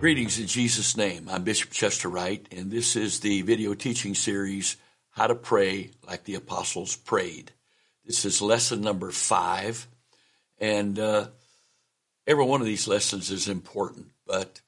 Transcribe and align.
Greetings 0.00 0.38
in 0.38 0.46
Jesus' 0.46 0.96
name. 0.96 1.28
I'm 1.30 1.44
Bishop 1.44 1.72
Chester 1.72 2.08
Wright, 2.08 2.46
and 2.50 2.70
this 2.70 2.96
is 2.96 3.20
the 3.20 3.42
video 3.42 3.74
teaching 3.74 4.14
series, 4.14 4.78
How 5.10 5.26
to 5.26 5.34
Pray 5.34 5.90
Like 6.08 6.24
the 6.24 6.36
Apostles 6.36 6.96
Prayed. 6.96 7.52
This 8.06 8.24
is 8.24 8.40
lesson 8.40 8.80
number 8.80 9.10
five, 9.10 9.86
and 10.58 10.98
uh, 10.98 11.26
every 12.26 12.46
one 12.46 12.62
of 12.62 12.66
these 12.66 12.88
lessons 12.88 13.30
is 13.30 13.46
important, 13.46 14.06
but 14.26 14.62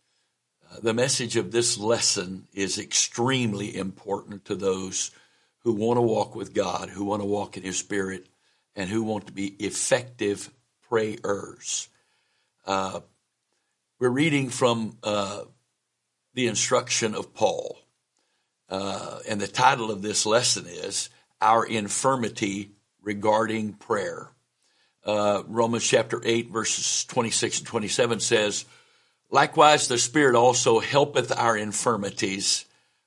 uh, 0.70 0.80
the 0.82 0.92
message 0.92 1.36
of 1.36 1.50
this 1.50 1.78
lesson 1.78 2.46
is 2.52 2.78
extremely 2.78 3.74
important 3.74 4.44
to 4.44 4.54
those 4.54 5.12
who 5.60 5.72
want 5.72 5.96
to 5.96 6.02
walk 6.02 6.34
with 6.34 6.52
God, 6.52 6.90
who 6.90 7.06
want 7.06 7.22
to 7.22 7.26
walk 7.26 7.56
in 7.56 7.62
His 7.62 7.78
Spirit, 7.78 8.26
and 8.76 8.90
who 8.90 9.02
want 9.02 9.28
to 9.28 9.32
be 9.32 9.46
effective 9.46 10.50
prayers. 10.90 11.88
Uh, 12.66 13.00
we're 14.02 14.08
reading 14.08 14.48
from 14.48 14.96
uh, 15.04 15.42
the 16.34 16.48
instruction 16.48 17.14
of 17.14 17.32
Paul. 17.34 17.78
Uh, 18.68 19.20
and 19.28 19.40
the 19.40 19.46
title 19.46 19.92
of 19.92 20.02
this 20.02 20.26
lesson 20.26 20.66
is 20.66 21.08
Our 21.40 21.64
Infirmity 21.64 22.72
Regarding 23.00 23.74
Prayer. 23.74 24.28
Uh, 25.04 25.44
Romans 25.46 25.86
chapter 25.86 26.20
8, 26.24 26.50
verses 26.50 27.04
26 27.04 27.58
and 27.58 27.66
27 27.68 28.18
says, 28.18 28.64
Likewise, 29.30 29.86
the 29.86 29.98
Spirit 29.98 30.34
also 30.34 30.80
helpeth 30.80 31.30
our 31.38 31.56
infirmities, 31.56 32.64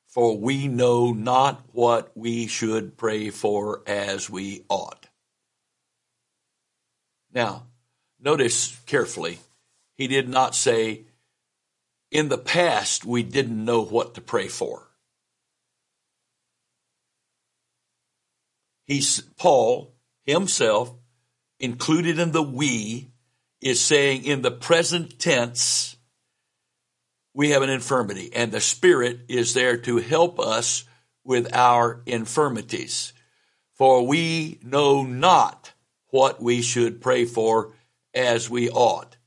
for 0.07 0.37
we 0.37 0.69
know 0.69 1.11
not 1.11 1.61
what 1.73 2.15
we 2.15 2.47
should 2.47 2.95
pray 2.95 3.31
for 3.31 3.81
as 3.85 4.29
we 4.29 4.63
ought. 4.69 5.09
Now, 7.33 7.63
notice 8.17 8.79
carefully 8.85 9.39
he 9.97 10.07
did 10.07 10.29
not 10.29 10.55
say, 10.55 11.05
in 12.11 12.29
the 12.29 12.37
past, 12.37 13.05
we 13.05 13.23
didn't 13.23 13.63
know 13.63 13.83
what 13.83 14.15
to 14.15 14.21
pray 14.21 14.47
for. 14.47 14.87
He's, 18.85 19.21
Paul 19.37 19.95
himself, 20.25 20.93
included 21.59 22.19
in 22.19 22.31
the 22.31 22.43
we, 22.43 23.11
is 23.61 23.81
saying 23.81 24.23
in 24.23 24.41
the 24.41 24.51
present 24.51 25.17
tense, 25.19 25.95
we 27.33 27.49
have 27.49 27.63
an 27.63 27.69
infirmity, 27.69 28.31
and 28.33 28.51
the 28.51 28.61
Spirit 28.61 29.21
is 29.27 29.53
there 29.53 29.77
to 29.77 29.97
help 29.97 30.39
us 30.39 30.85
with 31.23 31.53
our 31.53 32.01
infirmities. 32.05 33.11
For 33.73 34.05
we 34.05 34.59
know 34.63 35.03
not 35.03 35.73
what 36.11 36.41
we 36.41 36.61
should 36.61 37.01
pray 37.01 37.25
for 37.25 37.73
as 38.13 38.49
we 38.49 38.69
ought. 38.69 39.17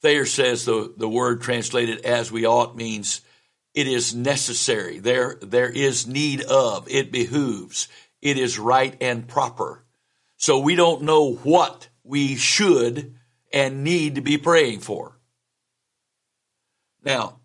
Thayer 0.00 0.26
says 0.26 0.64
the, 0.64 0.92
the 0.96 1.08
word 1.08 1.42
translated 1.42 2.04
as 2.04 2.30
we 2.30 2.46
ought 2.46 2.76
means 2.76 3.20
it 3.74 3.86
is 3.86 4.14
necessary. 4.14 4.98
There, 4.98 5.38
there 5.40 5.70
is 5.70 6.06
need 6.06 6.42
of, 6.42 6.88
it 6.88 7.12
behooves, 7.12 7.88
it 8.22 8.38
is 8.38 8.58
right 8.58 8.96
and 9.00 9.26
proper. 9.26 9.84
So 10.36 10.60
we 10.60 10.76
don't 10.76 11.02
know 11.02 11.34
what 11.34 11.88
we 12.04 12.36
should 12.36 13.16
and 13.52 13.82
need 13.82 14.14
to 14.14 14.20
be 14.20 14.38
praying 14.38 14.80
for. 14.80 15.18
Now, 17.02 17.40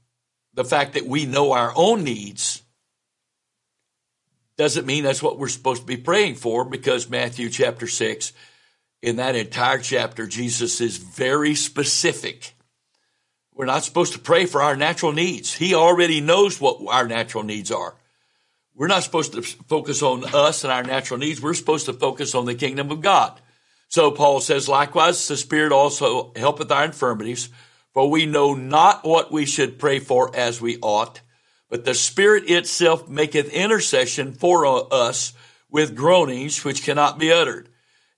the 0.54 0.66
fact 0.66 0.94
that 0.94 1.08
we 1.08 1.26
know 1.26 1.54
our 1.54 1.74
own 1.76 2.04
needs 2.04 2.62
doesn't 4.58 4.86
mean 4.86 5.04
that's 5.04 5.24
what 5.24 5.40
we're 5.40 5.48
supposed 5.48 5.81
to 5.81 5.88
be 5.88 5.98
praying 5.98 6.36
for 6.36 6.64
because 6.64 7.09
Matthew 7.09 7.50
chapter 7.50 7.88
6 7.88 8.34
in 9.04 9.18
that 9.18 9.36
entire 9.36 9.80
chapter, 9.80 10.26
Jesus 10.26 10.80
is 10.80 10.96
very 10.96 11.56
specific. 11.56 12.56
We're 13.53 13.66
not 13.66 13.84
supposed 13.84 14.14
to 14.14 14.19
pray 14.19 14.46
for 14.46 14.62
our 14.62 14.78
natural 14.78 15.12
needs. 15.12 15.53
He 15.53 15.75
already 15.75 16.22
knows 16.22 16.62
what 16.62 16.80
our 16.88 17.06
natural 17.06 17.44
needs 17.44 17.69
are. 17.69 17.96
We're 18.74 18.88
not 18.88 19.03
supposed 19.03 19.34
to 19.34 19.41
focus 19.41 20.02
on 20.02 20.24
us 20.34 20.64
and 20.64 20.72
our 20.72 20.84
natural 20.84 21.19
needs. 21.19 21.41
We're 21.41 21.53
supposed 21.53 21.88
to 21.88 21.94
focus 21.94 22.34
on 22.34 22.46
the 22.46 22.56
kingdom 22.56 22.91
of 22.91 23.02
God. 23.02 23.40
So 23.90 24.09
Paul 24.09 24.40
says, 24.40 24.69
likewise, 24.69 25.28
the 25.28 25.35
Spirit 25.35 25.74
also 25.74 26.31
helpeth 26.38 26.72
our 26.72 26.85
infirmities, 26.85 27.50
for 27.94 28.09
we 28.09 28.25
know 28.25 28.53
not 28.53 29.06
what 29.06 29.34
we 29.34 29.46
should 29.46 29.80
pray 29.80 30.00
for 30.00 30.34
as 30.34 30.62
we 30.62 30.78
ought, 30.81 31.20
but 31.70 31.84
the 31.84 31.94
Spirit 31.94 32.50
itself 32.50 33.09
maketh 33.09 33.50
intercession 33.50 34.31
for 34.31 34.94
us 34.94 35.34
with 35.70 35.94
groanings 35.94 36.64
which 36.64 36.84
cannot 36.84 37.20
be 37.20 37.34
uttered. 37.34 37.68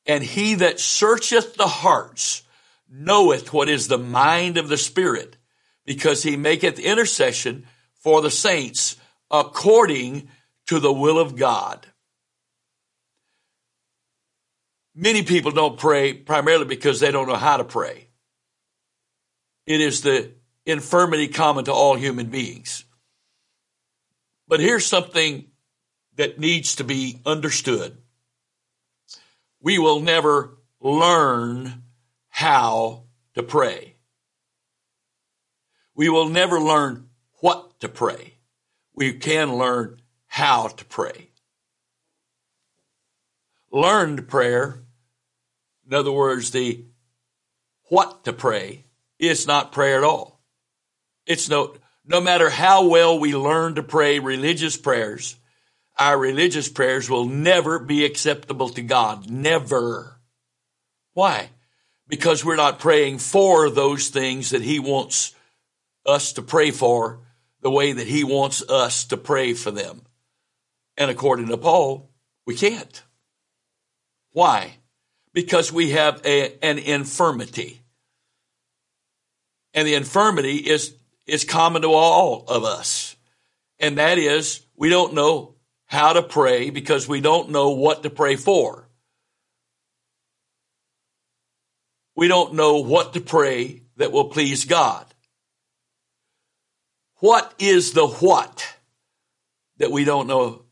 And 0.06 0.24
he 0.24 0.56
that 0.56 0.80
searcheth 0.80 1.56
the 1.56 1.68
hearts 1.68 2.44
knoweth 2.90 3.52
what 3.52 3.70
is 3.70 3.88
the 3.88 3.98
mind 3.98 4.58
of 4.58 4.70
the 4.70 4.78
Spirit, 4.78 5.38
because 5.86 6.24
he 6.24 6.38
maketh 6.38 6.80
intercession 6.80 7.66
for 7.96 8.22
the 8.22 8.32
saints 8.32 8.98
according 9.32 10.30
to 10.68 10.80
the 10.80 10.94
will 10.94 11.20
of 11.20 11.36
God. 11.36 11.86
Many 14.96 15.24
people 15.24 15.52
don't 15.52 15.78
pray 15.78 16.14
primarily 16.14 16.66
because 16.66 17.00
they 17.00 17.12
don't 17.12 17.28
know 17.28 17.36
how 17.36 17.58
to 17.58 17.64
pray. 17.64 18.08
It 19.66 19.82
is 19.82 20.02
the 20.02 20.32
infirmity 20.66 21.28
common 21.28 21.66
to 21.66 21.74
all 21.74 21.96
human 21.96 22.28
beings. 22.28 22.86
But 24.48 24.60
here's 24.60 24.86
something 24.86 25.48
that 26.16 26.40
needs 26.40 26.76
to 26.76 26.84
be 26.84 27.20
understood 27.26 27.98
we 29.66 29.80
will 29.80 30.00
never 30.00 30.60
learn 30.80 31.82
how 32.30 33.06
to 33.34 33.42
pray. 33.42 33.96
We 35.96 36.08
will 36.08 36.30
never 36.30 36.60
learn 36.60 37.10
what 37.42 37.80
to 37.80 37.90
pray. 37.90 38.36
We 38.94 39.14
can 39.14 39.56
learn 39.56 40.00
how 40.28 40.68
to 40.68 40.86
pray. 40.86 41.32
Learned 43.72 44.28
prayer, 44.28 44.84
in 45.88 45.96
other 45.96 46.12
words, 46.12 46.52
the 46.52 46.86
what 47.90 48.24
to 48.26 48.34
pray, 48.34 48.86
is 49.18 49.48
not 49.48 49.72
prayer 49.72 49.98
at 49.98 50.04
all. 50.04 50.44
It's 51.26 51.50
no, 51.50 51.76
no 52.06 52.22
matter 52.22 52.52
how 52.52 52.86
well 52.86 53.18
we 53.18 53.36
learn 53.36 53.74
to 53.76 53.84
pray 53.84 54.20
religious 54.20 54.78
prayers, 54.78 55.36
our 55.98 56.18
religious 56.18 56.68
prayers 56.68 57.10
will 57.10 57.26
never 57.26 57.80
be 57.80 58.04
acceptable 58.04 58.70
to 58.70 58.82
God. 58.82 59.30
Never. 59.30 60.20
Why? 61.14 61.50
Because 62.08 62.44
we're 62.44 62.58
not 62.58 62.80
praying 62.80 63.20
for 63.20 63.70
those 63.70 64.10
things 64.10 64.50
that 64.50 64.62
He 64.62 64.80
wants 64.80 65.34
us 66.06 66.34
to 66.34 66.42
pray 66.42 66.72
for 66.72 67.22
the 67.62 67.72
way 67.72 67.94
that 67.94 68.08
He 68.08 68.24
wants 68.24 68.62
us 68.70 69.06
to 69.06 69.18
pray 69.18 69.54
for 69.54 69.72
them. 69.72 70.04
And 70.98 71.10
according 71.10 71.48
to 71.48 71.58
Paul, 71.58 72.12
we 72.46 72.56
can't. 72.56 73.04
Why? 74.32 74.76
Because 75.34 75.72
we 75.72 75.92
have 75.92 76.22
a, 76.26 76.58
an 76.64 76.78
infirmity. 76.78 77.82
And 79.74 79.88
the 79.88 79.96
infirmity 79.96 80.58
is, 80.58 80.94
is 81.26 81.44
common 81.44 81.82
to 81.82 81.90
all 81.90 82.46
of 82.48 82.64
us. 82.64 83.16
And 83.80 83.98
that 83.98 84.18
is, 84.18 84.62
we 84.76 84.90
don't 84.90 85.14
know 85.14 85.55
how 85.86 86.14
to 86.14 86.24
pray 86.24 86.70
because 86.70 87.08
we 87.08 87.22
don't 87.22 87.50
know 87.50 87.72
what 87.72 88.04
to 88.04 88.10
pray 88.10 88.36
for. 88.36 88.88
We 92.16 92.28
don't 92.28 92.54
know 92.54 92.78
what 92.78 93.14
to 93.14 93.22
pray 93.22 93.84
that 93.98 94.12
will 94.12 94.30
please 94.30 94.66
God. 94.66 95.06
What 97.20 97.54
is 97.60 97.94
the 97.94 98.08
what 98.08 98.76
that 99.78 99.92
we 99.92 100.06
don't 100.06 100.28
know 100.28 100.64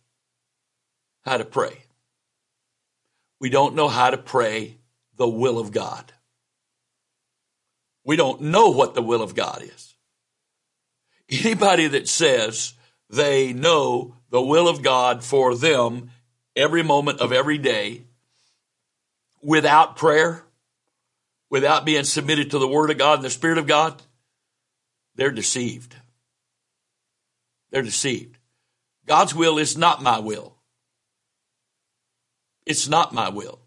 how 1.26 1.38
to 1.38 1.46
pray? 1.46 1.78
We 3.40 3.50
don't 3.50 3.76
know 3.76 3.88
how 3.88 4.10
to 4.10 4.18
pray 4.18 4.78
the 5.18 5.28
will 5.28 5.60
of 5.60 5.72
God. 5.72 6.12
We 8.06 8.16
don't 8.16 8.42
know 8.42 8.70
what 8.70 8.94
the 8.94 9.02
will 9.02 9.22
of 9.22 9.36
God 9.36 9.64
is. 9.64 9.96
Anybody 11.30 11.88
that 11.88 12.08
says 12.08 12.74
they 13.10 13.54
know 13.54 14.16
the 14.34 14.42
will 14.42 14.68
of 14.68 14.82
God 14.82 15.24
for 15.24 15.56
them 15.56 16.10
every 16.56 16.82
moment 16.82 17.22
of 17.22 17.32
every 17.32 17.60
day 17.60 18.02
without 19.44 19.96
prayer, 19.96 20.44
without 21.52 21.86
being 21.86 22.04
submitted 22.04 22.50
to 22.50 22.58
the 22.58 22.68
Word 22.68 22.90
of 22.90 22.98
God 22.98 23.20
and 23.20 23.24
the 23.24 23.30
Spirit 23.30 23.60
of 23.60 23.68
God, 23.68 24.02
they're 25.16 25.30
deceived. 25.30 25.96
They're 27.70 27.84
deceived. 27.84 28.40
God's 29.06 29.36
will 29.36 29.60
is 29.60 29.78
not 29.78 30.02
my 30.02 30.18
will. 30.18 30.56
It's 32.66 32.88
not 32.88 33.14
my 33.14 33.30
will. 33.30 33.60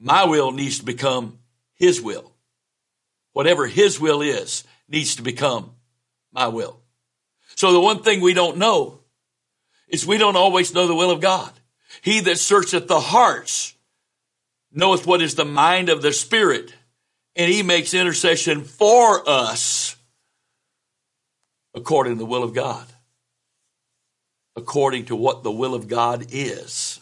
My 0.00 0.24
will 0.24 0.50
needs 0.50 0.80
to 0.80 0.84
become 0.84 1.38
His 1.76 2.00
will. 2.02 2.32
Whatever 3.34 3.68
His 3.68 4.00
will 4.00 4.20
is 4.20 4.64
needs 4.88 5.14
to 5.14 5.22
become 5.22 5.76
my 6.32 6.48
will. 6.48 6.80
So 7.54 7.72
the 7.72 7.78
one 7.78 8.02
thing 8.02 8.20
we 8.20 8.34
don't 8.34 8.56
know 8.56 8.99
is 9.90 10.06
we 10.06 10.18
don't 10.18 10.36
always 10.36 10.72
know 10.72 10.86
the 10.86 10.94
will 10.94 11.10
of 11.10 11.20
God. 11.20 11.52
He 12.02 12.20
that 12.20 12.38
searcheth 12.38 12.88
the 12.88 13.00
hearts 13.00 13.74
knoweth 14.72 15.06
what 15.06 15.20
is 15.20 15.34
the 15.34 15.44
mind 15.44 15.88
of 15.88 16.00
the 16.00 16.12
Spirit, 16.12 16.72
and 17.36 17.52
he 17.52 17.62
makes 17.62 17.92
intercession 17.92 18.62
for 18.62 19.28
us 19.28 19.96
according 21.74 22.14
to 22.14 22.18
the 22.18 22.26
will 22.26 22.42
of 22.42 22.54
God, 22.54 22.86
according 24.56 25.06
to 25.06 25.16
what 25.16 25.42
the 25.42 25.50
will 25.50 25.74
of 25.74 25.88
God 25.88 26.26
is. 26.30 27.00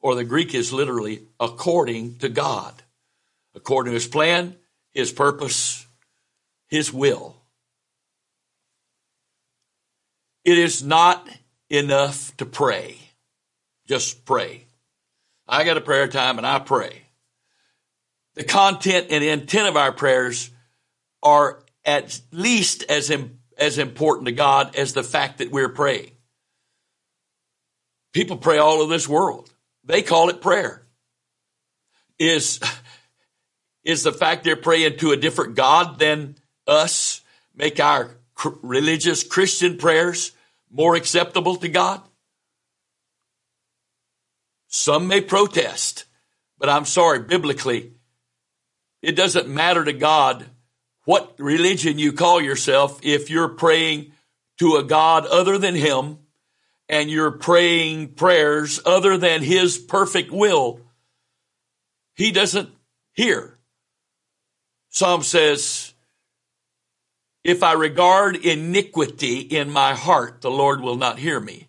Or 0.00 0.14
the 0.14 0.24
Greek 0.24 0.54
is 0.54 0.72
literally 0.72 1.22
according 1.40 2.18
to 2.18 2.28
God, 2.28 2.74
according 3.54 3.90
to 3.90 3.94
his 3.94 4.06
plan, 4.06 4.56
his 4.92 5.10
purpose, 5.10 5.86
his 6.68 6.92
will. 6.92 7.36
It 10.44 10.58
is 10.58 10.82
not 10.82 11.26
enough 11.76 12.36
to 12.38 12.46
pray. 12.46 12.98
Just 13.86 14.24
pray. 14.24 14.64
I 15.46 15.64
got 15.64 15.76
a 15.76 15.82
prayer 15.82 16.08
time 16.08 16.38
and 16.38 16.46
I 16.46 16.58
pray. 16.58 17.02
The 18.34 18.44
content 18.44 19.08
and 19.10 19.22
intent 19.22 19.68
of 19.68 19.76
our 19.76 19.92
prayers 19.92 20.50
are 21.22 21.62
at 21.84 22.20
least 22.32 22.84
as, 22.84 23.12
as 23.58 23.78
important 23.78 24.26
to 24.26 24.32
God 24.32 24.76
as 24.76 24.92
the 24.92 25.02
fact 25.02 25.38
that 25.38 25.50
we're 25.50 25.68
praying. 25.68 26.10
People 28.12 28.36
pray 28.36 28.58
all 28.58 28.80
over 28.80 28.92
this 28.92 29.08
world. 29.08 29.50
They 29.84 30.02
call 30.02 30.28
it 30.30 30.40
prayer. 30.40 30.86
Is, 32.18 32.60
is 33.84 34.02
the 34.02 34.12
fact 34.12 34.44
they're 34.44 34.56
praying 34.56 34.98
to 34.98 35.12
a 35.12 35.16
different 35.16 35.56
God 35.56 35.98
than 35.98 36.36
us 36.66 37.20
make 37.54 37.80
our 37.80 38.10
religious 38.62 39.22
Christian 39.22 39.76
prayers 39.76 40.32
more 40.74 40.96
acceptable 40.96 41.56
to 41.56 41.68
God? 41.68 42.02
Some 44.66 45.06
may 45.06 45.20
protest, 45.20 46.04
but 46.58 46.68
I'm 46.68 46.84
sorry, 46.84 47.20
biblically, 47.20 47.92
it 49.00 49.12
doesn't 49.12 49.48
matter 49.48 49.84
to 49.84 49.92
God 49.92 50.46
what 51.04 51.36
religion 51.38 51.98
you 51.98 52.12
call 52.12 52.40
yourself 52.40 52.98
if 53.02 53.30
you're 53.30 53.50
praying 53.50 54.12
to 54.58 54.74
a 54.74 54.82
God 54.82 55.26
other 55.26 55.58
than 55.58 55.76
Him 55.76 56.18
and 56.88 57.08
you're 57.08 57.30
praying 57.30 58.14
prayers 58.14 58.80
other 58.84 59.16
than 59.16 59.42
His 59.42 59.78
perfect 59.78 60.32
will. 60.32 60.80
He 62.16 62.32
doesn't 62.32 62.70
hear. 63.12 63.58
Psalm 64.90 65.22
says, 65.22 65.93
if 67.44 67.62
I 67.62 67.74
regard 67.74 68.36
iniquity 68.36 69.38
in 69.40 69.70
my 69.70 69.94
heart, 69.94 70.40
the 70.40 70.50
Lord 70.50 70.80
will 70.80 70.96
not 70.96 71.18
hear 71.18 71.38
me. 71.38 71.68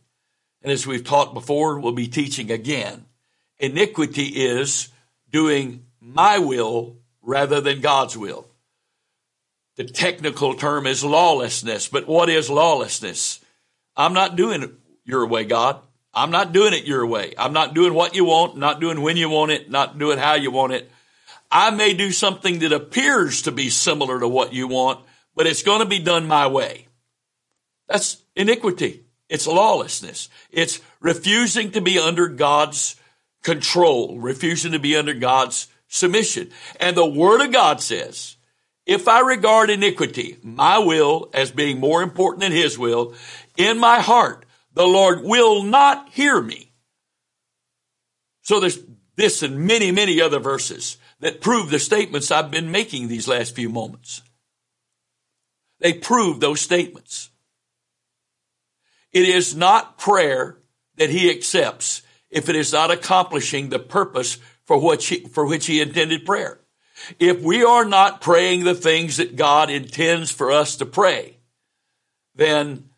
And 0.63 0.71
as 0.71 0.87
we've 0.87 1.03
taught 1.03 1.33
before, 1.33 1.79
we'll 1.79 1.91
be 1.91 2.07
teaching 2.07 2.49
again. 2.49 3.05
Iniquity 3.59 4.23
is 4.23 4.89
doing 5.29 5.85
my 5.99 6.39
will 6.39 6.97
rather 7.21 7.61
than 7.61 7.81
God's 7.81 8.17
will. 8.17 8.47
The 9.75 9.83
technical 9.83 10.53
term 10.53 10.87
is 10.87 11.03
lawlessness, 11.03 11.89
but 11.89 12.07
what 12.07 12.29
is 12.29 12.49
lawlessness? 12.49 13.41
I'm 13.97 14.13
not 14.13 14.37
doing 14.37 14.63
it 14.63 14.71
your 15.03 15.27
way, 15.27 15.43
God. 15.43 15.81
I'm 16.13 16.31
not 16.31 16.53
doing 16.53 16.73
it 16.73 16.85
your 16.85 17.05
way. 17.05 17.33
I'm 17.37 17.51
not 17.51 17.73
doing 17.73 17.93
what 17.93 18.15
you 18.15 18.23
want, 18.23 18.57
not 18.57 18.79
doing 18.79 19.01
when 19.01 19.17
you 19.17 19.27
want 19.27 19.51
it, 19.51 19.69
not 19.69 19.99
doing 19.99 20.17
how 20.17 20.35
you 20.35 20.49
want 20.49 20.71
it. 20.71 20.89
I 21.51 21.71
may 21.71 21.93
do 21.93 22.11
something 22.11 22.59
that 22.59 22.71
appears 22.71 23.43
to 23.43 23.51
be 23.51 23.69
similar 23.69 24.21
to 24.21 24.27
what 24.27 24.53
you 24.53 24.67
want, 24.67 25.05
but 25.35 25.47
it's 25.47 25.63
going 25.63 25.79
to 25.79 25.85
be 25.85 25.99
done 25.99 26.27
my 26.27 26.47
way. 26.47 26.87
That's 27.87 28.23
iniquity. 28.35 29.03
It's 29.29 29.47
lawlessness. 29.47 30.29
It's 30.51 30.81
refusing 30.99 31.71
to 31.71 31.81
be 31.81 31.99
under 31.99 32.27
God's 32.27 32.95
control, 33.43 34.17
refusing 34.17 34.71
to 34.71 34.79
be 34.79 34.95
under 34.95 35.13
God's 35.13 35.67
submission. 35.87 36.51
And 36.79 36.95
the 36.95 37.05
Word 37.05 37.41
of 37.41 37.51
God 37.51 37.81
says, 37.81 38.37
if 38.85 39.07
I 39.07 39.21
regard 39.21 39.69
iniquity, 39.69 40.37
my 40.43 40.77
will, 40.77 41.29
as 41.33 41.51
being 41.51 41.79
more 41.79 42.03
important 42.03 42.41
than 42.41 42.51
His 42.51 42.77
will, 42.77 43.13
in 43.57 43.79
my 43.79 43.99
heart, 43.99 44.45
the 44.73 44.85
Lord 44.85 45.23
will 45.23 45.63
not 45.63 46.09
hear 46.09 46.39
me. 46.41 46.71
So 48.41 48.59
there's 48.59 48.79
this 49.15 49.41
and 49.41 49.65
many, 49.65 49.91
many 49.91 50.21
other 50.21 50.39
verses 50.39 50.97
that 51.19 51.41
prove 51.41 51.71
the 51.71 51.79
statements 51.79 52.29
I've 52.29 52.51
been 52.51 52.71
making 52.71 53.07
these 53.07 53.27
last 53.27 53.55
few 53.55 53.69
moments. 53.69 54.21
They 55.79 55.93
prove 55.93 56.39
those 56.39 56.61
statements. 56.61 57.29
It 59.11 59.27
is 59.27 59.55
not 59.55 59.97
prayer 59.97 60.57
that 60.97 61.09
he 61.09 61.29
accepts 61.29 62.01
if 62.29 62.49
it 62.49 62.55
is 62.55 62.73
not 62.73 62.91
accomplishing 62.91 63.69
the 63.69 63.79
purpose 63.79 64.37
for 64.65 64.79
which 64.79 65.07
he, 65.07 65.19
for 65.21 65.45
which 65.45 65.67
he 65.67 65.81
intended 65.81 66.25
prayer. 66.25 66.59
If 67.19 67.41
we 67.41 67.63
are 67.63 67.85
not 67.85 68.21
praying 68.21 68.63
the 68.63 68.75
things 68.75 69.17
that 69.17 69.35
God 69.35 69.69
intends 69.69 70.31
for 70.31 70.51
us 70.51 70.77
to 70.77 70.85
pray, 70.85 71.37
then 72.35 72.89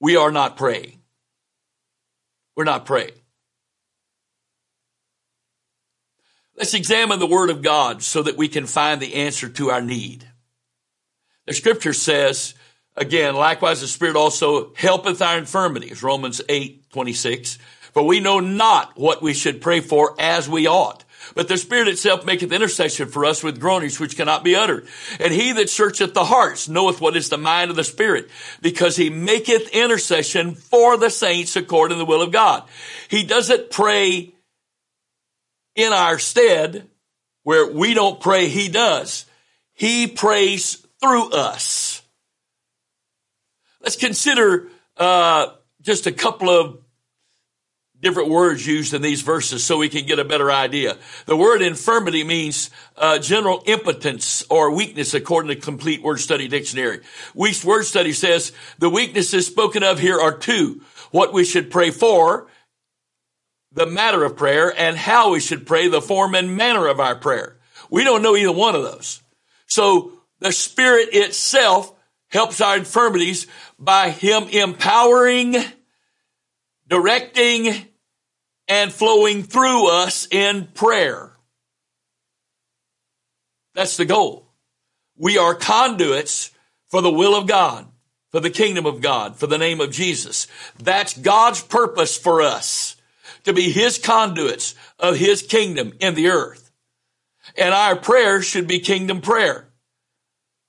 we 0.00 0.16
are 0.16 0.30
not 0.30 0.56
praying. 0.56 1.00
We're 2.56 2.64
not 2.64 2.86
praying. 2.86 3.12
Let's 6.56 6.74
examine 6.74 7.18
the 7.18 7.26
Word 7.26 7.50
of 7.50 7.62
God 7.62 8.02
so 8.02 8.22
that 8.22 8.36
we 8.36 8.48
can 8.48 8.66
find 8.66 9.00
the 9.00 9.14
answer 9.14 9.48
to 9.48 9.70
our 9.70 9.80
need. 9.80 10.28
The 11.46 11.52
scripture 11.52 11.92
says, 11.92 12.54
again, 12.96 13.34
likewise 13.34 13.80
the 13.80 13.88
Spirit 13.88 14.16
also 14.16 14.72
helpeth 14.74 15.20
our 15.20 15.38
infirmities, 15.38 16.02
Romans 16.02 16.40
8, 16.48 16.90
26. 16.90 17.58
For 17.92 18.02
we 18.02 18.20
know 18.20 18.40
not 18.40 18.98
what 18.98 19.22
we 19.22 19.34
should 19.34 19.60
pray 19.60 19.80
for 19.80 20.16
as 20.18 20.48
we 20.48 20.66
ought. 20.66 21.04
But 21.34 21.48
the 21.48 21.56
Spirit 21.56 21.88
itself 21.88 22.26
maketh 22.26 22.52
intercession 22.52 23.08
for 23.08 23.24
us 23.24 23.42
with 23.42 23.60
groanings 23.60 23.98
which 23.98 24.16
cannot 24.16 24.44
be 24.44 24.56
uttered. 24.56 24.86
And 25.18 25.32
he 25.32 25.52
that 25.52 25.70
searcheth 25.70 26.12
the 26.12 26.24
hearts 26.24 26.68
knoweth 26.68 27.00
what 27.00 27.16
is 27.16 27.28
the 27.28 27.38
mind 27.38 27.70
of 27.70 27.76
the 27.76 27.84
Spirit, 27.84 28.28
because 28.60 28.96
he 28.96 29.10
maketh 29.10 29.68
intercession 29.70 30.54
for 30.54 30.96
the 30.96 31.10
saints 31.10 31.56
according 31.56 31.96
to 31.96 31.98
the 31.98 32.04
will 32.04 32.22
of 32.22 32.32
God. 32.32 32.64
He 33.08 33.24
doesn't 33.24 33.70
pray 33.70 34.34
in 35.74 35.92
our 35.92 36.18
stead 36.18 36.88
where 37.42 37.70
we 37.70 37.94
don't 37.94 38.20
pray, 38.20 38.48
he 38.48 38.68
does. 38.68 39.26
He 39.72 40.06
prays 40.06 40.83
through 41.04 41.30
us. 41.30 42.02
Let's 43.82 43.96
consider 43.96 44.68
uh, 44.96 45.48
just 45.82 46.06
a 46.06 46.12
couple 46.12 46.48
of 46.48 46.78
different 48.00 48.30
words 48.30 48.66
used 48.66 48.94
in 48.94 49.02
these 49.02 49.20
verses 49.20 49.62
so 49.62 49.76
we 49.76 49.90
can 49.90 50.06
get 50.06 50.18
a 50.18 50.24
better 50.24 50.50
idea. 50.50 50.96
The 51.26 51.36
word 51.36 51.60
infirmity 51.60 52.24
means 52.24 52.70
uh, 52.96 53.18
general 53.18 53.62
impotence 53.66 54.44
or 54.48 54.74
weakness 54.74 55.12
according 55.12 55.54
to 55.54 55.60
Complete 55.60 56.02
Word 56.02 56.20
Study 56.20 56.48
Dictionary. 56.48 57.00
Wuest's 57.34 57.64
Word 57.64 57.84
Study 57.84 58.12
says 58.12 58.52
the 58.78 58.90
weaknesses 58.90 59.46
spoken 59.46 59.82
of 59.82 59.98
here 59.98 60.18
are 60.18 60.36
two. 60.36 60.80
What 61.10 61.34
we 61.34 61.44
should 61.44 61.70
pray 61.70 61.90
for, 61.90 62.48
the 63.72 63.86
matter 63.86 64.24
of 64.24 64.36
prayer, 64.36 64.72
and 64.76 64.96
how 64.96 65.32
we 65.32 65.40
should 65.40 65.66
pray, 65.66 65.88
the 65.88 66.00
form 66.00 66.34
and 66.34 66.56
manner 66.56 66.86
of 66.86 66.98
our 66.98 67.14
prayer. 67.14 67.58
We 67.90 68.04
don't 68.04 68.22
know 68.22 68.36
either 68.36 68.52
one 68.52 68.74
of 68.74 68.82
those. 68.82 69.22
So 69.66 70.12
the 70.40 70.52
Spirit 70.52 71.10
itself 71.12 71.92
helps 72.28 72.60
our 72.60 72.76
infirmities 72.76 73.46
by 73.78 74.10
Him 74.10 74.44
empowering, 74.48 75.56
directing, 76.88 77.86
and 78.68 78.92
flowing 78.92 79.42
through 79.42 79.88
us 79.88 80.26
in 80.30 80.66
prayer. 80.74 81.32
That's 83.74 83.96
the 83.96 84.04
goal. 84.04 84.48
We 85.16 85.38
are 85.38 85.54
conduits 85.54 86.50
for 86.88 87.02
the 87.02 87.10
will 87.10 87.36
of 87.36 87.46
God, 87.46 87.86
for 88.30 88.40
the 88.40 88.50
kingdom 88.50 88.86
of 88.86 89.00
God, 89.00 89.36
for 89.36 89.46
the 89.46 89.58
name 89.58 89.80
of 89.80 89.90
Jesus. 89.90 90.46
That's 90.78 91.16
God's 91.16 91.62
purpose 91.62 92.16
for 92.16 92.42
us 92.42 92.96
to 93.44 93.52
be 93.52 93.70
His 93.70 93.98
conduits 93.98 94.74
of 94.98 95.16
His 95.16 95.42
kingdom 95.42 95.92
in 96.00 96.14
the 96.14 96.28
earth. 96.28 96.70
And 97.56 97.74
our 97.74 97.96
prayer 97.96 98.42
should 98.42 98.66
be 98.66 98.80
kingdom 98.80 99.20
prayer. 99.20 99.68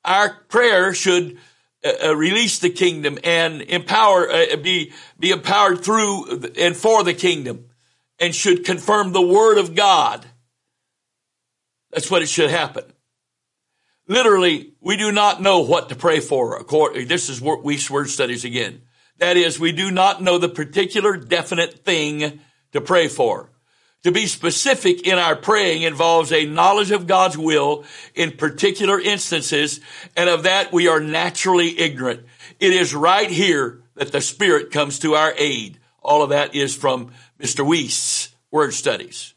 Our 0.05 0.29
prayer 0.47 0.93
should 0.93 1.37
uh, 1.83 2.09
uh, 2.09 2.15
release 2.15 2.59
the 2.59 2.69
kingdom 2.69 3.17
and 3.23 3.61
empower, 3.61 4.29
uh, 4.29 4.55
be, 4.57 4.93
be 5.19 5.31
empowered 5.31 5.83
through 5.83 6.43
and 6.57 6.75
for 6.75 7.03
the 7.03 7.13
kingdom 7.13 7.65
and 8.19 8.33
should 8.33 8.65
confirm 8.65 9.11
the 9.11 9.21
word 9.21 9.57
of 9.57 9.75
God. 9.75 10.25
That's 11.91 12.09
what 12.09 12.21
it 12.21 12.29
should 12.29 12.49
happen. 12.49 12.83
Literally, 14.07 14.73
we 14.81 14.97
do 14.97 15.11
not 15.11 15.41
know 15.41 15.61
what 15.61 15.89
to 15.89 15.95
pray 15.95 16.19
for. 16.19 16.57
According, 16.57 17.07
This 17.07 17.29
is 17.29 17.41
Wuest 17.41 17.89
word 17.89 18.09
studies 18.09 18.45
again. 18.45 18.83
That 19.17 19.37
is, 19.37 19.59
we 19.59 19.71
do 19.71 19.91
not 19.91 20.21
know 20.21 20.37
the 20.37 20.49
particular 20.49 21.17
definite 21.17 21.85
thing 21.85 22.39
to 22.73 22.81
pray 22.81 23.07
for. 23.07 23.49
To 24.05 24.11
be 24.11 24.27
specific 24.27 25.07
in 25.07 25.17
our 25.17 25.35
praying 25.35 25.81
involves 25.81 26.31
a 26.31 26.45
knowledge 26.45 26.91
of 26.91 27.07
God's 27.07 27.39
will 27.39 27.85
in 28.13 28.33
particular 28.33 28.99
instances, 28.99 29.79
and 30.15 30.29
of 30.29 30.43
that 30.43 30.71
we 30.71 30.87
are 30.87 30.99
naturally 30.99 31.79
ignorant. 31.79 32.23
It 32.59 32.71
is 32.71 32.93
right 32.93 33.31
here 33.31 33.81
that 33.95 34.11
the 34.11 34.21
Spirit 34.21 34.69
comes 34.69 34.99
to 34.99 35.15
our 35.15 35.33
aid. 35.39 35.79
All 36.03 36.21
of 36.21 36.29
that 36.29 36.53
is 36.53 36.75
from 36.75 37.13
Mr. 37.39 37.65
Wuest's 37.65 38.29
word 38.51 38.75
studies. 38.75 39.33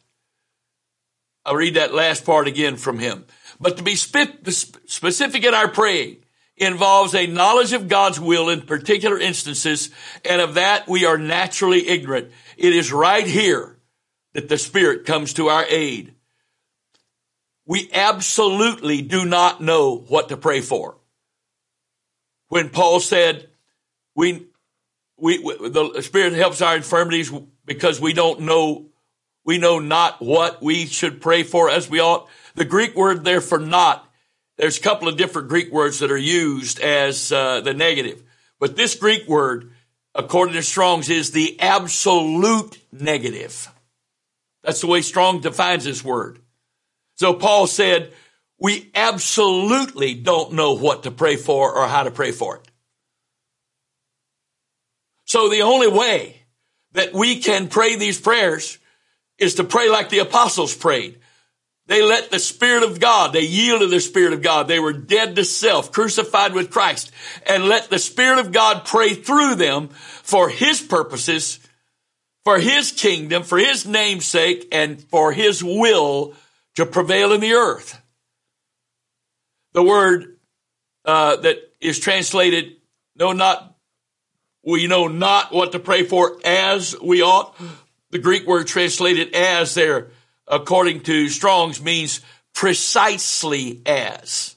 I'll 1.46 1.56
read 1.56 1.76
that 1.76 1.94
last 1.94 2.26
part 2.26 2.46
again 2.46 2.76
from 2.76 2.98
him. 2.98 3.24
But 3.58 3.78
to 3.78 3.82
be 3.82 3.94
specific 3.94 5.44
in 5.44 5.54
our 5.54 5.68
praying 5.68 6.18
involves 6.58 7.14
a 7.14 7.26
knowledge 7.26 7.72
of 7.72 7.88
God's 7.88 8.20
will 8.20 8.50
in 8.50 8.60
particular 8.60 9.18
instances, 9.18 9.88
and 10.26 10.42
of 10.42 10.56
that 10.56 10.86
we 10.86 11.06
are 11.06 11.16
naturally 11.16 11.88
ignorant. 11.88 12.32
It 12.58 12.74
is 12.74 12.92
right 12.92 13.26
here 13.26 13.76
that 14.34 14.48
the 14.48 14.58
Spirit 14.58 15.06
comes 15.06 15.34
to 15.34 15.48
our 15.48 15.64
aid. 15.68 16.14
We 17.66 17.90
absolutely 17.92 19.02
do 19.02 19.24
not 19.24 19.60
know 19.60 19.96
what 19.96 20.30
to 20.30 20.36
pray 20.36 20.60
for. 20.60 20.96
When 22.48 22.70
Paul 22.70 23.00
said, 23.00 23.48
we, 24.14 24.46
we, 25.18 25.38
the 25.38 26.00
Spirit 26.02 26.32
helps 26.32 26.62
our 26.62 26.76
infirmities 26.76 27.32
because 27.64 28.00
we 28.00 28.14
don't 28.14 28.40
know, 28.40 28.86
we 29.44 29.58
know 29.58 29.78
not 29.78 30.22
what 30.22 30.62
we 30.62 30.86
should 30.86 31.20
pray 31.20 31.42
for 31.42 31.68
as 31.68 31.90
we 31.90 32.00
ought. 32.00 32.28
The 32.54 32.64
Greek 32.64 32.94
word 32.94 33.24
there 33.24 33.40
for 33.40 33.58
not 33.58 34.08
there's 34.58 34.76
a 34.76 34.82
couple 34.82 35.06
of 35.06 35.16
different 35.16 35.48
Greek 35.48 35.70
words 35.70 36.00
that 36.00 36.10
are 36.10 36.16
used 36.16 36.80
as 36.80 37.30
uh, 37.30 37.60
the 37.60 37.74
negative, 37.74 38.22
but 38.58 38.76
this 38.76 38.96
Greek 38.96 39.26
word, 39.28 39.70
according 40.16 40.54
to 40.54 40.62
Strong's, 40.62 41.08
is 41.08 41.30
the 41.30 41.58
absolute 41.60 42.76
negative. 42.92 43.70
That's 44.68 44.82
the 44.82 44.86
way 44.86 45.00
Strong 45.00 45.40
defines 45.40 45.84
this 45.84 46.04
word. 46.04 46.40
So 47.14 47.32
Paul 47.32 47.66
said, 47.66 48.12
we 48.60 48.90
absolutely 48.94 50.12
don't 50.12 50.52
know 50.52 50.74
what 50.74 51.04
to 51.04 51.10
pray 51.10 51.36
for 51.36 51.72
or 51.72 51.88
how 51.88 52.02
to 52.02 52.10
pray 52.10 52.32
for 52.32 52.56
it. 52.56 52.70
So 55.24 55.48
the 55.48 55.62
only 55.62 55.88
way 55.88 56.42
that 56.92 57.14
we 57.14 57.38
can 57.38 57.68
pray 57.68 57.96
these 57.96 58.20
prayers 58.20 58.76
is 59.38 59.54
to 59.54 59.64
pray 59.64 59.88
like 59.88 60.10
the 60.10 60.18
apostles 60.18 60.76
prayed. 60.76 61.18
They 61.86 62.02
let 62.02 62.30
the 62.30 62.38
Spirit 62.38 62.82
of 62.82 63.00
God, 63.00 63.32
they 63.32 63.44
yielded 63.46 63.88
the 63.88 64.00
Spirit 64.00 64.34
of 64.34 64.42
God. 64.42 64.68
They 64.68 64.80
were 64.80 64.92
dead 64.92 65.34
to 65.36 65.46
self, 65.46 65.92
crucified 65.92 66.52
with 66.52 66.70
Christ, 66.70 67.10
and 67.46 67.64
let 67.64 67.88
the 67.88 67.98
Spirit 67.98 68.38
of 68.38 68.52
God 68.52 68.84
pray 68.84 69.14
through 69.14 69.54
them 69.54 69.88
for 69.88 70.50
His 70.50 70.82
purposes, 70.82 71.58
for 72.48 72.58
His 72.58 72.92
kingdom, 72.92 73.42
for 73.42 73.58
His 73.58 73.86
namesake, 73.86 74.68
and 74.72 75.02
for 75.10 75.32
His 75.32 75.62
will 75.62 76.32
to 76.76 76.86
prevail 76.86 77.34
in 77.34 77.42
the 77.42 77.52
earth. 77.52 78.00
The 79.74 79.82
word 79.82 80.38
uh, 81.04 81.36
that 81.36 81.58
is 81.78 81.98
translated, 81.98 82.76
no, 83.14 83.32
not, 83.32 83.76
we 84.64 84.86
know 84.86 85.08
not 85.08 85.52
what 85.52 85.72
to 85.72 85.78
pray 85.78 86.04
for 86.04 86.40
as 86.42 86.98
we 86.98 87.20
ought. 87.20 87.54
The 88.12 88.18
Greek 88.18 88.46
word 88.46 88.66
translated 88.66 89.34
as 89.34 89.74
there 89.74 90.08
according 90.46 91.02
to 91.02 91.28
Strong's, 91.28 91.82
means 91.82 92.22
precisely 92.54 93.82
as. 93.84 94.56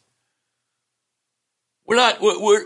We're 1.86 1.98
not, 1.98 2.20
we're, 2.22 2.64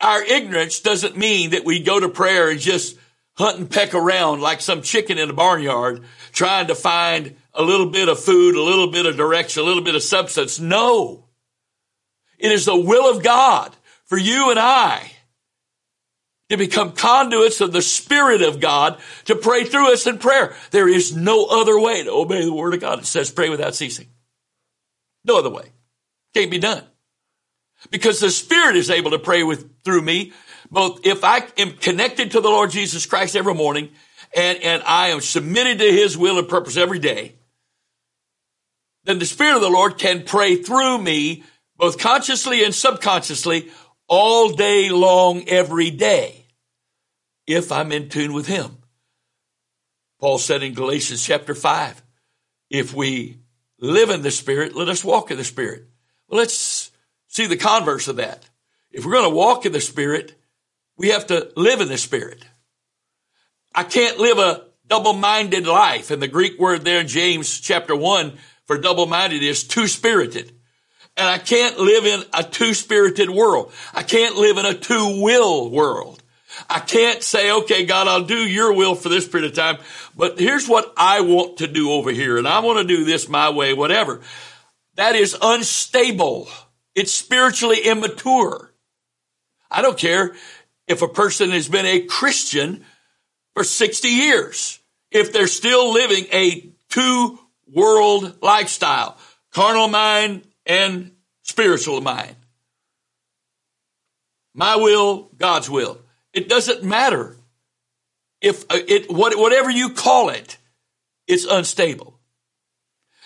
our 0.00 0.24
ignorance 0.24 0.80
doesn't 0.80 1.16
mean 1.16 1.50
that 1.50 1.64
we 1.64 1.78
go 1.78 2.00
to 2.00 2.08
prayer 2.08 2.50
and 2.50 2.58
just 2.58 2.98
hunt 3.42 3.58
and 3.58 3.70
peck 3.70 3.94
around 3.94 4.40
like 4.40 4.60
some 4.60 4.82
chicken 4.82 5.18
in 5.18 5.28
a 5.28 5.32
barnyard 5.32 6.04
trying 6.32 6.68
to 6.68 6.74
find 6.74 7.36
a 7.52 7.62
little 7.62 7.90
bit 7.90 8.08
of 8.08 8.18
food, 8.18 8.54
a 8.54 8.62
little 8.62 8.90
bit 8.90 9.04
of 9.04 9.16
direction, 9.16 9.62
a 9.62 9.66
little 9.66 9.82
bit 9.82 9.94
of 9.94 10.02
substance. 10.02 10.58
No. 10.58 11.26
It 12.38 12.52
is 12.52 12.64
the 12.64 12.76
will 12.76 13.10
of 13.10 13.22
God 13.22 13.74
for 14.04 14.16
you 14.16 14.50
and 14.50 14.58
I 14.58 15.12
to 16.48 16.56
become 16.56 16.92
conduits 16.92 17.60
of 17.60 17.72
the 17.72 17.82
Spirit 17.82 18.42
of 18.42 18.60
God 18.60 19.00
to 19.24 19.34
pray 19.34 19.64
through 19.64 19.92
us 19.92 20.06
in 20.06 20.18
prayer. 20.18 20.54
There 20.70 20.88
is 20.88 21.16
no 21.16 21.46
other 21.46 21.78
way 21.78 22.04
to 22.04 22.10
obey 22.10 22.44
the 22.44 22.52
Word 22.52 22.74
of 22.74 22.80
God. 22.80 23.00
It 23.00 23.06
says 23.06 23.30
pray 23.30 23.48
without 23.48 23.74
ceasing. 23.74 24.08
No 25.24 25.38
other 25.38 25.50
way. 25.50 25.64
Can't 26.34 26.50
be 26.50 26.58
done. 26.58 26.84
Because 27.90 28.20
the 28.20 28.30
Spirit 28.30 28.76
is 28.76 28.90
able 28.90 29.12
to 29.12 29.18
pray 29.18 29.42
with, 29.42 29.82
through 29.82 30.02
me, 30.02 30.32
both 30.72 31.06
if 31.06 31.22
I 31.22 31.46
am 31.58 31.72
connected 31.74 32.30
to 32.30 32.40
the 32.40 32.48
Lord 32.48 32.70
Jesus 32.70 33.04
Christ 33.04 33.36
every 33.36 33.54
morning 33.54 33.90
and, 34.34 34.58
and 34.62 34.82
I 34.84 35.08
am 35.08 35.20
submitted 35.20 35.78
to 35.78 35.92
His 35.92 36.16
will 36.16 36.38
and 36.38 36.48
purpose 36.48 36.78
every 36.78 36.98
day, 36.98 37.34
then 39.04 39.18
the 39.18 39.26
Spirit 39.26 39.56
of 39.56 39.60
the 39.60 39.68
Lord 39.68 39.98
can 39.98 40.24
pray 40.24 40.56
through 40.56 40.96
me, 40.96 41.44
both 41.76 41.98
consciously 41.98 42.64
and 42.64 42.74
subconsciously, 42.74 43.70
all 44.08 44.54
day 44.54 44.88
long, 44.88 45.46
every 45.46 45.90
day 45.90 46.46
if 47.46 47.70
I'm 47.70 47.92
in 47.92 48.08
tune 48.08 48.32
with 48.32 48.46
Him. 48.46 48.78
Paul 50.20 50.38
said 50.38 50.62
in 50.62 50.72
Galatians 50.72 51.22
chapter 51.22 51.54
5, 51.54 52.02
if 52.70 52.94
we 52.94 53.36
live 53.78 54.08
in 54.08 54.22
the 54.22 54.30
Spirit, 54.30 54.74
let 54.74 54.88
us 54.88 55.04
walk 55.04 55.30
in 55.30 55.36
the 55.36 55.44
Spirit. 55.44 55.84
Well, 56.28 56.38
let's 56.38 56.90
see 57.28 57.46
the 57.46 57.58
converse 57.58 58.08
of 58.08 58.16
that. 58.16 58.48
If 58.90 59.04
we're 59.04 59.12
going 59.12 59.30
to 59.30 59.36
walk 59.36 59.66
in 59.66 59.72
the 59.72 59.80
Spirit, 59.80 60.34
we 61.02 61.08
have 61.08 61.26
to 61.26 61.50
live 61.56 61.80
in 61.80 61.88
the 61.88 61.98
Spirit. 61.98 62.44
I 63.74 63.82
can't 63.82 64.18
live 64.18 64.38
a 64.38 64.66
double-minded 64.86 65.66
life. 65.66 66.12
And 66.12 66.22
the 66.22 66.28
Greek 66.28 66.60
word 66.60 66.84
there 66.84 67.00
in 67.00 67.08
James 67.08 67.60
chapter 67.60 67.96
1 67.96 68.38
for 68.66 68.78
double-minded 68.78 69.42
is 69.42 69.64
two-spirited. 69.64 70.52
And 71.16 71.28
I 71.28 71.38
can't 71.38 71.76
live 71.76 72.06
in 72.06 72.22
a 72.32 72.44
two-spirited 72.44 73.28
world. 73.28 73.72
I 73.92 74.04
can't 74.04 74.36
live 74.36 74.58
in 74.58 74.64
a 74.64 74.74
two-will 74.74 75.72
world. 75.72 76.22
I 76.70 76.78
can't 76.78 77.20
say, 77.20 77.50
okay, 77.50 77.84
God, 77.84 78.06
I'll 78.06 78.22
do 78.22 78.36
your 78.36 78.72
will 78.72 78.94
for 78.94 79.08
this 79.08 79.26
period 79.26 79.50
of 79.50 79.56
time, 79.56 79.78
but 80.16 80.38
here's 80.38 80.68
what 80.68 80.92
I 80.96 81.22
want 81.22 81.56
to 81.58 81.66
do 81.66 81.90
over 81.90 82.10
here, 82.12 82.36
and 82.36 82.46
I 82.46 82.60
want 82.60 82.78
to 82.78 82.84
do 82.96 83.06
this 83.06 83.26
my 83.26 83.48
way, 83.48 83.72
whatever. 83.72 84.20
That 84.96 85.16
is 85.16 85.34
unstable. 85.40 86.48
It's 86.94 87.10
spiritually 87.10 87.80
immature. 87.80 88.74
I 89.70 89.80
don't 89.80 89.96
care 89.96 90.34
if 90.86 91.02
a 91.02 91.08
person 91.08 91.50
has 91.50 91.68
been 91.68 91.86
a 91.86 92.00
Christian 92.00 92.84
for 93.54 93.64
60 93.64 94.08
years, 94.08 94.80
if 95.10 95.32
they're 95.32 95.46
still 95.46 95.92
living 95.92 96.26
a 96.32 96.70
two 96.88 97.38
world 97.72 98.36
lifestyle, 98.42 99.16
carnal 99.52 99.88
mind 99.88 100.42
and 100.66 101.12
spiritual 101.42 102.00
mind. 102.00 102.36
My 104.54 104.76
will, 104.76 105.30
God's 105.36 105.70
will. 105.70 105.98
It 106.32 106.48
doesn't 106.48 106.82
matter 106.82 107.36
if 108.40 108.64
uh, 108.70 108.78
it, 108.86 109.10
whatever 109.10 109.70
you 109.70 109.90
call 109.90 110.28
it, 110.28 110.58
it's 111.26 111.44
unstable. 111.44 112.18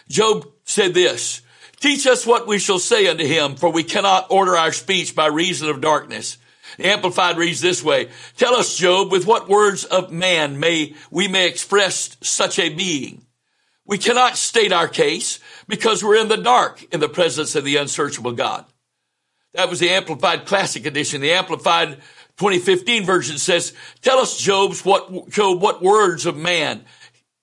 Job 0.09 0.49
said 0.65 0.95
this, 0.95 1.43
teach 1.81 2.07
us 2.07 2.27
what 2.27 2.47
we 2.47 2.59
shall 2.59 2.79
say 2.79 3.09
unto 3.09 3.27
him, 3.27 3.57
for 3.57 3.71
we 3.71 3.83
cannot 3.83 4.31
order 4.31 4.57
our 4.57 4.73
speech 4.73 5.17
by 5.17 5.27
reason 5.27 5.69
of 5.69 5.81
darkness. 5.81 6.39
The 6.77 6.87
Amplified 6.87 7.39
reads 7.39 7.61
this 7.61 7.83
way, 7.83 8.11
tell 8.37 8.55
us, 8.55 8.77
Job, 8.77 9.11
with 9.11 9.27
what 9.27 9.49
words 9.49 9.85
of 9.85 10.13
man 10.13 10.61
may, 10.61 10.95
we 11.11 11.29
may 11.29 11.49
express 11.49 12.17
such 12.23 12.59
a 12.59 12.69
being. 12.69 13.23
We 13.87 13.99
cannot 13.99 14.37
state 14.37 14.73
our 14.73 14.89
case 14.89 15.39
because 15.69 16.03
we're 16.03 16.21
in 16.21 16.29
the 16.29 16.37
dark 16.37 16.85
in 16.93 17.01
the 17.01 17.09
presence 17.09 17.55
of 17.55 17.65
the 17.65 17.77
unsearchable 17.77 18.33
God. 18.33 18.67
That 19.55 19.71
was 19.71 19.81
the 19.81 19.91
Amplified 19.91 20.45
Classic 20.45 20.85
Edition. 20.85 21.21
The 21.21 21.33
Amplified 21.33 21.97
2015 22.37 23.05
version 23.05 23.39
says, 23.39 23.73
tell 24.03 24.19
us, 24.19 24.37
Job's 24.37 24.85
what, 24.85 25.31
Job, 25.31 25.63
what 25.63 25.83
words 25.83 26.27
of 26.27 26.37
man 26.37 26.85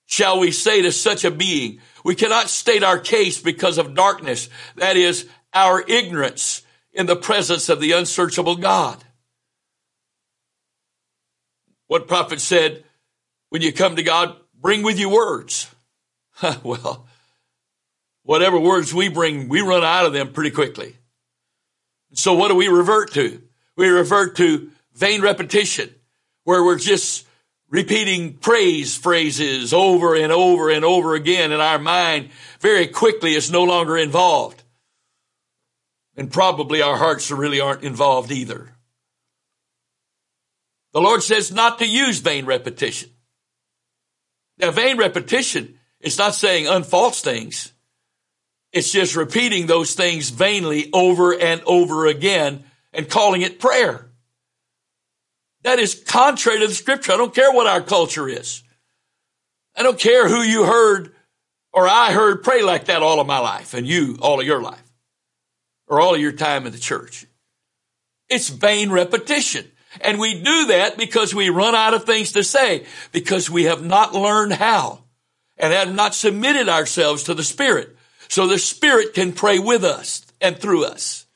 shall 0.06 0.38
we 0.38 0.52
say 0.52 0.82
to 0.82 0.92
such 0.92 1.24
a 1.24 1.30
being? 1.30 1.80
We 2.04 2.14
cannot 2.14 2.50
state 2.50 2.84
our 2.84 2.98
case 2.98 3.40
because 3.40 3.78
of 3.78 3.94
darkness. 3.94 4.48
That 4.76 4.96
is 4.96 5.28
our 5.52 5.82
ignorance 5.88 6.62
in 6.92 7.06
the 7.06 7.16
presence 7.16 7.68
of 7.68 7.80
the 7.80 7.92
unsearchable 7.92 8.56
God. 8.56 9.03
What 11.86 12.08
prophet 12.08 12.40
said, 12.40 12.84
when 13.50 13.62
you 13.62 13.72
come 13.72 13.96
to 13.96 14.02
God, 14.02 14.36
bring 14.60 14.82
with 14.82 14.98
you 14.98 15.10
words. 15.10 15.72
well, 16.62 17.06
whatever 18.22 18.58
words 18.58 18.92
we 18.92 19.08
bring, 19.08 19.48
we 19.48 19.60
run 19.60 19.84
out 19.84 20.06
of 20.06 20.12
them 20.12 20.32
pretty 20.32 20.50
quickly. 20.50 20.96
So 22.12 22.34
what 22.34 22.48
do 22.48 22.54
we 22.54 22.68
revert 22.68 23.12
to? 23.14 23.42
We 23.76 23.88
revert 23.88 24.36
to 24.36 24.70
vain 24.94 25.20
repetition, 25.20 25.94
where 26.44 26.64
we're 26.64 26.78
just 26.78 27.26
repeating 27.68 28.34
praise 28.34 28.96
phrases 28.96 29.72
over 29.72 30.14
and 30.14 30.32
over 30.32 30.70
and 30.70 30.84
over 30.84 31.14
again, 31.14 31.50
in 31.50 31.60
our 31.60 31.78
mind 31.78 32.30
very 32.60 32.86
quickly 32.86 33.34
is 33.34 33.50
no 33.50 33.64
longer 33.64 33.96
involved. 33.96 34.62
And 36.16 36.30
probably 36.30 36.80
our 36.80 36.96
hearts 36.96 37.30
really 37.30 37.60
aren't 37.60 37.82
involved 37.82 38.30
either. 38.30 38.73
The 40.94 41.00
Lord 41.00 41.22
says 41.22 41.52
not 41.52 41.80
to 41.80 41.86
use 41.86 42.20
vain 42.20 42.46
repetition. 42.46 43.10
Now, 44.58 44.70
vain 44.70 44.96
repetition 44.96 45.78
is 46.00 46.16
not 46.16 46.36
saying 46.36 46.66
unfalse 46.66 47.20
things. 47.20 47.72
It's 48.72 48.92
just 48.92 49.16
repeating 49.16 49.66
those 49.66 49.94
things 49.94 50.30
vainly 50.30 50.90
over 50.92 51.34
and 51.34 51.60
over 51.66 52.06
again 52.06 52.64
and 52.92 53.10
calling 53.10 53.42
it 53.42 53.58
prayer. 53.58 54.08
That 55.62 55.80
is 55.80 55.94
contrary 55.94 56.60
to 56.60 56.68
the 56.68 56.74
scripture. 56.74 57.12
I 57.12 57.16
don't 57.16 57.34
care 57.34 57.52
what 57.52 57.66
our 57.66 57.80
culture 57.80 58.28
is. 58.28 58.62
I 59.76 59.82
don't 59.82 59.98
care 59.98 60.28
who 60.28 60.42
you 60.42 60.64
heard 60.64 61.12
or 61.72 61.88
I 61.88 62.12
heard 62.12 62.44
pray 62.44 62.62
like 62.62 62.84
that 62.84 63.02
all 63.02 63.18
of 63.18 63.26
my 63.26 63.40
life 63.40 63.74
and 63.74 63.86
you 63.86 64.16
all 64.20 64.38
of 64.38 64.46
your 64.46 64.62
life 64.62 64.92
or 65.88 66.00
all 66.00 66.14
of 66.14 66.20
your 66.20 66.32
time 66.32 66.66
in 66.66 66.72
the 66.72 66.78
church. 66.78 67.26
It's 68.28 68.48
vain 68.48 68.90
repetition. 68.90 69.66
And 70.00 70.18
we 70.18 70.42
do 70.42 70.66
that 70.66 70.96
because 70.96 71.34
we 71.34 71.50
run 71.50 71.74
out 71.74 71.94
of 71.94 72.04
things 72.04 72.32
to 72.32 72.42
say, 72.42 72.86
because 73.12 73.48
we 73.48 73.64
have 73.64 73.84
not 73.84 74.14
learned 74.14 74.52
how 74.52 75.04
and 75.56 75.72
have 75.72 75.94
not 75.94 76.14
submitted 76.14 76.68
ourselves 76.68 77.24
to 77.24 77.34
the 77.34 77.44
Spirit. 77.44 77.96
So 78.28 78.46
the 78.46 78.58
Spirit 78.58 79.14
can 79.14 79.32
pray 79.32 79.58
with 79.58 79.84
us 79.84 80.24
and 80.40 80.58
through 80.58 80.84
us. 80.86 81.26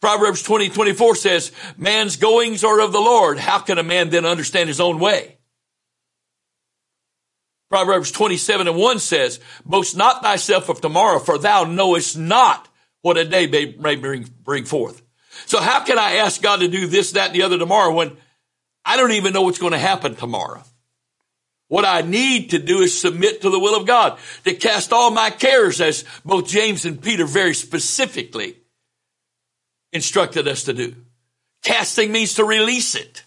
Proverbs 0.00 0.42
20, 0.42 0.68
24 0.68 1.14
says, 1.14 1.52
man's 1.78 2.16
goings 2.16 2.64
are 2.64 2.80
of 2.80 2.92
the 2.92 3.00
Lord. 3.00 3.38
How 3.38 3.60
can 3.60 3.78
a 3.78 3.82
man 3.82 4.10
then 4.10 4.26
understand 4.26 4.68
his 4.68 4.80
own 4.80 4.98
way? 4.98 5.38
Proverbs 7.70 8.10
27 8.10 8.68
and 8.68 8.76
1 8.76 8.98
says, 8.98 9.40
boast 9.64 9.96
not 9.96 10.22
thyself 10.22 10.68
of 10.68 10.80
tomorrow, 10.80 11.18
for 11.18 11.38
thou 11.38 11.64
knowest 11.64 12.16
not 12.16 12.68
what 13.00 13.16
a 13.16 13.24
day 13.24 13.46
may, 13.46 13.96
bring, 13.96 14.28
bring 14.42 14.64
forth. 14.64 15.02
So 15.54 15.60
how 15.60 15.84
can 15.84 16.00
I 16.00 16.14
ask 16.14 16.42
God 16.42 16.62
to 16.62 16.68
do 16.68 16.88
this, 16.88 17.12
that, 17.12 17.28
and 17.28 17.36
the 17.36 17.44
other 17.44 17.56
tomorrow 17.56 17.94
when 17.94 18.16
I 18.84 18.96
don't 18.96 19.12
even 19.12 19.32
know 19.32 19.42
what's 19.42 19.60
going 19.60 19.70
to 19.70 19.78
happen 19.78 20.16
tomorrow? 20.16 20.64
What 21.68 21.84
I 21.84 22.00
need 22.00 22.50
to 22.50 22.58
do 22.58 22.80
is 22.80 23.00
submit 23.00 23.42
to 23.42 23.50
the 23.50 23.60
will 23.60 23.80
of 23.80 23.86
God, 23.86 24.18
to 24.42 24.54
cast 24.54 24.92
all 24.92 25.12
my 25.12 25.30
cares 25.30 25.80
as 25.80 26.04
both 26.24 26.48
James 26.48 26.84
and 26.84 27.00
Peter 27.00 27.24
very 27.24 27.54
specifically 27.54 28.56
instructed 29.92 30.48
us 30.48 30.64
to 30.64 30.72
do. 30.72 30.96
Casting 31.62 32.10
means 32.10 32.34
to 32.34 32.44
release 32.44 32.96
it. 32.96 33.22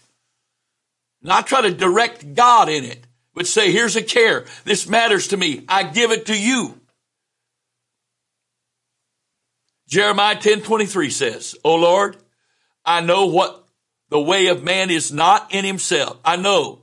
Not 1.22 1.46
try 1.46 1.62
to 1.62 1.72
direct 1.72 2.34
God 2.34 2.68
in 2.68 2.84
it, 2.84 3.06
but 3.32 3.46
say, 3.46 3.72
here's 3.72 3.96
a 3.96 4.02
care. 4.02 4.44
This 4.66 4.86
matters 4.86 5.28
to 5.28 5.38
me. 5.38 5.64
I 5.66 5.82
give 5.82 6.10
it 6.10 6.26
to 6.26 6.38
you. 6.38 6.78
Jeremiah 9.88 10.36
10 10.36 10.60
23 10.60 11.10
says, 11.10 11.56
O 11.64 11.74
Lord, 11.74 12.18
I 12.84 13.00
know 13.00 13.26
what 13.26 13.66
the 14.10 14.20
way 14.20 14.48
of 14.48 14.62
man 14.62 14.90
is 14.90 15.10
not 15.10 15.52
in 15.52 15.64
himself. 15.64 16.18
I 16.24 16.36
know. 16.36 16.82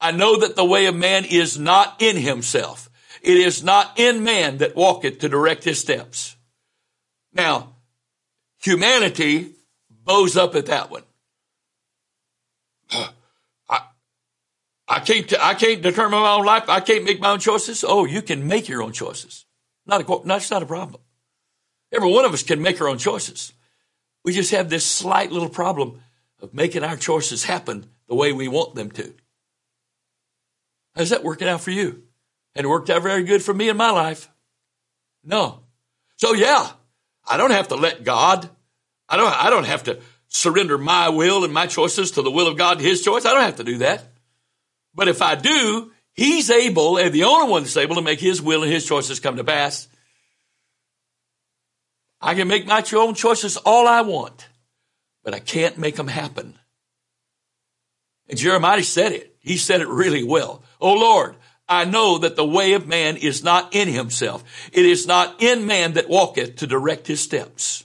I 0.00 0.10
know 0.12 0.40
that 0.40 0.56
the 0.56 0.64
way 0.64 0.86
of 0.86 0.96
man 0.96 1.26
is 1.26 1.58
not 1.58 2.00
in 2.00 2.16
himself. 2.16 2.88
It 3.20 3.36
is 3.36 3.62
not 3.62 3.98
in 3.98 4.24
man 4.24 4.58
that 4.58 4.74
walketh 4.74 5.18
to 5.18 5.28
direct 5.28 5.64
his 5.64 5.80
steps. 5.80 6.36
Now, 7.34 7.74
humanity 8.62 9.52
bows 9.90 10.36
up 10.36 10.54
at 10.54 10.66
that 10.66 10.90
one. 10.90 11.02
I, 13.68 13.82
I 14.88 15.00
can't, 15.00 15.32
I 15.40 15.54
can't 15.54 15.82
determine 15.82 16.20
my 16.20 16.32
own 16.32 16.46
life. 16.46 16.70
I 16.70 16.80
can't 16.80 17.04
make 17.04 17.20
my 17.20 17.32
own 17.32 17.40
choices. 17.40 17.84
Oh, 17.86 18.06
you 18.06 18.22
can 18.22 18.46
make 18.46 18.66
your 18.66 18.82
own 18.82 18.92
choices. 18.92 19.44
Not 19.84 20.08
a, 20.08 20.20
that's 20.24 20.50
not 20.50 20.62
a 20.62 20.66
problem. 20.66 21.02
Every 21.92 22.10
one 22.10 22.24
of 22.24 22.32
us 22.32 22.42
can 22.42 22.62
make 22.62 22.80
our 22.80 22.88
own 22.88 22.98
choices. 22.98 23.52
We 24.24 24.32
just 24.32 24.50
have 24.50 24.68
this 24.68 24.84
slight 24.84 25.30
little 25.30 25.48
problem 25.48 26.00
of 26.40 26.52
making 26.52 26.84
our 26.84 26.96
choices 26.96 27.44
happen 27.44 27.86
the 28.08 28.14
way 28.14 28.32
we 28.32 28.48
want 28.48 28.74
them 28.74 28.90
to. 28.92 29.14
How's 30.94 31.10
that 31.10 31.24
working 31.24 31.48
out 31.48 31.60
for 31.60 31.70
you? 31.70 32.02
And 32.54 32.64
it 32.64 32.68
worked 32.68 32.90
out 32.90 33.02
very 33.02 33.22
good 33.22 33.42
for 33.42 33.52
me 33.52 33.68
in 33.68 33.76
my 33.76 33.90
life. 33.90 34.30
No. 35.22 35.60
So 36.16 36.32
yeah, 36.32 36.70
I 37.26 37.36
don't 37.36 37.50
have 37.50 37.68
to 37.68 37.76
let 37.76 38.02
God. 38.02 38.48
I 39.08 39.16
don't, 39.16 39.32
I 39.32 39.50
don't 39.50 39.66
have 39.66 39.84
to 39.84 40.00
surrender 40.28 40.78
my 40.78 41.10
will 41.10 41.44
and 41.44 41.52
my 41.52 41.66
choices 41.66 42.12
to 42.12 42.22
the 42.22 42.30
will 42.30 42.48
of 42.48 42.56
God, 42.56 42.80
His 42.80 43.02
choice. 43.02 43.24
I 43.24 43.32
don't 43.32 43.42
have 43.42 43.56
to 43.56 43.64
do 43.64 43.78
that. 43.78 44.04
But 44.94 45.08
if 45.08 45.20
I 45.22 45.34
do, 45.34 45.92
He's 46.14 46.50
able 46.50 46.96
and 46.96 47.12
the 47.12 47.24
only 47.24 47.50
one 47.50 47.62
that's 47.62 47.76
able 47.76 47.96
to 47.96 48.02
make 48.02 48.20
His 48.20 48.40
will 48.40 48.62
and 48.62 48.72
His 48.72 48.86
choices 48.86 49.20
come 49.20 49.36
to 49.36 49.44
pass. 49.44 49.88
I 52.26 52.34
can 52.34 52.48
make 52.48 52.66
my 52.66 52.84
own 52.94 53.14
choices 53.14 53.56
all 53.56 53.86
I 53.86 54.00
want, 54.00 54.48
but 55.22 55.32
I 55.32 55.38
can't 55.38 55.78
make 55.78 55.94
them 55.94 56.08
happen. 56.08 56.58
And 58.28 58.36
Jeremiah 58.36 58.82
said 58.82 59.12
it. 59.12 59.36
He 59.38 59.56
said 59.56 59.80
it 59.80 59.86
really 59.86 60.24
well. 60.24 60.64
Oh 60.80 60.94
Lord, 60.94 61.36
I 61.68 61.84
know 61.84 62.18
that 62.18 62.34
the 62.34 62.44
way 62.44 62.72
of 62.72 62.88
man 62.88 63.16
is 63.16 63.44
not 63.44 63.76
in 63.76 63.86
himself. 63.86 64.42
It 64.72 64.84
is 64.84 65.06
not 65.06 65.40
in 65.40 65.66
man 65.66 65.92
that 65.92 66.08
walketh 66.08 66.56
to 66.56 66.66
direct 66.66 67.06
his 67.06 67.20
steps. 67.20 67.84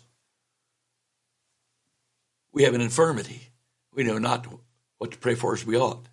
We 2.51 2.63
have 2.63 2.73
an 2.73 2.81
infirmity. 2.81 3.49
We 3.93 4.03
know 4.03 4.17
not 4.17 4.47
what 4.97 5.11
to 5.11 5.19
pray 5.19 5.35
for 5.35 5.53
as 5.53 5.63
we 5.63 5.77
ought. 5.77 6.07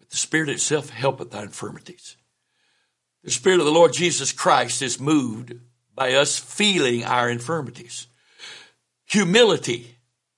But 0.00 0.10
the 0.10 0.16
Spirit 0.16 0.48
itself 0.48 0.90
helpeth 0.90 1.32
our 1.32 1.44
infirmities. 1.44 2.16
The 3.22 3.30
Spirit 3.30 3.60
of 3.60 3.66
the 3.66 3.72
Lord 3.72 3.92
Jesus 3.92 4.32
Christ 4.32 4.82
is 4.82 5.00
moved 5.00 5.54
by 5.96 6.12
us 6.12 6.38
feeling 6.38 7.04
our 7.04 7.28
infirmities. 7.28 8.06
Humility, 9.06 9.96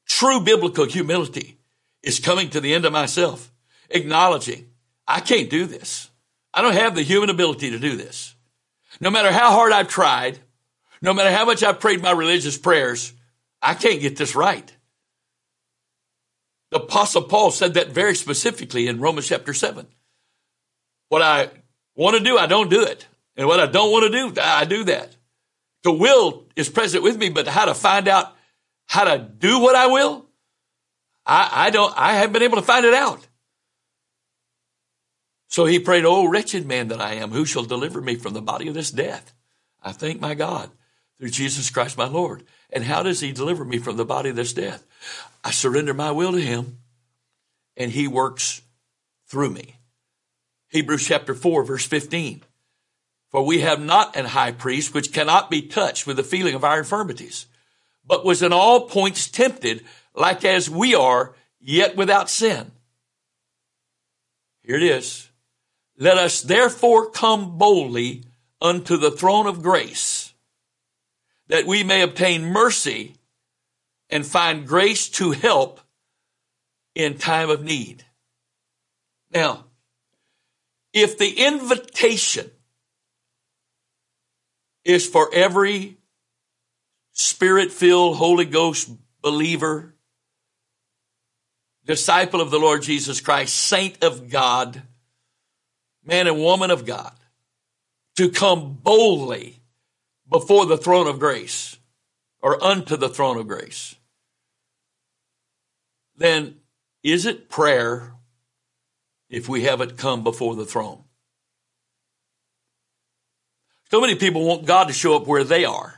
true 0.09 0.40
biblical 0.40 0.87
humility, 0.87 1.59
is 2.03 2.21
coming 2.21 2.49
to 2.51 2.61
the 2.61 2.73
end 2.73 2.85
of 2.85 2.92
myself, 2.92 3.53
acknowledging 3.90 4.71
I 5.07 5.21
can't 5.21 5.51
do 5.51 5.66
this. 5.66 6.09
I 6.55 6.62
don't 6.62 6.75
have 6.75 6.94
the 6.94 7.03
human 7.03 7.29
ability 7.29 7.71
to 7.73 7.79
do 7.79 7.97
this. 7.97 8.35
No 9.01 9.11
matter 9.11 9.33
how 9.33 9.51
hard 9.51 9.73
I've 9.73 9.88
tried, 9.88 10.38
no 11.03 11.12
matter 11.12 11.31
how 11.31 11.44
much 11.44 11.62
I've 11.62 11.81
prayed 11.81 12.03
my 12.03 12.12
religious 12.12 12.57
prayers, 12.57 13.12
I 13.61 13.75
can't 13.75 14.01
get 14.01 14.16
this 14.16 14.35
right. 14.35 14.73
The 16.71 16.79
apostle 16.79 17.23
Paul 17.23 17.51
said 17.51 17.75
that 17.75 17.88
very 17.88 18.14
specifically 18.14 18.87
in 18.87 19.01
Romans 19.01 19.29
chapter 19.29 19.55
seven. 19.55 19.87
What 21.09 21.23
I 21.23 21.51
want 21.94 22.16
to 22.16 22.23
do, 22.23 22.37
I 22.37 22.47
don't 22.47 22.71
do 22.71 22.83
it. 22.85 23.07
And 23.37 23.47
what 23.47 23.61
I 23.61 23.66
don't 23.66 23.90
want 23.90 24.12
to 24.12 24.33
do, 24.33 24.40
I 24.40 24.64
do 24.64 24.85
that. 24.85 25.16
The 25.85 25.93
will 25.93 26.47
is 26.57 26.69
present 26.69 27.05
with 27.05 27.17
me, 27.17 27.31
but 27.31 27.47
how 27.47 27.67
to 27.67 27.75
find 27.75 28.09
out 28.09 28.35
how 28.87 29.05
to 29.05 29.19
do 29.19 29.61
what 29.61 29.77
I 29.77 29.87
will, 29.87 30.27
I, 31.25 31.51
I 31.53 31.71
don't, 31.71 31.93
I 31.97 32.14
haven't 32.14 32.33
been 32.33 32.43
able 32.43 32.57
to 32.57 32.62
find 32.62 32.85
it 32.85 32.95
out. 32.95 33.27
So 35.49 35.67
he 35.67 35.79
prayed, 35.79 36.05
Oh, 36.05 36.29
wretched 36.29 36.67
man 36.67 36.88
that 36.88 37.01
I 37.01 37.14
am, 37.14 37.31
who 37.31 37.45
shall 37.45 37.64
deliver 37.64 38.01
me 38.01 38.17
from 38.17 38.33
the 38.33 38.43
body 38.43 38.69
of 38.69 38.75
this 38.75 38.91
death? 38.91 39.33
I 39.83 39.93
thank 39.93 40.21
my 40.21 40.35
God 40.35 40.71
through 41.19 41.31
Jesus 41.31 41.71
Christ 41.71 41.99
my 41.99 42.07
Lord. 42.07 42.45
And 42.71 42.85
how 42.85 43.03
does 43.03 43.21
he 43.21 43.33
deliver 43.33 43.64
me 43.64 43.79
from 43.79 43.97
the 43.97 44.05
body 44.05 44.31
of 44.31 44.37
this 44.37 44.53
death? 44.53 44.87
I 45.45 45.51
surrender 45.51 45.95
my 45.95 46.11
will 46.11 46.33
to 46.33 46.41
him 46.41 46.79
and 47.77 47.91
he 47.91 48.09
works 48.09 48.62
through 49.27 49.51
me. 49.51 49.77
Hebrews 50.69 51.07
chapter 51.07 51.35
4 51.35 51.64
verse 51.64 51.87
15. 51.87 52.43
For 53.31 53.45
we 53.45 53.61
have 53.61 53.81
not 53.81 54.17
an 54.17 54.25
high 54.25 54.53
priest 54.53 54.95
which 54.95 55.12
cannot 55.12 55.51
be 55.51 55.62
touched 55.62 56.07
with 56.07 56.17
the 56.17 56.23
feeling 56.23 56.55
of 56.55 56.64
our 56.64 56.79
infirmities, 56.79 57.47
but 58.05 58.25
was 58.25 58.43
in 58.43 58.53
all 58.53 58.88
points 58.88 59.29
tempted 59.29 59.85
like 60.14 60.45
as 60.45 60.71
we 60.71 60.95
are, 60.95 61.35
yet 61.61 61.97
without 61.97 62.31
sin. 62.31 62.73
Here 64.62 64.77
it 64.77 64.83
is. 64.83 65.31
Let 65.99 66.17
us 66.17 66.43
therefore 66.43 67.11
come 67.11 67.59
boldly 67.59 68.25
unto 68.61 68.97
the 68.97 69.11
throne 69.11 69.47
of 69.47 69.62
grace, 69.62 70.33
that 71.49 71.67
we 71.67 71.85
may 71.85 72.03
obtain 72.03 72.45
mercy 72.45 73.14
and 74.11 74.27
find 74.27 74.67
grace 74.67 75.09
to 75.11 75.33
help 75.33 75.81
in 76.95 77.19
time 77.19 77.51
of 77.51 77.62
need. 77.62 78.05
Now, 79.31 79.67
if 80.93 81.19
the 81.19 81.47
invitation 81.47 82.51
is 84.88 85.07
for 85.07 85.29
every 85.35 85.98
spirit 87.12 87.70
filled 87.70 88.16
Holy 88.16 88.46
Ghost 88.46 88.90
believer, 89.20 89.94
disciple 91.85 92.40
of 92.40 92.51
the 92.51 92.59
Lord 92.59 92.81
Jesus 92.83 93.20
Christ, 93.20 93.55
saint 93.55 94.03
of 94.03 94.31
God, 94.31 94.83
man 96.03 96.27
and 96.27 96.38
woman 96.38 96.70
of 96.70 96.87
God, 96.87 97.12
to 98.16 98.31
come 98.31 98.79
boldly 98.83 99.61
before 100.31 100.64
the 100.64 100.79
throne 100.79 101.07
of 101.07 101.18
grace 101.18 101.77
or 102.40 102.62
unto 102.64 102.96
the 102.96 103.11
throne 103.11 103.37
of 103.37 103.46
grace, 103.46 103.94
then 106.16 106.57
is 107.03 107.27
it 107.27 107.51
prayer 107.51 108.14
if 109.29 109.51
we 109.51 109.64
haven't 109.64 109.98
come 109.98 110.24
before 110.24 110.57
the 110.57 110.64
throne? 110.64 111.05
So 113.90 114.01
many 114.01 114.14
people 114.14 114.44
want 114.44 114.66
God 114.66 114.88
to 114.88 114.92
show 114.92 115.16
up 115.16 115.27
where 115.27 115.44
they 115.44 115.64
are. 115.64 115.94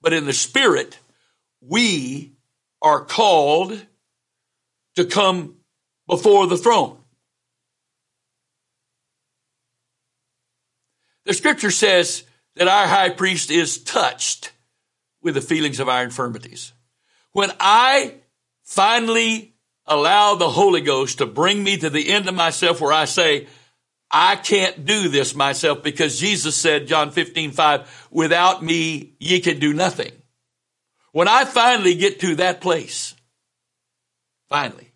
But 0.00 0.12
in 0.12 0.26
the 0.26 0.32
spirit, 0.32 0.98
we 1.60 2.32
are 2.82 3.04
called 3.04 3.84
to 4.96 5.04
come 5.04 5.56
before 6.06 6.46
the 6.46 6.56
throne. 6.56 6.98
The 11.24 11.34
scripture 11.34 11.70
says 11.70 12.24
that 12.56 12.68
our 12.68 12.86
high 12.86 13.10
priest 13.10 13.50
is 13.50 13.82
touched 13.82 14.52
with 15.22 15.34
the 15.34 15.40
feelings 15.40 15.78
of 15.78 15.88
our 15.88 16.02
infirmities. 16.02 16.72
When 17.32 17.50
I 17.60 18.14
finally 18.64 19.54
allow 19.86 20.34
the 20.34 20.48
Holy 20.48 20.80
Ghost 20.80 21.18
to 21.18 21.26
bring 21.26 21.62
me 21.62 21.76
to 21.76 21.90
the 21.90 22.08
end 22.10 22.28
of 22.28 22.34
myself 22.34 22.80
where 22.80 22.92
I 22.92 23.04
say, 23.04 23.46
I 24.10 24.36
can't 24.36 24.86
do 24.86 25.08
this 25.08 25.34
myself 25.34 25.82
because 25.82 26.18
Jesus 26.18 26.56
said, 26.56 26.86
John 26.86 27.10
15, 27.10 27.52
5, 27.52 28.08
without 28.10 28.62
me, 28.62 29.14
ye 29.18 29.40
can 29.40 29.58
do 29.58 29.74
nothing. 29.74 30.12
When 31.12 31.28
I 31.28 31.44
finally 31.44 31.94
get 31.94 32.20
to 32.20 32.36
that 32.36 32.60
place, 32.60 33.14
finally, 34.48 34.92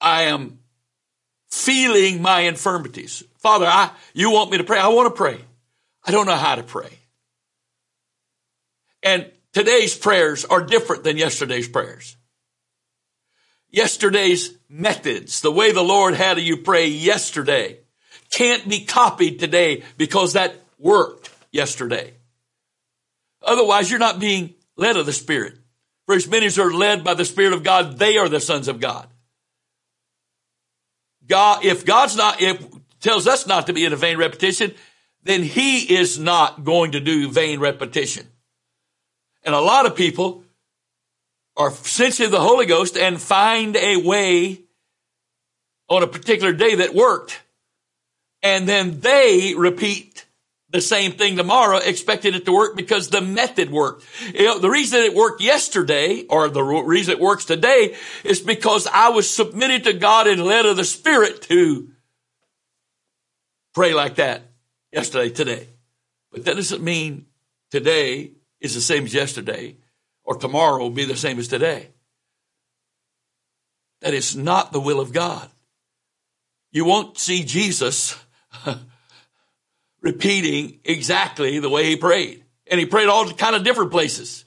I 0.00 0.22
am 0.24 0.58
feeling 1.48 2.20
my 2.20 2.40
infirmities. 2.40 3.24
Father, 3.38 3.66
I, 3.66 3.90
you 4.12 4.30
want 4.30 4.50
me 4.50 4.58
to 4.58 4.64
pray? 4.64 4.78
I 4.78 4.88
want 4.88 5.12
to 5.12 5.16
pray. 5.16 5.40
I 6.04 6.10
don't 6.10 6.26
know 6.26 6.36
how 6.36 6.54
to 6.54 6.62
pray. 6.62 6.90
And 9.02 9.30
today's 9.52 9.96
prayers 9.96 10.44
are 10.44 10.62
different 10.62 11.04
than 11.04 11.16
yesterday's 11.16 11.68
prayers. 11.68 12.16
Yesterday's 13.70 14.56
methods, 14.68 15.40
the 15.40 15.52
way 15.52 15.72
the 15.72 15.82
Lord 15.82 16.14
had 16.14 16.38
you 16.40 16.58
pray 16.58 16.88
yesterday, 16.88 17.78
can't 18.30 18.68
be 18.68 18.84
copied 18.84 19.38
today 19.38 19.82
because 19.96 20.32
that 20.32 20.54
worked 20.78 21.30
yesterday. 21.52 22.14
Otherwise, 23.42 23.90
you're 23.90 23.98
not 23.98 24.18
being 24.18 24.54
led 24.76 24.96
of 24.96 25.06
the 25.06 25.12
Spirit. 25.12 25.54
For 26.06 26.14
as 26.14 26.28
many 26.28 26.46
as 26.46 26.58
are 26.58 26.72
led 26.72 27.02
by 27.04 27.14
the 27.14 27.24
Spirit 27.24 27.52
of 27.52 27.64
God, 27.64 27.98
they 27.98 28.16
are 28.18 28.28
the 28.28 28.40
sons 28.40 28.68
of 28.68 28.80
God. 28.80 29.08
God, 31.26 31.64
if 31.64 31.84
God's 31.84 32.16
not, 32.16 32.40
if 32.40 32.64
tells 33.00 33.26
us 33.26 33.46
not 33.46 33.66
to 33.66 33.72
be 33.72 33.84
in 33.84 33.92
a 33.92 33.96
vain 33.96 34.16
repetition, 34.16 34.72
then 35.22 35.42
he 35.42 35.96
is 35.96 36.18
not 36.18 36.64
going 36.64 36.92
to 36.92 37.00
do 37.00 37.30
vain 37.30 37.58
repetition. 37.58 38.26
And 39.44 39.54
a 39.54 39.60
lot 39.60 39.86
of 39.86 39.96
people 39.96 40.44
are 41.56 41.70
sensitive 41.70 42.30
to 42.30 42.36
the 42.36 42.40
Holy 42.40 42.66
Ghost 42.66 42.96
and 42.96 43.20
find 43.20 43.76
a 43.76 43.96
way 43.96 44.60
on 45.88 46.02
a 46.02 46.06
particular 46.06 46.52
day 46.52 46.76
that 46.76 46.94
worked. 46.94 47.40
And 48.42 48.68
then 48.68 49.00
they 49.00 49.54
repeat 49.56 50.26
the 50.70 50.80
same 50.80 51.12
thing 51.12 51.36
tomorrow, 51.36 51.78
expecting 51.78 52.34
it 52.34 52.44
to 52.44 52.52
work 52.52 52.76
because 52.76 53.08
the 53.08 53.20
method 53.20 53.70
worked. 53.70 54.04
You 54.34 54.44
know, 54.44 54.58
the 54.58 54.68
reason 54.68 55.00
it 55.00 55.14
worked 55.14 55.40
yesterday 55.40 56.24
or 56.28 56.48
the 56.48 56.62
reason 56.62 57.14
it 57.14 57.20
works 57.20 57.44
today 57.44 57.96
is 58.24 58.40
because 58.40 58.86
I 58.86 59.10
was 59.10 59.30
submitted 59.30 59.84
to 59.84 59.92
God 59.92 60.26
and 60.26 60.44
led 60.44 60.66
of 60.66 60.76
the 60.76 60.84
Spirit 60.84 61.42
to 61.42 61.88
pray 63.74 63.94
like 63.94 64.16
that 64.16 64.42
yesterday, 64.92 65.30
today. 65.30 65.68
But 66.32 66.44
that 66.44 66.56
doesn't 66.56 66.82
mean 66.82 67.26
today 67.70 68.32
is 68.60 68.74
the 68.74 68.80
same 68.80 69.04
as 69.04 69.14
yesterday 69.14 69.76
or 70.26 70.36
tomorrow 70.36 70.78
will 70.78 70.90
be 70.90 71.04
the 71.04 71.16
same 71.16 71.38
as 71.38 71.48
today. 71.48 71.88
That 74.02 74.12
is 74.12 74.36
not 74.36 74.72
the 74.72 74.80
will 74.80 75.00
of 75.00 75.12
God. 75.12 75.48
You 76.72 76.84
won't 76.84 77.16
see 77.16 77.44
Jesus 77.44 78.18
repeating 80.02 80.80
exactly 80.84 81.58
the 81.60 81.70
way 81.70 81.84
he 81.84 81.96
prayed. 81.96 82.44
And 82.66 82.78
he 82.78 82.84
prayed 82.84 83.08
all 83.08 83.30
kind 83.30 83.56
of 83.56 83.64
different 83.64 83.92
places. 83.92 84.44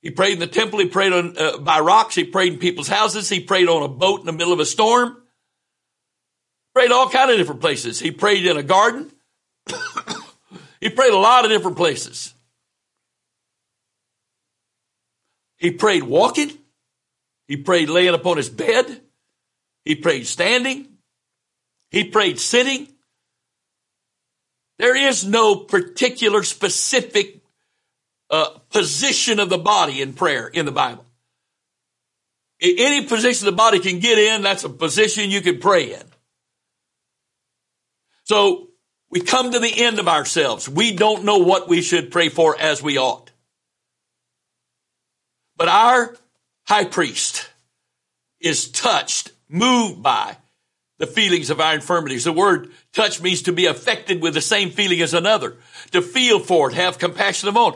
He 0.00 0.10
prayed 0.10 0.32
in 0.32 0.38
the 0.38 0.46
temple. 0.46 0.80
He 0.80 0.86
prayed 0.86 1.12
on, 1.12 1.38
uh, 1.38 1.58
by 1.58 1.80
rocks. 1.80 2.14
He 2.14 2.24
prayed 2.24 2.54
in 2.54 2.58
people's 2.58 2.88
houses. 2.88 3.28
He 3.28 3.40
prayed 3.40 3.68
on 3.68 3.82
a 3.82 3.88
boat 3.88 4.20
in 4.20 4.26
the 4.26 4.32
middle 4.32 4.52
of 4.52 4.60
a 4.60 4.66
storm. 4.66 5.16
Prayed 6.74 6.90
all 6.90 7.08
kind 7.08 7.30
of 7.30 7.36
different 7.36 7.60
places. 7.60 8.00
He 8.00 8.10
prayed 8.10 8.44
in 8.44 8.56
a 8.56 8.62
garden. 8.62 9.12
he 10.80 10.90
prayed 10.90 11.12
a 11.12 11.18
lot 11.18 11.44
of 11.44 11.50
different 11.50 11.76
places. 11.76 12.33
He 15.64 15.70
prayed 15.70 16.02
walking. 16.02 16.50
He 17.48 17.56
prayed 17.56 17.88
laying 17.88 18.12
upon 18.12 18.36
his 18.36 18.50
bed. 18.50 19.00
He 19.86 19.94
prayed 19.94 20.26
standing. 20.26 20.98
He 21.90 22.04
prayed 22.04 22.38
sitting. 22.38 22.86
There 24.78 24.94
is 24.94 25.24
no 25.24 25.56
particular 25.56 26.42
specific 26.42 27.40
uh, 28.28 28.50
position 28.68 29.40
of 29.40 29.48
the 29.48 29.56
body 29.56 30.02
in 30.02 30.12
prayer 30.12 30.48
in 30.48 30.66
the 30.66 30.70
Bible. 30.70 31.06
Any 32.60 33.06
position 33.06 33.46
the 33.46 33.52
body 33.52 33.78
can 33.78 34.00
get 34.00 34.18
in, 34.18 34.42
that's 34.42 34.64
a 34.64 34.68
position 34.68 35.30
you 35.30 35.40
can 35.40 35.60
pray 35.60 35.94
in. 35.94 36.04
So 38.24 38.68
we 39.08 39.20
come 39.22 39.50
to 39.52 39.60
the 39.60 39.82
end 39.82 39.98
of 39.98 40.08
ourselves. 40.08 40.68
We 40.68 40.94
don't 40.94 41.24
know 41.24 41.38
what 41.38 41.70
we 41.70 41.80
should 41.80 42.10
pray 42.10 42.28
for 42.28 42.54
as 42.60 42.82
we 42.82 42.98
ought. 42.98 43.30
But 45.56 45.68
our 45.68 46.14
high 46.66 46.84
priest 46.84 47.48
is 48.40 48.70
touched, 48.70 49.32
moved 49.48 50.02
by 50.02 50.36
the 50.98 51.06
feelings 51.06 51.50
of 51.50 51.60
our 51.60 51.74
infirmities. 51.74 52.24
The 52.24 52.32
word 52.32 52.70
touch 52.92 53.20
means 53.20 53.42
to 53.42 53.52
be 53.52 53.66
affected 53.66 54.22
with 54.22 54.34
the 54.34 54.40
same 54.40 54.70
feeling 54.70 55.00
as 55.00 55.14
another, 55.14 55.56
to 55.92 56.02
feel 56.02 56.38
for 56.38 56.70
it, 56.70 56.74
have 56.74 56.98
compassion 56.98 57.48
upon. 57.48 57.74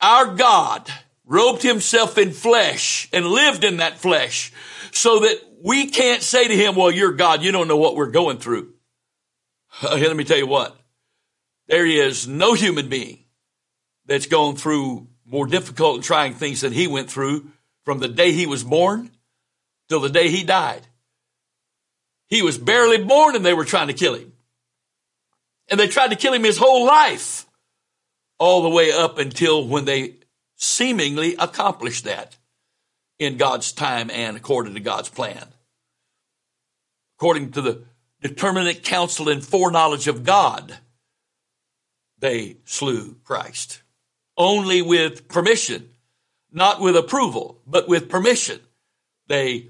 Our 0.00 0.34
God 0.34 0.90
robed 1.24 1.62
himself 1.62 2.18
in 2.18 2.32
flesh 2.32 3.08
and 3.12 3.26
lived 3.26 3.64
in 3.64 3.78
that 3.78 3.98
flesh 3.98 4.52
so 4.92 5.20
that 5.20 5.40
we 5.62 5.86
can't 5.86 6.22
say 6.22 6.46
to 6.46 6.56
him, 6.56 6.76
well, 6.76 6.90
you're 6.90 7.12
God. 7.12 7.42
You 7.42 7.52
don't 7.52 7.68
know 7.68 7.78
what 7.78 7.96
we're 7.96 8.10
going 8.10 8.38
through. 8.38 8.74
Uh, 9.82 9.96
let 9.96 10.16
me 10.16 10.24
tell 10.24 10.36
you 10.36 10.46
what. 10.46 10.76
There 11.66 11.86
is 11.86 12.28
no 12.28 12.52
human 12.52 12.88
being 12.88 13.24
that's 14.06 14.26
gone 14.26 14.56
through 14.56 15.08
more 15.26 15.46
difficult 15.46 15.96
and 15.96 16.04
trying 16.04 16.34
things 16.34 16.60
than 16.60 16.72
he 16.72 16.86
went 16.86 17.10
through 17.10 17.50
from 17.84 17.98
the 17.98 18.08
day 18.08 18.32
he 18.32 18.46
was 18.46 18.64
born 18.64 19.10
till 19.88 20.00
the 20.00 20.08
day 20.08 20.28
he 20.28 20.44
died. 20.44 20.86
He 22.28 22.42
was 22.42 22.58
barely 22.58 23.02
born 23.02 23.36
and 23.36 23.44
they 23.44 23.54
were 23.54 23.64
trying 23.64 23.88
to 23.88 23.94
kill 23.94 24.14
him. 24.14 24.32
And 25.68 25.78
they 25.78 25.88
tried 25.88 26.10
to 26.10 26.16
kill 26.16 26.34
him 26.34 26.44
his 26.44 26.58
whole 26.58 26.84
life, 26.86 27.46
all 28.38 28.62
the 28.62 28.68
way 28.68 28.92
up 28.92 29.18
until 29.18 29.66
when 29.66 29.84
they 29.84 30.16
seemingly 30.56 31.36
accomplished 31.38 32.04
that 32.04 32.36
in 33.18 33.36
God's 33.36 33.72
time 33.72 34.10
and 34.10 34.36
according 34.36 34.74
to 34.74 34.80
God's 34.80 35.08
plan. 35.08 35.46
According 37.18 37.52
to 37.52 37.62
the 37.62 37.84
determinate 38.20 38.82
counsel 38.82 39.28
and 39.28 39.44
foreknowledge 39.44 40.08
of 40.08 40.24
God, 40.24 40.76
they 42.18 42.56
slew 42.64 43.16
Christ. 43.24 43.83
Only 44.36 44.82
with 44.82 45.28
permission, 45.28 45.90
not 46.52 46.80
with 46.80 46.96
approval, 46.96 47.60
but 47.66 47.88
with 47.88 48.08
permission, 48.08 48.60
they 49.28 49.68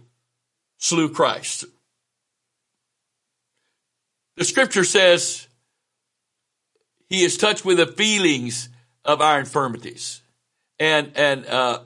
slew 0.78 1.10
Christ. 1.10 1.64
The 4.36 4.44
scripture 4.44 4.84
says 4.84 5.46
he 7.08 7.22
is 7.22 7.36
touched 7.36 7.64
with 7.64 7.76
the 7.76 7.86
feelings 7.86 8.68
of 9.04 9.20
our 9.20 9.38
infirmities. 9.38 10.22
And, 10.80 11.12
and, 11.14 11.46
uh, 11.46 11.80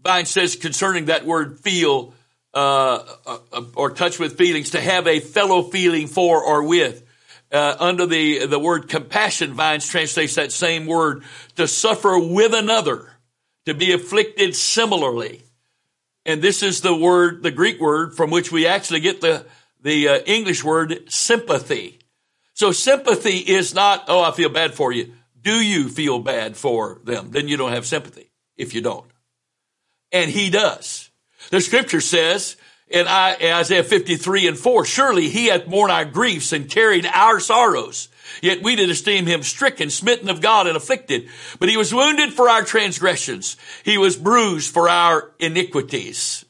Vine 0.00 0.26
says 0.26 0.56
concerning 0.56 1.06
that 1.06 1.26
word 1.26 1.58
feel, 1.60 2.14
uh, 2.54 3.02
uh, 3.26 3.62
or 3.74 3.90
touch 3.90 4.18
with 4.18 4.38
feelings, 4.38 4.70
to 4.70 4.80
have 4.80 5.06
a 5.06 5.18
fellow 5.18 5.62
feeling 5.62 6.06
for 6.06 6.42
or 6.42 6.62
with. 6.62 7.05
Uh, 7.52 7.76
under 7.78 8.06
the, 8.06 8.46
the 8.46 8.58
word 8.58 8.88
compassion, 8.88 9.54
Vines 9.54 9.88
translates 9.88 10.34
that 10.34 10.50
same 10.50 10.86
word 10.86 11.22
to 11.54 11.68
suffer 11.68 12.18
with 12.18 12.52
another, 12.52 13.08
to 13.66 13.74
be 13.74 13.92
afflicted 13.92 14.56
similarly. 14.56 15.42
And 16.24 16.42
this 16.42 16.64
is 16.64 16.80
the 16.80 16.94
word, 16.94 17.44
the 17.44 17.52
Greek 17.52 17.80
word 17.80 18.14
from 18.14 18.30
which 18.30 18.50
we 18.50 18.66
actually 18.66 19.00
get 19.00 19.20
the, 19.20 19.46
the 19.80 20.08
uh, 20.08 20.18
English 20.26 20.64
word 20.64 21.04
sympathy. 21.08 22.00
So 22.54 22.72
sympathy 22.72 23.38
is 23.38 23.74
not, 23.74 24.06
oh, 24.08 24.22
I 24.22 24.32
feel 24.32 24.48
bad 24.48 24.74
for 24.74 24.90
you. 24.90 25.12
Do 25.40 25.60
you 25.62 25.88
feel 25.88 26.18
bad 26.18 26.56
for 26.56 27.00
them? 27.04 27.30
Then 27.30 27.46
you 27.46 27.56
don't 27.56 27.72
have 27.72 27.86
sympathy 27.86 28.30
if 28.56 28.74
you 28.74 28.80
don't. 28.80 29.06
And 30.10 30.30
he 30.30 30.50
does. 30.50 31.10
The 31.50 31.60
scripture 31.60 32.00
says 32.00 32.56
in 32.88 33.06
Isaiah 33.08 33.82
53 33.82 34.46
and 34.46 34.58
4, 34.58 34.84
surely 34.84 35.28
he 35.28 35.46
hath 35.46 35.66
borne 35.66 35.90
our 35.90 36.04
griefs 36.04 36.52
and 36.52 36.70
carried 36.70 37.06
our 37.06 37.40
sorrows. 37.40 38.08
Yet 38.42 38.62
we 38.62 38.76
did 38.76 38.90
esteem 38.90 39.26
him 39.26 39.42
stricken, 39.42 39.90
smitten 39.90 40.28
of 40.28 40.40
God 40.40 40.66
and 40.66 40.76
afflicted. 40.76 41.28
But 41.58 41.68
he 41.68 41.76
was 41.76 41.94
wounded 41.94 42.32
for 42.32 42.48
our 42.48 42.62
transgressions. 42.62 43.56
He 43.84 43.98
was 43.98 44.16
bruised 44.16 44.72
for 44.72 44.88
our 44.88 45.32
iniquities. 45.38 46.44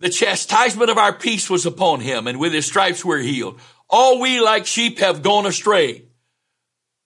The 0.00 0.10
chastisement 0.10 0.90
of 0.90 0.98
our 0.98 1.12
peace 1.12 1.48
was 1.48 1.64
upon 1.64 2.00
him, 2.00 2.26
and 2.26 2.40
with 2.40 2.52
his 2.52 2.66
stripes 2.66 3.04
we're 3.04 3.20
healed. 3.20 3.60
All 3.88 4.20
we 4.20 4.40
like 4.40 4.66
sheep 4.66 4.98
have 4.98 5.22
gone 5.22 5.46
astray. 5.46 6.06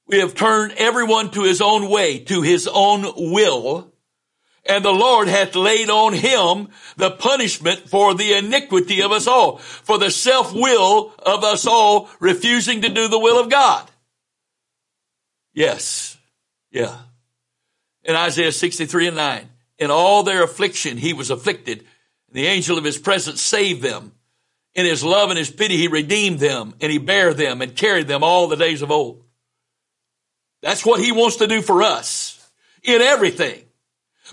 We 0.06 0.20
have 0.20 0.34
turned 0.34 0.72
everyone 0.72 1.30
to 1.32 1.42
his 1.42 1.60
own 1.60 1.90
way, 1.90 2.20
to 2.20 2.42
his 2.42 2.68
own 2.72 3.12
will. 3.16 3.92
And 4.68 4.84
the 4.84 4.92
Lord 4.92 5.28
hath 5.28 5.54
laid 5.54 5.90
on 5.90 6.12
him 6.12 6.68
the 6.96 7.10
punishment 7.10 7.88
for 7.88 8.14
the 8.14 8.34
iniquity 8.34 9.00
of 9.02 9.12
us 9.12 9.26
all, 9.26 9.58
for 9.58 9.98
the 9.98 10.10
self-will 10.10 11.12
of 11.18 11.44
us 11.44 11.66
all 11.66 12.08
refusing 12.18 12.82
to 12.82 12.88
do 12.88 13.06
the 13.06 13.18
will 13.18 13.38
of 13.38 13.48
God. 13.48 13.88
Yes. 15.54 16.16
Yeah. 16.70 16.96
In 18.04 18.16
Isaiah 18.16 18.52
63 18.52 19.08
and 19.08 19.16
9, 19.16 19.48
in 19.78 19.90
all 19.90 20.22
their 20.22 20.42
affliction 20.42 20.96
he 20.96 21.12
was 21.12 21.30
afflicted, 21.30 21.78
and 21.78 21.86
the 22.32 22.46
angel 22.46 22.76
of 22.76 22.84
his 22.84 22.98
presence 22.98 23.40
saved 23.40 23.82
them. 23.82 24.12
In 24.74 24.84
his 24.84 25.02
love 25.02 25.30
and 25.30 25.38
his 25.38 25.50
pity, 25.50 25.76
he 25.76 25.88
redeemed 25.88 26.38
them 26.38 26.74
and 26.80 26.92
he 26.92 26.98
bare 26.98 27.32
them 27.32 27.62
and 27.62 27.74
carried 27.74 28.08
them 28.08 28.22
all 28.22 28.46
the 28.46 28.56
days 28.56 28.82
of 28.82 28.90
old. 28.90 29.22
That's 30.60 30.84
what 30.84 31.00
he 31.00 31.12
wants 31.12 31.36
to 31.36 31.46
do 31.46 31.62
for 31.62 31.82
us 31.82 32.50
in 32.82 33.00
everything. 33.00 33.62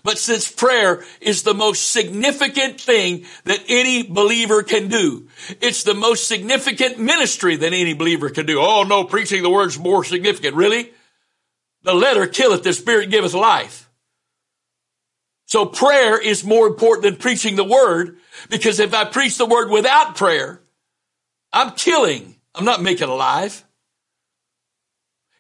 But 0.04 0.18
since 0.18 0.52
prayer 0.52 1.04
is 1.22 1.44
the 1.44 1.54
most 1.54 1.92
significant 1.92 2.80
thing 2.80 3.26
that 3.46 3.64
any 3.70 4.04
believer 4.04 4.62
can 4.62 4.90
do, 4.90 5.30
it's 5.62 5.84
the 5.84 5.94
most 5.94 6.28
significant 6.28 7.00
ministry 7.00 7.56
that 7.56 7.74
any 7.74 7.94
believer 7.94 8.30
can 8.30 8.46
do. 8.46 8.60
Oh 8.60 8.84
no, 8.84 9.06
preaching 9.06 9.44
the 9.44 9.50
word's 9.50 9.80
more 9.80 10.04
significant. 10.04 10.56
Really? 10.56 10.92
The 11.84 11.94
letter 11.94 12.28
killeth, 12.28 12.64
the 12.64 12.74
spirit 12.74 13.12
giveth 13.12 13.34
life. 13.34 13.90
So 15.46 15.66
prayer 15.66 16.20
is 16.20 16.44
more 16.44 16.68
important 16.68 17.04
than 17.04 17.16
preaching 17.16 17.56
the 17.56 17.64
word 17.64 18.18
because 18.50 18.80
if 18.80 18.94
I 18.94 19.06
preach 19.06 19.38
the 19.38 19.46
word 19.46 19.70
without 19.70 20.16
prayer, 20.16 20.62
I'm 21.54 21.72
killing. 21.72 22.36
I'm 22.56 22.66
not 22.66 22.82
making 22.82 23.08
alive. 23.08 23.64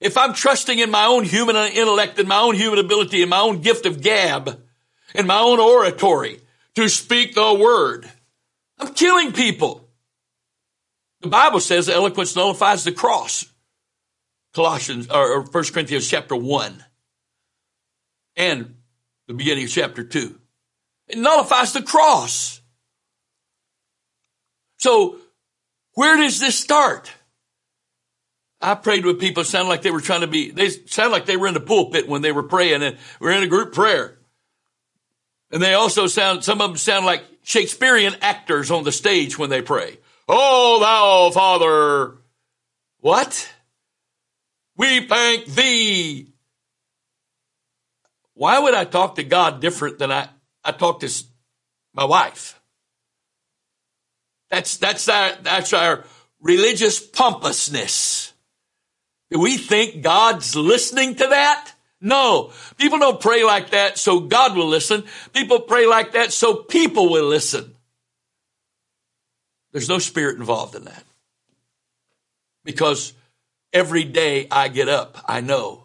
If 0.04 0.18
I'm 0.18 0.34
trusting 0.34 0.80
in 0.80 0.92
my 0.92 1.06
own 1.06 1.24
human 1.24 1.56
intellect 1.56 2.20
and 2.20 2.28
my 2.28 2.40
own 2.40 2.56
human 2.56 2.78
ability 2.78 3.22
and 3.22 3.30
my 3.30 3.40
own 3.40 3.62
gift 3.62 3.86
of 3.86 4.02
gab 4.02 4.62
and 5.16 5.26
my 5.26 5.40
own 5.40 5.62
oratory 5.62 6.42
to 6.76 6.90
speak 6.90 7.36
the 7.36 7.54
word, 7.54 8.12
I'm 8.78 8.94
killing 8.94 9.32
people. 9.32 9.88
The 11.22 11.30
Bible 11.30 11.62
says 11.62 11.88
eloquence 11.88 12.36
nullifies 12.36 12.84
the 12.84 12.92
cross. 12.92 13.46
Colossians 14.54 15.10
or 15.10 15.44
1 15.44 15.64
Corinthians 15.72 16.10
chapter 16.10 16.36
1 16.36 16.84
and 18.36 18.76
the 19.30 19.34
beginning 19.34 19.64
of 19.64 19.70
chapter 19.70 20.04
2. 20.04 20.38
It 21.08 21.18
nullifies 21.18 21.72
the 21.72 21.82
cross. 21.82 22.60
So 24.80 25.18
where 25.94 26.18
does 26.18 26.42
this 26.42 26.60
start? 26.60 27.10
I 28.64 28.76
prayed 28.76 29.06
with 29.06 29.20
people 29.20 29.44
sounded 29.44 29.70
like 29.70 29.82
they 29.82 29.92
were 29.92 30.00
trying 30.00 30.22
to 30.22 30.28
be, 30.28 30.50
they 30.50 30.70
sound 30.70 31.12
like 31.12 31.26
they 31.26 31.36
were 31.36 31.48
in 31.48 31.54
the 31.54 31.60
pulpit 31.60 32.08
when 32.08 32.22
they 32.22 32.32
were 32.32 32.44
praying 32.44 32.82
and 32.82 32.98
we're 33.20 33.32
in 33.32 33.44
a 33.44 33.48
group 33.48 33.74
prayer. 33.74 34.18
And 35.52 35.62
they 35.62 35.74
also 35.74 36.08
sound, 36.08 36.44
some 36.44 36.62
of 36.62 36.70
them 36.70 36.78
sound 36.78 37.06
like 37.06 37.24
Shakespearean 37.44 38.16
actors 38.22 38.72
on 38.72 38.86
the 38.86 38.92
stage 38.92 39.38
when 39.38 39.50
they 39.50 39.62
pray. 39.62 39.98
Oh, 40.30 40.80
thou 40.80 41.30
Father. 41.32 42.18
What? 43.02 43.54
We 44.78 45.08
thank 45.08 45.46
thee. 45.46 46.30
Why 48.34 48.60
would 48.60 48.74
I 48.74 48.86
talk 48.86 49.16
to 49.16 49.24
God 49.24 49.60
different 49.62 50.00
than 50.00 50.12
I, 50.12 50.30
I 50.64 50.72
talk 50.72 51.02
to 51.02 51.24
my 51.94 52.06
wife? 52.06 52.60
That's, 54.50 54.78
that's 54.78 55.08
our, 55.10 55.34
that's 55.42 55.74
our 55.74 56.06
religious 56.40 57.00
pompousness. 57.00 58.33
We 59.38 59.58
think 59.58 60.02
God's 60.02 60.56
listening 60.56 61.16
to 61.16 61.28
that? 61.28 61.72
No. 62.00 62.52
People 62.78 63.00
don't 63.00 63.22
pray 63.22 63.44
like 63.44 63.72
that 63.72 63.98
so 63.98 64.20
God 64.20 64.56
will 64.56 64.68
listen. 64.68 65.04
People 65.34 65.62
pray 65.62 65.88
like 65.88 66.14
that 66.14 66.34
so 66.34 66.56
people 66.56 67.10
will 67.10 67.26
listen. 67.26 67.76
There's 69.72 69.90
no 69.90 70.00
spirit 70.00 70.38
involved 70.38 70.76
in 70.76 70.86
that. 70.86 71.04
Because 72.64 73.14
every 73.72 74.04
day 74.04 74.48
I 74.52 74.68
get 74.68 74.88
up, 74.88 75.18
I 75.26 75.42
know 75.42 75.84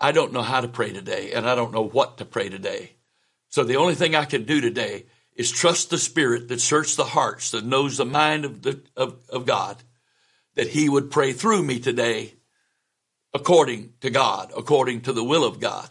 I 0.00 0.12
don't 0.12 0.32
know 0.32 0.42
how 0.42 0.60
to 0.60 0.68
pray 0.68 0.92
today 0.92 1.32
and 1.32 1.48
I 1.48 1.54
don't 1.54 1.72
know 1.72 1.84
what 1.84 2.18
to 2.18 2.24
pray 2.24 2.48
today. 2.48 2.92
So 3.48 3.64
the 3.64 3.76
only 3.76 3.94
thing 3.94 4.14
I 4.14 4.26
can 4.26 4.44
do 4.44 4.60
today 4.60 5.06
is 5.34 5.50
trust 5.50 5.90
the 5.90 5.98
spirit 5.98 6.48
that 6.48 6.60
searches 6.60 6.96
the 6.96 7.04
hearts, 7.04 7.52
that 7.52 7.64
knows 7.64 7.96
the 7.96 8.04
mind 8.04 8.44
of, 8.44 8.62
the, 8.62 8.82
of, 8.96 9.16
of 9.30 9.46
God, 9.46 9.82
that 10.54 10.68
he 10.68 10.88
would 10.88 11.10
pray 11.10 11.32
through 11.32 11.62
me 11.62 11.80
today 11.80 12.34
according 13.34 13.92
to 14.00 14.10
God, 14.10 14.52
according 14.56 15.02
to 15.02 15.12
the 15.12 15.24
will 15.24 15.44
of 15.44 15.60
God. 15.60 15.90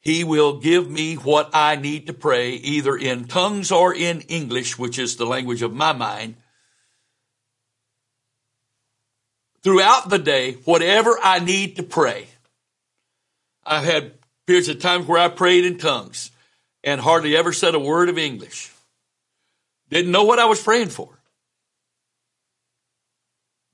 He 0.00 0.22
will 0.22 0.60
give 0.60 0.88
me 0.88 1.16
what 1.16 1.50
I 1.52 1.74
need 1.76 2.06
to 2.06 2.12
pray 2.12 2.52
either 2.52 2.96
in 2.96 3.26
tongues 3.26 3.72
or 3.72 3.92
in 3.92 4.20
English, 4.22 4.78
which 4.78 4.98
is 4.98 5.16
the 5.16 5.26
language 5.26 5.60
of 5.62 5.74
my 5.74 5.92
mind. 5.92 6.36
Throughout 9.62 10.08
the 10.08 10.20
day, 10.20 10.52
whatever 10.64 11.18
I 11.22 11.40
need 11.40 11.76
to 11.76 11.82
pray. 11.82 12.28
I've 13.66 13.84
had 13.84 14.12
periods 14.46 14.68
of 14.68 14.80
times 14.80 15.06
where 15.06 15.18
I 15.18 15.28
prayed 15.28 15.64
in 15.64 15.78
tongues 15.78 16.30
and 16.84 17.00
hardly 17.00 17.36
ever 17.36 17.52
said 17.52 17.74
a 17.74 17.78
word 17.78 18.08
of 18.08 18.16
English. 18.16 18.72
Didn't 19.90 20.12
know 20.12 20.24
what 20.24 20.38
I 20.38 20.46
was 20.46 20.62
praying 20.62 20.88
for. 20.88 21.10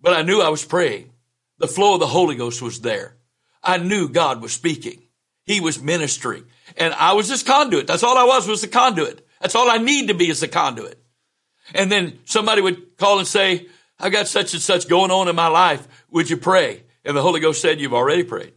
But 0.01 0.15
I 0.15 0.23
knew 0.23 0.41
I 0.41 0.49
was 0.49 0.65
praying. 0.65 1.14
The 1.59 1.69
flow 1.69 1.95
of 1.95 2.01
the 2.01 2.07
Holy 2.07 2.35
Ghost 2.35 2.61
was 2.63 2.81
there. 2.81 3.17
I 3.63 3.79
knew 3.79 4.09
God 4.09 4.43
was 4.43 4.53
speaking. 4.53 5.03
He 5.45 5.61
was 5.61 5.83
ministering. 5.83 6.45
And 6.77 6.93
I 6.95 7.13
was 7.13 7.29
his 7.29 7.43
conduit. 7.43 7.87
That's 7.87 8.03
all 8.03 8.19
I 8.19 8.25
was, 8.25 8.49
was 8.49 8.61
the 8.63 8.69
conduit. 8.69 9.27
That's 9.41 9.55
all 9.55 9.71
I 9.71 9.79
need 9.79 10.09
to 10.09 10.15
be 10.15 10.29
is 10.29 10.41
the 10.41 10.49
conduit. 10.49 10.99
And 11.75 11.91
then 11.91 12.19
somebody 12.25 12.61
would 12.61 12.97
call 12.97 13.19
and 13.19 13.29
say, 13.29 13.67
I've 13.99 14.13
got 14.13 14.27
such 14.27 14.53
and 14.55 14.63
such 14.63 14.89
going 14.89 15.11
on 15.11 15.29
in 15.29 15.37
my 15.37 15.49
life. 15.49 15.87
Would 16.11 16.29
you 16.31 16.37
pray? 16.37 16.83
And 17.05 17.17
the 17.17 17.23
Holy 17.23 17.41
Ghost 17.41 17.61
said, 17.61 17.81
you've 17.81 17.95
already 17.95 18.25
prayed. 18.25 18.55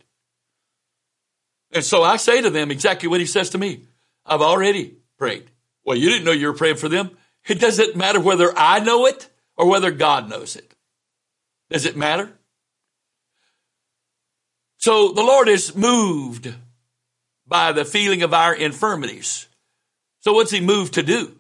And 1.72 1.84
so 1.84 2.04
I 2.04 2.18
say 2.18 2.42
to 2.42 2.50
them 2.50 2.72
exactly 2.72 3.10
what 3.10 3.20
he 3.20 3.26
says 3.26 3.50
to 3.52 3.58
me. 3.58 3.84
I've 4.26 4.42
already 4.42 4.98
prayed. 5.18 5.52
Well, 5.86 5.98
you 5.98 6.10
didn't 6.10 6.26
know 6.26 6.32
you 6.32 6.48
were 6.48 6.54
praying 6.54 6.78
for 6.78 6.90
them. 6.90 7.12
It 7.46 7.60
doesn't 7.60 7.96
matter 7.96 8.20
whether 8.20 8.52
I 8.58 8.80
know 8.80 9.06
it 9.06 9.30
or 9.56 9.68
whether 9.70 9.92
God 9.92 10.30
knows 10.30 10.56
it. 10.56 10.74
Does 11.70 11.86
it 11.86 11.98
matter? 11.98 12.37
So 14.78 15.12
the 15.12 15.24
Lord 15.24 15.48
is 15.48 15.76
moved 15.76 16.54
by 17.48 17.72
the 17.72 17.86
feeling 17.86 18.24
of 18.24 18.34
our 18.34 18.54
infirmities. 18.54 19.48
So 20.20 20.34
what's 20.34 20.52
he 20.52 20.62
moved 20.62 20.96
to 20.96 21.04
do? 21.04 21.38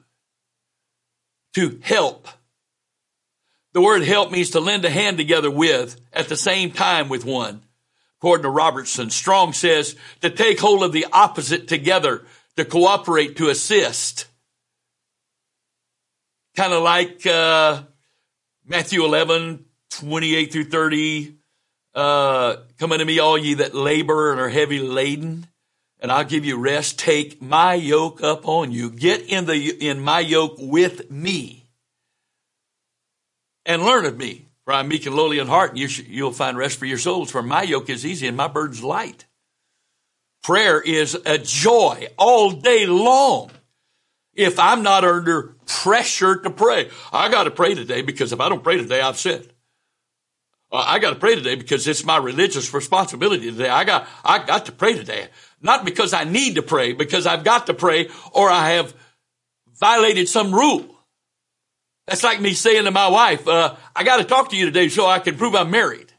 To 1.55 1.79
help. 1.83 2.27
The 3.73 3.81
word 3.81 4.03
help 4.03 4.31
means 4.31 4.51
to 4.51 4.59
lend 4.59 4.85
a 4.85 4.89
hand 4.89 5.17
together 5.17 5.51
with 5.51 5.99
at 6.13 6.29
the 6.29 6.37
same 6.37 6.71
time 6.71 7.09
with 7.09 7.25
one. 7.25 7.61
According 8.19 8.43
to 8.43 8.49
Robertson, 8.49 9.11
Strong 9.11 9.53
says 9.53 9.95
to 10.21 10.31
take 10.31 10.59
hold 10.59 10.83
of 10.83 10.91
the 10.91 11.05
opposite 11.11 11.67
together, 11.67 12.25
to 12.55 12.65
cooperate, 12.65 13.37
to 13.37 13.49
assist. 13.49 14.25
Kind 16.55 16.73
of 16.73 16.81
like 16.81 17.27
uh, 17.27 17.83
Matthew 18.65 19.05
11, 19.05 19.65
28 19.91 20.51
through 20.51 20.63
30, 20.63 21.36
uh, 21.97 22.57
come 22.77 22.91
unto 22.91 23.03
me, 23.03 23.17
all 23.17 23.39
ye 23.39 23.55
that 23.55 23.73
labor 23.73 24.31
and 24.31 24.39
are 24.39 24.49
heavy 24.49 24.77
laden, 24.77 25.47
and 25.99 26.11
I'll 26.11 26.23
give 26.23 26.45
you 26.45 26.55
rest. 26.55 26.99
Take 26.99 27.41
my 27.41 27.73
yoke 27.73 28.21
up 28.21 28.47
on 28.47 28.71
you. 28.71 28.91
Get 28.91 29.21
in 29.21 29.45
the, 29.45 29.69
in 29.69 29.99
my 29.99 30.19
yoke 30.19 30.57
with 30.59 31.09
me 31.09 31.65
and 33.65 33.81
learn 33.81 34.05
of 34.05 34.15
me. 34.15 34.45
For 34.63 34.73
I'm 34.73 34.89
meek 34.89 35.07
and 35.07 35.15
lowly 35.15 35.39
in 35.39 35.47
heart, 35.47 35.71
and 35.71 35.79
you 35.79 35.87
sh- 35.87 36.03
you'll 36.07 36.33
find 36.33 36.55
rest 36.55 36.77
for 36.77 36.85
your 36.85 36.99
souls. 36.99 37.31
For 37.31 37.41
my 37.41 37.63
yoke 37.63 37.89
is 37.89 38.05
easy 38.05 38.27
and 38.27 38.37
my 38.37 38.47
burden's 38.47 38.83
light. 38.83 39.25
Prayer 40.43 40.79
is 40.79 41.15
a 41.25 41.39
joy 41.39 42.09
all 42.17 42.51
day 42.51 42.85
long. 42.85 43.49
If 44.35 44.59
I'm 44.59 44.83
not 44.83 45.03
under 45.03 45.55
pressure 45.65 46.35
to 46.41 46.51
pray, 46.51 46.91
I 47.11 47.29
got 47.29 47.45
to 47.45 47.51
pray 47.51 47.73
today 47.73 48.03
because 48.03 48.33
if 48.33 48.39
I 48.39 48.49
don't 48.49 48.63
pray 48.63 48.77
today, 48.77 49.01
I've 49.01 49.17
sinned. 49.17 49.51
Uh, 50.71 50.83
I 50.85 50.99
got 50.99 51.11
to 51.11 51.15
pray 51.19 51.35
today 51.35 51.55
because 51.55 51.87
it's 51.87 52.03
my 52.03 52.17
religious 52.17 52.73
responsibility 52.73 53.51
today. 53.51 53.69
I 53.69 53.83
got, 53.85 54.07
I 54.23 54.43
got 54.43 54.65
to 54.65 54.71
pray 54.71 54.93
today. 54.93 55.27
Not 55.61 55.85
because 55.85 56.13
I 56.13 56.25
need 56.25 56.55
to 56.55 56.61
pray, 56.61 56.93
because 56.93 57.25
I've 57.25 57.43
got 57.43 57.67
to 57.67 57.73
pray 57.73 58.09
or 58.33 58.49
I 58.49 58.71
have 58.71 58.93
violated 59.79 60.27
some 60.27 60.53
rule. 60.53 60.85
That's 62.05 62.23
like 62.23 62.41
me 62.41 62.53
saying 62.53 62.85
to 62.85 62.91
my 62.91 63.07
wife, 63.07 63.47
uh, 63.47 63.75
I 63.95 64.03
got 64.03 64.17
to 64.17 64.23
talk 64.23 64.49
to 64.49 64.57
you 64.57 64.65
today 64.65 64.89
so 64.89 65.05
I 65.05 65.19
can 65.19 65.37
prove 65.37 65.55
I'm 65.55 65.71
married. 65.71 66.11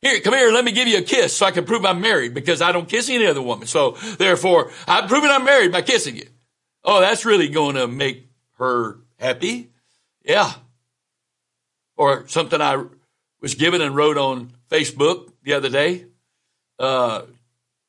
Here, 0.00 0.20
come 0.20 0.34
here, 0.34 0.50
let 0.50 0.64
me 0.64 0.72
give 0.72 0.88
you 0.88 0.98
a 0.98 1.02
kiss 1.02 1.36
so 1.36 1.46
I 1.46 1.52
can 1.52 1.64
prove 1.64 1.84
I'm 1.84 2.00
married 2.00 2.34
because 2.34 2.60
I 2.60 2.72
don't 2.72 2.88
kiss 2.88 3.08
any 3.08 3.26
other 3.26 3.42
woman. 3.42 3.66
So 3.68 3.92
therefore, 4.18 4.72
I'm 4.88 5.06
proving 5.06 5.30
I'm 5.30 5.44
married 5.44 5.70
by 5.70 5.82
kissing 5.82 6.16
you. 6.16 6.26
Oh, 6.82 7.00
that's 7.00 7.24
really 7.24 7.48
going 7.48 7.76
to 7.76 7.86
make 7.86 8.28
her 8.58 8.98
happy. 9.18 9.70
Yeah 10.24 10.52
or 12.02 12.26
something 12.26 12.60
I 12.60 12.84
was 13.40 13.54
given 13.54 13.80
and 13.80 13.94
wrote 13.94 14.18
on 14.18 14.52
Facebook 14.70 15.30
the 15.44 15.52
other 15.52 15.68
day. 15.68 16.06
Uh, 16.78 17.22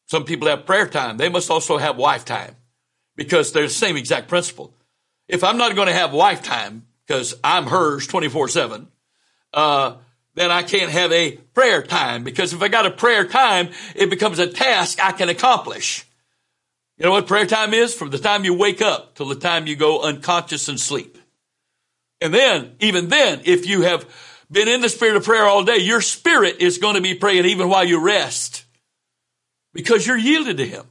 some 0.06 0.24
people 0.24 0.48
have 0.48 0.68
prayer 0.68 0.88
time. 0.88 1.18
They 1.18 1.30
must 1.30 1.50
also 1.50 1.78
have 1.78 1.98
wife 1.98 2.24
time 2.24 2.56
because 3.16 3.52
they're 3.52 3.64
the 3.64 3.70
same 3.70 3.98
exact 3.98 4.28
principle. 4.28 4.72
If 5.28 5.44
I'm 5.44 5.58
not 5.58 5.76
going 5.76 5.88
to 5.88 5.94
have 5.94 6.14
wife 6.14 6.44
time 6.44 6.86
because 7.08 7.34
I'm 7.44 7.66
hers 7.66 8.06
24 8.06 8.50
seven, 8.50 8.88
uh, 9.52 9.96
then 10.36 10.52
I 10.52 10.62
can't 10.62 10.92
have 10.92 11.12
a 11.12 11.32
prayer 11.56 11.82
time 11.82 12.24
because 12.24 12.54
if 12.54 12.62
I 12.62 12.68
got 12.68 12.86
a 12.86 12.92
prayer 12.92 13.26
time, 13.26 13.70
it 13.96 14.12
becomes 14.12 14.38
a 14.38 14.48
task 14.48 15.00
I 15.04 15.12
can 15.12 15.30
accomplish. 15.30 16.06
You 16.98 17.06
know 17.06 17.12
what 17.12 17.26
prayer 17.26 17.48
time 17.48 17.74
is? 17.74 17.96
From 17.96 18.12
the 18.12 18.20
time 18.20 18.44
you 18.44 18.54
wake 18.54 18.82
up 18.82 19.16
till 19.16 19.28
the 19.28 19.36
time 19.36 19.66
you 19.66 19.76
go 19.76 20.04
unconscious 20.04 20.68
and 20.68 20.80
sleep. 20.80 21.13
And 22.24 22.34
then, 22.34 22.78
even 22.80 23.10
then, 23.10 23.42
if 23.44 23.68
you 23.68 23.82
have 23.82 24.06
been 24.50 24.70
in 24.70 24.80
the 24.80 24.88
spirit 24.88 25.18
of 25.18 25.26
prayer 25.26 25.46
all 25.46 25.66
day, 25.66 25.80
your 25.80 26.00
spirit 26.00 26.62
is 26.62 26.78
going 26.78 26.96
to 26.96 27.02
be 27.02 27.16
praying 27.16 27.44
even 27.44 27.68
while 27.68 27.84
you 27.84 28.00
rest 28.00 28.64
because 29.74 30.08
you're 30.08 30.18
yielded 30.18 30.56
to 30.56 30.66
him. 30.66 30.86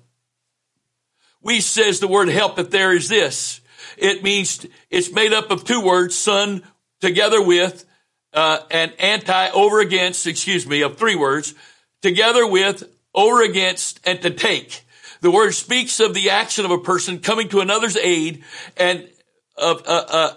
Wuest 1.43 1.63
says 1.63 2.01
the 2.01 2.07
word 2.07 2.29
help 2.29 2.59
if 2.59 2.69
there 2.69 2.93
is 2.93 3.09
this. 3.09 3.63
It 3.97 4.23
means 4.23 4.67
it's 4.91 5.11
made 5.11 5.33
up 5.33 5.51
of 5.51 5.65
two 5.65 5.81
words, 5.81 6.15
sun 6.15 6.65
together 7.01 7.43
with, 7.43 7.87
uh, 8.35 8.59
and 8.71 8.93
anti 8.99 9.49
over 9.53 9.81
against, 9.81 10.27
excuse 10.27 10.67
me, 10.67 10.83
of 10.83 10.99
three 10.99 11.17
words, 11.17 11.55
together 12.03 12.47
with, 12.47 12.85
over 13.15 13.41
against, 13.41 14.01
and 14.07 14.21
to 14.21 14.29
take. 14.29 14.85
The 15.23 15.31
word 15.31 15.55
speaks 15.55 15.99
of 15.99 16.13
the 16.13 16.29
action 16.29 16.67
of 16.67 16.71
a 16.73 16.79
person 16.79 17.21
coming 17.21 17.49
to 17.49 17.61
another's 17.61 17.97
aid 17.97 18.45
and 18.77 19.09
of 19.57 19.83
uh, 19.87 20.05
uh, 20.09 20.35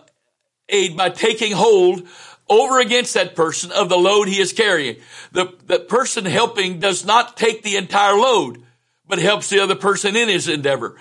aid 0.70 0.98
by 0.98 1.10
taking 1.10 1.52
hold 1.52 2.08
over 2.50 2.80
against 2.80 3.14
that 3.16 3.36
person 3.36 3.72
of 3.72 3.90
the 3.90 3.98
load 3.98 4.28
he 4.28 4.40
is 4.40 4.54
carrying. 4.54 4.98
The, 5.32 5.54
the 5.66 5.80
person 5.80 6.26
helping 6.26 6.80
does 6.80 7.06
not 7.06 7.38
take 7.38 7.64
the 7.64 7.78
entire 7.78 8.16
load, 8.16 8.64
but 9.08 9.20
helps 9.20 9.50
the 9.50 9.62
other 9.62 9.76
person 9.76 10.16
in 10.16 10.30
his 10.30 10.48
endeavor. 10.48 10.96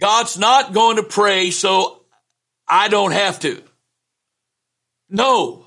God's 0.00 0.38
not 0.38 0.72
going 0.72 0.96
to 0.96 1.02
pray 1.02 1.50
so 1.50 2.02
I 2.68 2.88
don't 2.88 3.12
have 3.12 3.40
to. 3.40 3.62
No, 5.08 5.66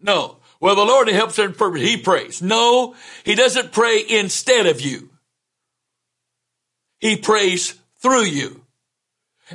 no. 0.00 0.38
Well, 0.60 0.74
the 0.74 0.84
Lord 0.84 1.08
helps 1.08 1.38
in 1.38 1.54
purpose. 1.54 1.82
He 1.82 1.96
prays. 1.96 2.42
No, 2.42 2.96
he 3.24 3.34
doesn't 3.34 3.72
pray 3.72 4.02
instead 4.08 4.66
of 4.66 4.80
you. 4.80 5.10
He 6.98 7.16
prays 7.16 7.78
through 8.00 8.24
you. 8.24 8.64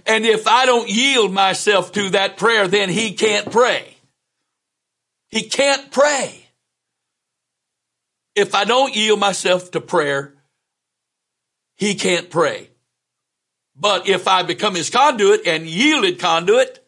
And 0.06 0.25
if 0.25 0.47
I 0.47 0.65
don't 0.65 0.89
yield 0.89 1.32
myself 1.32 1.91
to 1.93 2.10
that 2.12 2.38
prayer, 2.38 2.67
then 2.67 2.89
he 2.89 3.13
can't 3.13 3.51
pray. 3.51 3.95
He 5.29 5.43
can't 5.43 5.91
pray. 5.91 6.47
If 8.36 8.56
I 8.56 8.65
don't 8.65 8.95
yield 8.95 9.19
myself 9.19 9.71
to 9.71 9.82
prayer, 9.82 10.34
he 11.75 11.95
can't 11.95 12.29
pray. 12.29 12.69
But 13.75 14.08
if 14.08 14.27
I 14.27 14.43
become 14.43 14.75
his 14.75 14.89
conduit 14.89 15.47
and 15.47 15.67
yielded 15.67 16.19
conduit, 16.19 16.86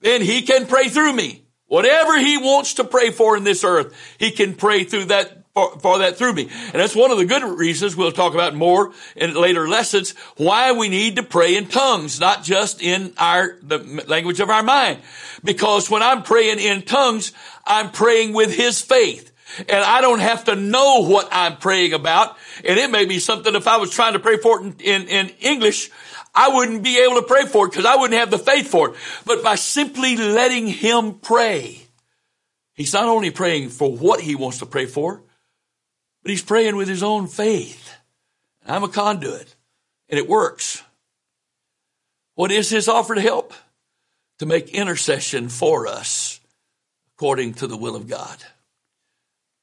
then 0.00 0.22
he 0.22 0.42
can 0.42 0.66
pray 0.66 0.88
through 0.88 1.12
me. 1.12 1.44
Whatever 1.66 2.18
he 2.18 2.36
wants 2.36 2.74
to 2.74 2.84
pray 2.84 3.10
for 3.10 3.36
in 3.36 3.44
this 3.44 3.64
earth, 3.64 3.94
he 4.18 4.30
can 4.30 4.54
pray 4.54 4.84
through 4.84 5.06
that 5.06 5.39
for, 5.60 5.78
for, 5.80 5.98
that 5.98 6.16
through 6.16 6.32
me. 6.34 6.42
And 6.42 6.74
that's 6.74 6.96
one 6.96 7.10
of 7.10 7.18
the 7.18 7.24
good 7.24 7.42
reasons 7.42 7.96
we'll 7.96 8.12
talk 8.12 8.34
about 8.34 8.54
more 8.54 8.92
in 9.16 9.34
later 9.34 9.68
lessons, 9.68 10.14
why 10.36 10.72
we 10.72 10.88
need 10.88 11.16
to 11.16 11.22
pray 11.22 11.56
in 11.56 11.66
tongues, 11.66 12.20
not 12.20 12.42
just 12.42 12.82
in 12.82 13.12
our, 13.18 13.58
the 13.62 13.78
language 14.08 14.40
of 14.40 14.50
our 14.50 14.62
mind. 14.62 15.00
Because 15.44 15.90
when 15.90 16.02
I'm 16.02 16.22
praying 16.22 16.58
in 16.58 16.82
tongues, 16.82 17.32
I'm 17.66 17.90
praying 17.90 18.32
with 18.32 18.54
his 18.54 18.80
faith. 18.80 19.32
And 19.58 19.84
I 19.84 20.00
don't 20.00 20.20
have 20.20 20.44
to 20.44 20.54
know 20.54 21.02
what 21.06 21.28
I'm 21.32 21.56
praying 21.56 21.92
about. 21.92 22.36
And 22.64 22.78
it 22.78 22.90
may 22.90 23.04
be 23.04 23.18
something 23.18 23.54
if 23.54 23.66
I 23.66 23.78
was 23.78 23.90
trying 23.90 24.12
to 24.12 24.20
pray 24.20 24.36
for 24.36 24.60
it 24.60 24.64
in, 24.64 24.74
in, 24.80 25.08
in 25.08 25.28
English, 25.40 25.90
I 26.34 26.48
wouldn't 26.50 26.84
be 26.84 26.98
able 27.00 27.16
to 27.16 27.26
pray 27.26 27.46
for 27.46 27.66
it 27.66 27.70
because 27.70 27.84
I 27.84 27.96
wouldn't 27.96 28.18
have 28.18 28.30
the 28.30 28.38
faith 28.38 28.68
for 28.68 28.90
it. 28.90 28.96
But 29.26 29.42
by 29.42 29.56
simply 29.56 30.16
letting 30.16 30.68
him 30.68 31.14
pray, 31.14 31.82
he's 32.74 32.92
not 32.92 33.06
only 33.06 33.30
praying 33.30 33.70
for 33.70 33.90
what 33.90 34.20
he 34.20 34.36
wants 34.36 34.58
to 34.58 34.66
pray 34.66 34.86
for, 34.86 35.22
but 36.22 36.30
he's 36.30 36.42
praying 36.42 36.76
with 36.76 36.88
his 36.88 37.02
own 37.02 37.26
faith. 37.26 37.94
I'm 38.66 38.84
a 38.84 38.88
conduit 38.88 39.54
and 40.08 40.18
it 40.18 40.28
works. 40.28 40.82
What 42.34 42.50
is 42.50 42.70
his 42.70 42.88
offer 42.88 43.14
to 43.14 43.20
help? 43.20 43.52
To 44.38 44.46
make 44.46 44.70
intercession 44.70 45.48
for 45.48 45.86
us 45.86 46.40
according 47.14 47.54
to 47.54 47.66
the 47.66 47.76
will 47.76 47.96
of 47.96 48.08
God. 48.08 48.38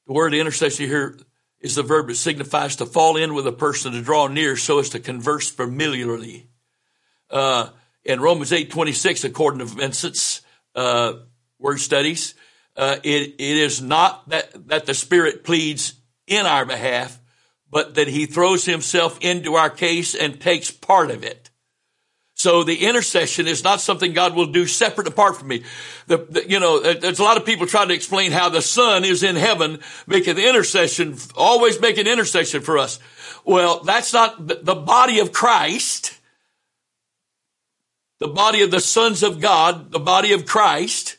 The 0.06 0.14
word 0.14 0.34
intercession 0.34 0.86
here 0.86 1.18
is 1.60 1.76
the 1.76 1.84
verb 1.84 2.08
that 2.08 2.16
signifies 2.16 2.76
to 2.76 2.86
fall 2.86 3.18
in 3.18 3.34
with 3.34 3.48
a 3.48 3.52
person, 3.52 3.94
to 3.94 4.02
draw 4.02 4.28
near 4.28 4.56
so 4.56 4.80
as 4.80 4.90
to 4.90 5.00
converse 5.00 5.50
familiarly. 5.50 6.48
Uh, 7.30 7.70
in 8.06 8.22
Romans 8.22 8.54
8 8.54 8.70
26, 8.70 9.24
according 9.24 9.60
to 9.60 9.66
Vincent's 9.66 10.42
uh, 10.76 11.14
word 11.60 11.80
studies, 11.80 12.36
uh, 12.76 12.98
it, 13.04 13.36
it 13.40 13.58
is 13.58 13.82
not 13.82 14.30
that, 14.30 14.68
that 14.68 14.86
the 14.86 14.94
Spirit 14.94 15.44
pleads 15.44 15.96
in 16.28 16.46
our 16.46 16.66
behalf, 16.66 17.20
but 17.72 17.96
that 17.96 18.08
he 18.08 18.26
throws 18.26 18.66
himself 18.66 19.18
into 19.22 19.56
our 19.56 19.70
case 19.70 20.14
and 20.14 20.40
takes 20.40 20.70
part 20.70 21.10
of 21.10 21.24
it. 21.24 21.50
So 22.38 22.64
the 22.64 22.86
intercession 22.86 23.48
is 23.48 23.64
not 23.64 23.82
something 23.82 24.14
God 24.14 24.36
will 24.36 24.46
do 24.46 24.68
separate 24.68 25.08
apart 25.08 25.38
from 25.38 25.48
me. 25.48 25.64
The, 26.06 26.18
the, 26.18 26.48
you 26.48 26.60
know, 26.60 26.80
there's 26.80 27.18
a 27.18 27.24
lot 27.24 27.38
of 27.38 27.46
people 27.46 27.66
trying 27.66 27.88
to 27.88 27.96
explain 27.96 28.32
how 28.32 28.50
the 28.50 28.62
Son 28.62 29.04
is 29.04 29.24
in 29.24 29.36
heaven 29.36 29.80
making 30.06 30.38
intercession, 30.38 31.18
always 31.36 31.82
making 31.82 32.06
intercession 32.06 32.62
for 32.62 32.78
us. 32.78 33.00
Well, 33.44 33.82
that's 33.84 34.14
not 34.14 34.48
the 34.48 34.76
body 34.76 35.20
of 35.20 35.32
Christ. 35.32 36.14
The 38.20 38.28
body 38.28 38.62
of 38.62 38.70
the 38.70 38.82
sons 38.82 39.24
of 39.24 39.42
God, 39.42 39.92
the 39.92 40.00
body 40.00 40.34
of 40.34 40.46
Christ 40.46 41.18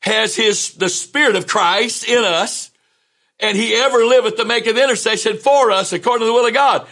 has 0.00 0.34
his, 0.34 0.74
the 0.74 0.88
spirit 0.88 1.36
of 1.36 1.46
Christ 1.46 2.08
in 2.08 2.24
us 2.24 2.72
and 3.40 3.56
he 3.56 3.74
ever 3.74 4.04
liveth 4.04 4.36
to 4.36 4.44
make 4.44 4.66
an 4.66 4.78
intercession 4.78 5.36
for 5.38 5.70
us 5.70 5.92
according 5.92 6.20
to 6.22 6.26
the 6.26 6.32
will 6.32 6.46
of 6.46 6.54
God. 6.54 6.86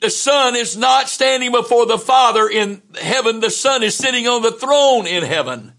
The 0.00 0.10
Son 0.10 0.56
is 0.56 0.76
not 0.76 1.08
standing 1.08 1.52
before 1.52 1.86
the 1.86 1.98
Father 1.98 2.48
in 2.48 2.82
heaven. 3.00 3.40
The 3.40 3.50
Son 3.50 3.82
is 3.82 3.94
sitting 3.94 4.26
on 4.26 4.42
the 4.42 4.50
throne 4.50 5.06
in 5.06 5.22
heaven. 5.22 5.74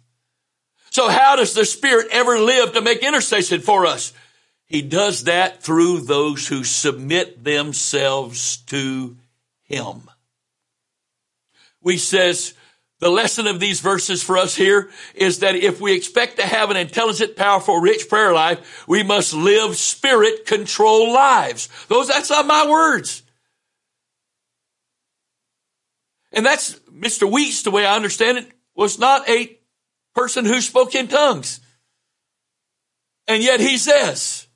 So 0.92 1.10
how 1.10 1.36
does 1.36 1.54
the 1.54 1.66
Spirit 1.66 2.08
ever 2.12 2.40
live 2.40 2.74
to 2.74 2.82
make 2.82 3.04
intercession 3.04 3.62
for 3.62 3.86
us? 3.86 4.14
He 4.66 4.82
does 4.82 5.26
that 5.26 5.62
through 5.62 6.02
those 6.02 6.48
who 6.48 6.64
submit 6.64 7.44
themselves 7.44 8.58
to 8.68 9.18
Him. 9.64 10.10
Wuest 11.84 12.06
says, 12.06 12.54
the 13.04 13.10
lesson 13.10 13.48
of 13.48 13.60
these 13.60 13.82
verses 13.82 14.24
for 14.24 14.38
us 14.38 14.56
here 14.56 14.90
is 15.14 15.40
that 15.40 15.56
if 15.56 15.82
we 15.82 15.94
expect 15.94 16.38
to 16.38 16.48
have 16.48 16.72
an 16.72 16.78
intelligent, 16.78 17.36
powerful, 17.36 17.78
rich 17.78 18.08
prayer 18.08 18.34
life, 18.34 18.88
we 18.88 19.04
must 19.04 19.34
live 19.34 19.76
spirit 19.76 20.46
controlled 20.46 21.12
lives. 21.14 21.68
Those, 21.90 22.08
that's 22.08 22.30
not 22.30 22.48
my 22.48 22.66
words. 22.70 23.24
And 26.32 26.46
that's 26.46 26.76
Mr. 26.92 27.30
Wuest, 27.30 27.66
the 27.66 27.72
way 27.72 27.86
I 27.86 27.94
understand 27.94 28.38
it, 28.38 28.50
was 28.74 28.98
not 28.98 29.28
a 29.28 29.60
person 30.16 30.46
who 30.46 30.62
spoke 30.62 30.96
in 30.96 31.10
tongues. 31.10 31.60
And 33.28 33.44
yet 33.44 33.60
he 33.60 33.78
says, 33.78 34.48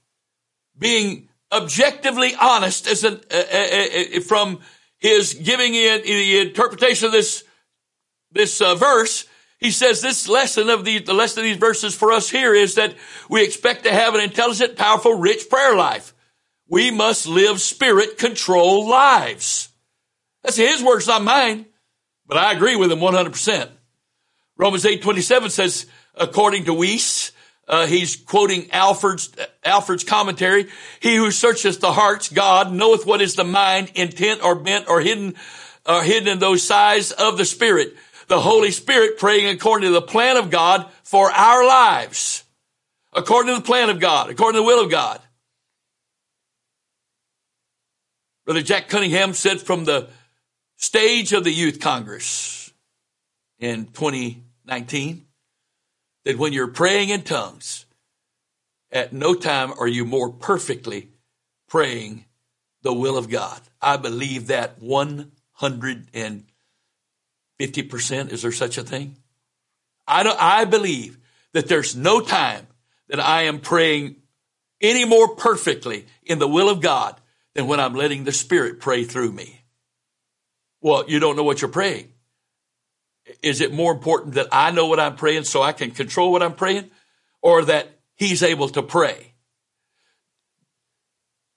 being 0.78 1.28
objectively 1.52 2.32
honest 2.40 2.88
as 2.88 3.04
an, 3.04 3.20
uh, 3.30 3.36
uh, 3.36 4.18
uh, 4.18 4.20
from 4.22 4.62
his 5.00 5.34
giving 5.34 5.74
it 5.76 6.06
the 6.06 6.40
interpretation 6.40 7.08
of 7.08 7.12
this 7.12 7.44
this 8.32 8.62
uh, 8.62 8.76
verse, 8.76 9.26
he 9.60 9.72
says 9.72 10.02
this 10.02 10.28
lesson 10.28 10.70
of 10.70 10.86
the, 10.86 11.00
the 11.00 11.14
lesson 11.14 11.40
of 11.40 11.46
these 11.46 11.58
verses 11.58 11.96
for 11.96 12.12
us 12.12 12.30
here 12.30 12.54
is 12.54 12.76
that 12.76 12.96
we 13.30 13.44
expect 13.44 13.84
to 13.84 13.92
have 13.92 14.14
an 14.14 14.22
intelligent, 14.22 14.76
powerful, 14.76 15.16
rich 15.16 15.50
prayer 15.50 15.76
life. 15.76 16.14
We 16.70 16.92
must 16.92 17.28
live 17.28 17.62
spirit 17.62 18.18
controlled 18.18 18.88
lives. 18.88 19.70
That's 20.44 20.58
his 20.58 20.84
words, 20.84 21.08
not 21.08 21.24
mine. 21.24 21.66
But 22.28 22.38
I 22.38 22.52
agree 22.52 22.76
with 22.76 22.92
him 22.92 23.00
100%. 23.00 23.70
Romans 24.58 24.86
8, 24.86 25.02
27 25.02 25.50
says, 25.50 25.86
according 26.14 26.66
to 26.66 26.74
Wuest, 26.74 27.32
uh, 27.68 27.86
he's 27.86 28.16
quoting 28.16 28.70
Alfred's, 28.72 29.30
Alford's 29.64 30.04
commentary. 30.04 30.68
He 31.00 31.16
who 31.16 31.32
searcheth 31.32 31.80
the 31.80 31.92
hearts, 31.94 32.30
God, 32.30 32.72
knoweth 32.72 33.06
what 33.06 33.22
is 33.22 33.36
the 33.36 33.44
mind, 33.44 33.92
intent, 33.96 34.44
or 34.44 34.56
bent, 34.56 34.88
or 34.88 35.02
hidden, 35.02 35.36
or 35.86 36.04
hidden 36.04 36.28
in 36.28 36.40
those 36.40 36.64
sighs 36.64 37.12
of 37.12 37.38
the 37.38 37.46
Spirit 37.46 37.96
the 38.28 38.40
Holy 38.40 38.72
Spirit 38.72 39.18
praying 39.18 39.48
according 39.48 39.88
to 39.88 39.94
the 39.94 40.02
plan 40.02 40.38
of 40.38 40.50
God 40.50 40.90
for 41.04 41.32
our 41.32 41.66
lives. 41.66 42.44
According 43.14 43.56
to 43.56 43.62
the 43.62 43.66
plan 43.66 43.90
of 43.90 44.00
God, 44.00 44.30
according 44.30 44.60
to 44.60 44.62
the 44.62 44.68
will 44.68 44.84
of 44.84 44.92
God. 44.92 45.22
Brother 48.46 48.62
Jack 48.62 48.90
Cunningham 48.90 49.34
said 49.34 49.62
from 49.62 49.86
the 49.86 50.10
stage 50.78 51.34
of 51.34 51.44
the 51.44 51.52
Youth 51.52 51.80
Congress 51.80 52.72
in 53.60 53.88
2019 53.88 55.26
that 56.26 56.38
when 56.38 56.54
you're 56.54 56.68
praying 56.68 57.10
in 57.10 57.24
tongues, 57.24 57.86
at 58.92 59.12
no 59.12 59.34
time 59.34 59.74
are 59.80 59.88
you 59.88 60.06
more 60.06 60.32
perfectly 60.32 61.10
praying 61.68 62.26
the 62.84 62.94
will 62.94 63.18
of 63.18 63.30
God. 63.30 63.60
I 63.82 63.98
believe 63.98 64.48
that 64.48 64.82
100 64.82 66.08
and 66.14 66.46
50%? 67.60 68.32
Is 68.32 68.42
there 68.42 68.52
such 68.52 68.78
a 68.78 68.84
thing? 68.84 69.18
I 70.08 70.24
don't, 70.24 70.42
I 70.42 70.66
believe 70.66 71.18
that 71.54 71.68
there's 71.68 71.96
no 71.96 72.22
time 72.22 72.68
that 73.10 73.20
I 73.20 73.44
am 73.44 73.60
praying 73.60 74.18
any 74.82 75.06
more 75.06 75.36
perfectly 75.36 76.06
in 76.24 76.40
the 76.40 76.48
will 76.48 76.70
of 76.70 76.82
God 76.82 77.20
than 77.56 77.68
when 77.68 77.80
I'm 77.80 77.96
letting 77.96 78.24
the 78.24 78.32
Spirit 78.32 78.80
pray 78.80 79.04
through 79.04 79.32
me. 79.32 79.62
Well, 80.82 81.06
you 81.08 81.20
don't 81.20 81.36
know 81.36 81.44
what 81.44 81.62
you're 81.62 81.72
praying. 81.72 82.10
is 83.42 83.60
it 83.60 83.74
more 83.74 83.92
important 83.92 84.36
that 84.36 84.48
I 84.52 84.72
know 84.72 84.88
what 84.88 85.00
I'm 85.00 85.16
praying 85.16 85.44
so 85.44 85.62
I 85.62 85.74
can 85.74 85.92
control 85.92 86.32
what 86.32 86.44
I'm 86.44 86.54
praying 86.54 86.90
or 87.42 87.66
that 87.66 88.00
he's 88.16 88.44
able 88.44 88.70
to 88.70 88.84
pray? 88.84 89.34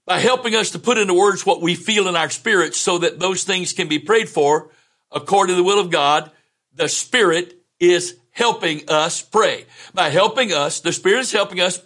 By 0.07 0.19
helping 0.19 0.57
us 0.57 0.71
to 0.71 0.81
put 0.81 0.99
into 0.99 1.15
words 1.15 1.47
what 1.47 1.63
we 1.63 1.77
feel 1.77 2.09
in 2.09 2.17
our 2.17 2.31
spirit 2.31 2.75
so 2.75 2.99
that 2.99 3.21
those 3.21 3.45
things 3.45 3.73
can 3.73 3.87
be 3.87 4.01
prayed 4.01 4.29
for 4.29 4.71
according 5.13 5.55
to 5.55 5.57
the 5.57 5.67
will 5.67 5.81
of 5.81 5.91
God, 5.91 6.31
the 6.75 6.89
Spirit 6.89 7.55
is 7.79 8.17
helping 8.31 8.89
us 8.89 9.21
pray. 9.21 9.67
By 9.95 10.09
helping 10.11 10.53
us, 10.53 10.81
the 10.81 10.93
Spirit 10.93 11.21
is 11.21 11.33
helping 11.33 11.61
us 11.61 11.81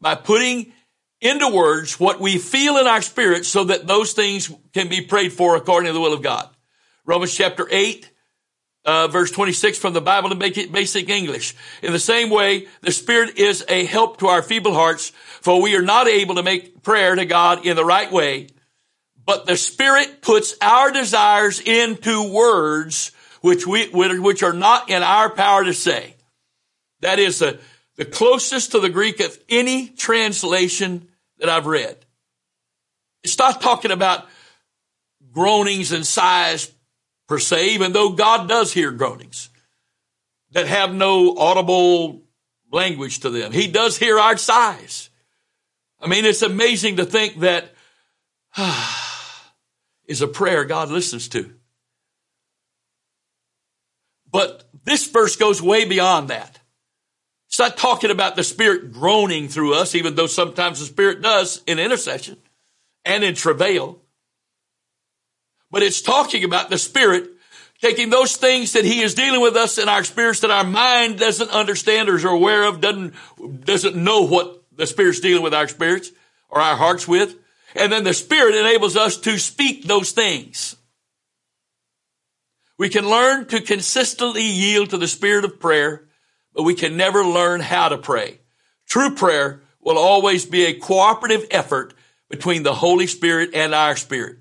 by 0.00 0.14
putting 0.14 0.72
into 1.20 1.48
words 1.48 2.00
what 2.00 2.20
we 2.20 2.38
feel 2.38 2.78
in 2.78 2.86
our 2.86 3.02
spirit 3.02 3.44
so 3.44 3.64
that 3.64 3.86
those 3.86 4.12
things 4.12 4.50
can 4.72 4.88
be 4.88 5.02
prayed 5.02 5.32
for 5.32 5.56
according 5.56 5.88
to 5.88 5.92
the 5.92 6.00
will 6.00 6.14
of 6.14 6.22
God. 6.22 6.48
Romans 7.04 7.34
chapter 7.34 7.68
8, 7.70 8.10
uh, 8.84 9.08
verse 9.08 9.30
26 9.30 9.78
from 9.78 9.92
the 9.92 10.00
Bible 10.00 10.32
in 10.32 10.38
basic 10.38 11.08
English. 11.08 11.54
In 11.82 11.92
the 11.92 11.98
same 11.98 12.30
way, 12.30 12.66
the 12.80 12.92
Spirit 12.92 13.38
is 13.38 13.64
a 13.68 13.84
help 13.84 14.18
to 14.18 14.28
our 14.28 14.42
feeble 14.42 14.72
hearts, 14.72 15.10
for 15.40 15.60
we 15.60 15.76
are 15.76 15.82
not 15.82 16.08
able 16.08 16.36
to 16.36 16.42
make 16.42 16.82
prayer 16.82 17.14
to 17.14 17.26
God 17.26 17.66
in 17.66 17.76
the 17.76 17.84
right 17.84 18.10
way, 18.10 18.48
but 19.30 19.46
the 19.46 19.56
Spirit 19.56 20.22
puts 20.22 20.56
our 20.60 20.90
desires 20.90 21.60
into 21.60 22.32
words 22.32 23.12
which 23.42 23.64
we, 23.64 23.88
which 23.88 24.42
are 24.42 24.52
not 24.52 24.90
in 24.90 25.04
our 25.04 25.30
power 25.30 25.62
to 25.62 25.72
say. 25.72 26.16
That 26.98 27.20
is 27.20 27.38
the, 27.38 27.60
the 27.94 28.04
closest 28.04 28.72
to 28.72 28.80
the 28.80 28.88
Greek 28.88 29.20
of 29.20 29.38
any 29.48 29.86
translation 29.86 31.06
that 31.38 31.48
I've 31.48 31.66
read. 31.66 31.96
It's 33.22 33.38
not 33.38 33.62
talking 33.62 33.92
about 33.92 34.26
groanings 35.30 35.92
and 35.92 36.04
sighs 36.04 36.72
per 37.28 37.38
se, 37.38 37.74
even 37.74 37.92
though 37.92 38.10
God 38.10 38.48
does 38.48 38.72
hear 38.72 38.90
groanings 38.90 39.48
that 40.50 40.66
have 40.66 40.92
no 40.92 41.36
audible 41.36 42.22
language 42.72 43.20
to 43.20 43.30
them. 43.30 43.52
He 43.52 43.68
does 43.68 43.96
hear 43.96 44.18
our 44.18 44.36
sighs. 44.36 45.08
I 46.00 46.08
mean, 46.08 46.24
it's 46.24 46.42
amazing 46.42 46.96
to 46.96 47.04
think 47.04 47.38
that 47.42 47.72
ah, 48.56 49.09
is 50.10 50.20
a 50.20 50.28
prayer 50.28 50.64
God 50.64 50.90
listens 50.90 51.28
to. 51.28 51.54
But 54.30 54.68
this 54.84 55.06
verse 55.06 55.36
goes 55.36 55.62
way 55.62 55.84
beyond 55.84 56.28
that. 56.28 56.58
It's 57.46 57.60
not 57.60 57.76
talking 57.76 58.10
about 58.10 58.34
the 58.34 58.42
Spirit 58.42 58.92
groaning 58.92 59.46
through 59.46 59.74
us, 59.74 59.94
even 59.94 60.16
though 60.16 60.26
sometimes 60.26 60.80
the 60.80 60.86
Spirit 60.86 61.22
does 61.22 61.62
in 61.64 61.78
intercession 61.78 62.38
and 63.04 63.22
in 63.22 63.36
travail. 63.36 64.00
But 65.70 65.84
it's 65.84 66.02
talking 66.02 66.42
about 66.42 66.70
the 66.70 66.78
Spirit 66.78 67.30
taking 67.80 68.10
those 68.10 68.36
things 68.36 68.72
that 68.72 68.84
He 68.84 69.02
is 69.02 69.14
dealing 69.14 69.40
with 69.40 69.54
us 69.54 69.78
in 69.78 69.88
our 69.88 70.02
spirits 70.02 70.40
that 70.40 70.50
our 70.50 70.64
mind 70.64 71.20
doesn't 71.20 71.50
understand 71.50 72.08
or 72.08 72.16
is 72.16 72.24
aware 72.24 72.64
of, 72.64 72.80
doesn't, 72.80 73.14
doesn't 73.64 73.94
know 73.94 74.26
what 74.26 74.64
the 74.74 74.88
Spirit's 74.88 75.20
dealing 75.20 75.44
with 75.44 75.54
our 75.54 75.68
spirits 75.68 76.10
or 76.48 76.60
our 76.60 76.76
hearts 76.76 77.06
with. 77.06 77.36
And 77.74 77.92
then 77.92 78.04
the 78.04 78.14
Spirit 78.14 78.54
enables 78.54 78.96
us 78.96 79.16
to 79.18 79.38
speak 79.38 79.84
those 79.84 80.12
things. 80.12 80.76
We 82.78 82.88
can 82.88 83.08
learn 83.08 83.46
to 83.48 83.60
consistently 83.60 84.42
yield 84.42 84.90
to 84.90 84.98
the 84.98 85.08
Spirit 85.08 85.44
of 85.44 85.60
prayer, 85.60 86.08
but 86.54 86.62
we 86.62 86.74
can 86.74 86.96
never 86.96 87.24
learn 87.24 87.60
how 87.60 87.88
to 87.88 87.98
pray. 87.98 88.40
True 88.88 89.14
prayer 89.14 89.60
will 89.80 89.98
always 89.98 90.46
be 90.46 90.64
a 90.64 90.78
cooperative 90.78 91.46
effort 91.50 91.94
between 92.28 92.62
the 92.62 92.74
Holy 92.74 93.06
Spirit 93.06 93.50
and 93.54 93.74
our 93.74 93.96
spirit. 93.96 94.38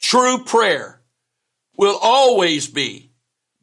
True 0.00 0.44
prayer 0.44 1.00
will 1.76 1.98
always 2.00 2.66
be 2.66 3.12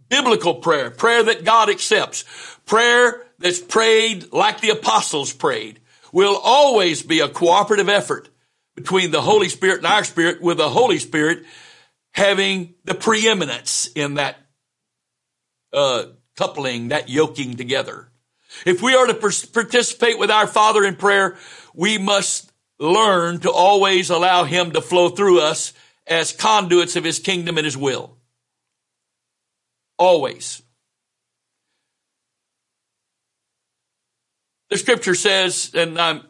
biblical 0.10 0.56
prayer, 0.56 0.92
prayer 0.92 1.24
that 1.24 1.44
God 1.44 1.70
accepts, 1.70 2.24
prayer 2.66 3.26
that's 3.40 3.60
prayed 3.60 4.32
like 4.32 4.62
the 4.62 4.70
apostles 4.70 5.34
prayed, 5.34 5.80
will 6.16 6.40
always 6.42 7.04
be 7.04 7.20
a 7.20 7.28
cooperative 7.28 7.90
effort 7.90 8.30
between 8.74 9.12
the 9.12 9.22
Holy 9.22 9.50
Spirit 9.50 9.80
and 9.80 9.86
our 9.86 10.06
spirit 10.06 10.42
with 10.42 10.58
the 10.58 10.70
Holy 10.70 10.98
Spirit 10.98 11.44
having 12.14 12.74
the 12.86 12.96
preeminence 12.96 13.90
in 13.96 14.14
that 14.14 14.38
uh, 15.74 16.06
coupling, 16.38 16.88
that 16.88 17.10
yoking 17.10 17.58
together. 17.58 18.08
If 18.66 18.82
we 18.82 18.96
are 18.96 19.08
to 19.08 19.14
participate 19.14 20.18
with 20.18 20.32
our 20.32 20.48
Father 20.48 20.86
in 20.86 20.96
prayer, 20.96 21.38
we 21.74 21.98
must 21.98 22.50
learn 22.80 23.40
to 23.40 23.52
always 23.52 24.10
allow 24.10 24.46
Him 24.46 24.72
to 24.72 24.82
flow 24.82 25.10
through 25.10 25.42
us 25.42 25.74
as 26.08 26.32
conduits 26.32 26.96
of 26.96 27.04
his 27.04 27.20
kingdom 27.20 27.58
and 27.58 27.66
his 27.66 27.76
will. 27.76 28.18
Always. 29.98 30.62
The 34.76 34.80
scripture 34.80 35.16
says, 35.16 35.72
and 35.74 35.98
I'm 35.98 36.24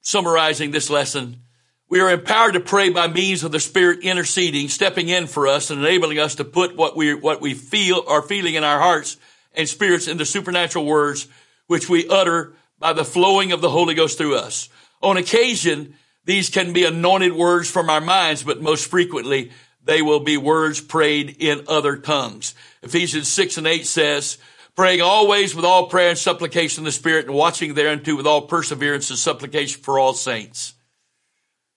summarizing 0.00 0.70
this 0.70 0.88
lesson, 0.88 1.42
we 1.90 2.00
are 2.00 2.10
empowered 2.10 2.54
to 2.54 2.60
pray 2.60 2.88
by 2.88 3.08
means 3.08 3.44
of 3.44 3.52
the 3.52 3.60
Spirit 3.60 3.98
interceding, 4.00 4.70
stepping 4.70 5.10
in 5.10 5.26
for 5.26 5.46
us 5.46 5.70
and 5.70 5.82
enabling 5.82 6.18
us 6.18 6.36
to 6.36 6.44
put 6.46 6.78
what 6.78 6.96
we, 6.96 7.12
what 7.12 7.42
we 7.42 7.52
feel, 7.52 8.02
are 8.08 8.22
feeling 8.22 8.54
in 8.54 8.64
our 8.64 8.78
hearts 8.78 9.18
and 9.52 9.68
spirits 9.68 10.08
into 10.08 10.24
supernatural 10.24 10.86
words, 10.86 11.28
which 11.66 11.90
we 11.90 12.08
utter 12.08 12.54
by 12.78 12.94
the 12.94 13.04
flowing 13.04 13.52
of 13.52 13.60
the 13.60 13.68
Holy 13.68 13.94
Ghost 13.94 14.16
through 14.16 14.36
us. 14.36 14.70
On 15.02 15.18
occasion, 15.18 15.94
these 16.24 16.48
can 16.48 16.72
be 16.72 16.86
anointed 16.86 17.34
words 17.34 17.70
from 17.70 17.90
our 17.90 18.00
minds, 18.00 18.42
but 18.42 18.62
most 18.62 18.88
frequently 18.88 19.50
they 19.84 20.00
will 20.00 20.20
be 20.20 20.38
words 20.38 20.80
prayed 20.80 21.36
in 21.38 21.64
other 21.68 21.98
tongues. 21.98 22.54
Ephesians 22.82 23.28
6 23.28 23.58
and 23.58 23.66
8 23.66 23.86
says, 23.86 24.38
praying 24.74 25.00
always 25.00 25.54
with 25.54 25.64
all 25.64 25.88
prayer 25.88 26.10
and 26.10 26.18
supplication 26.18 26.82
in 26.82 26.84
the 26.84 26.92
Spirit 26.92 27.26
and 27.26 27.34
watching 27.34 27.74
thereunto 27.74 28.16
with 28.16 28.26
all 28.26 28.42
perseverance 28.42 29.10
and 29.10 29.18
supplication 29.18 29.82
for 29.82 29.98
all 29.98 30.14
saints. 30.14 30.74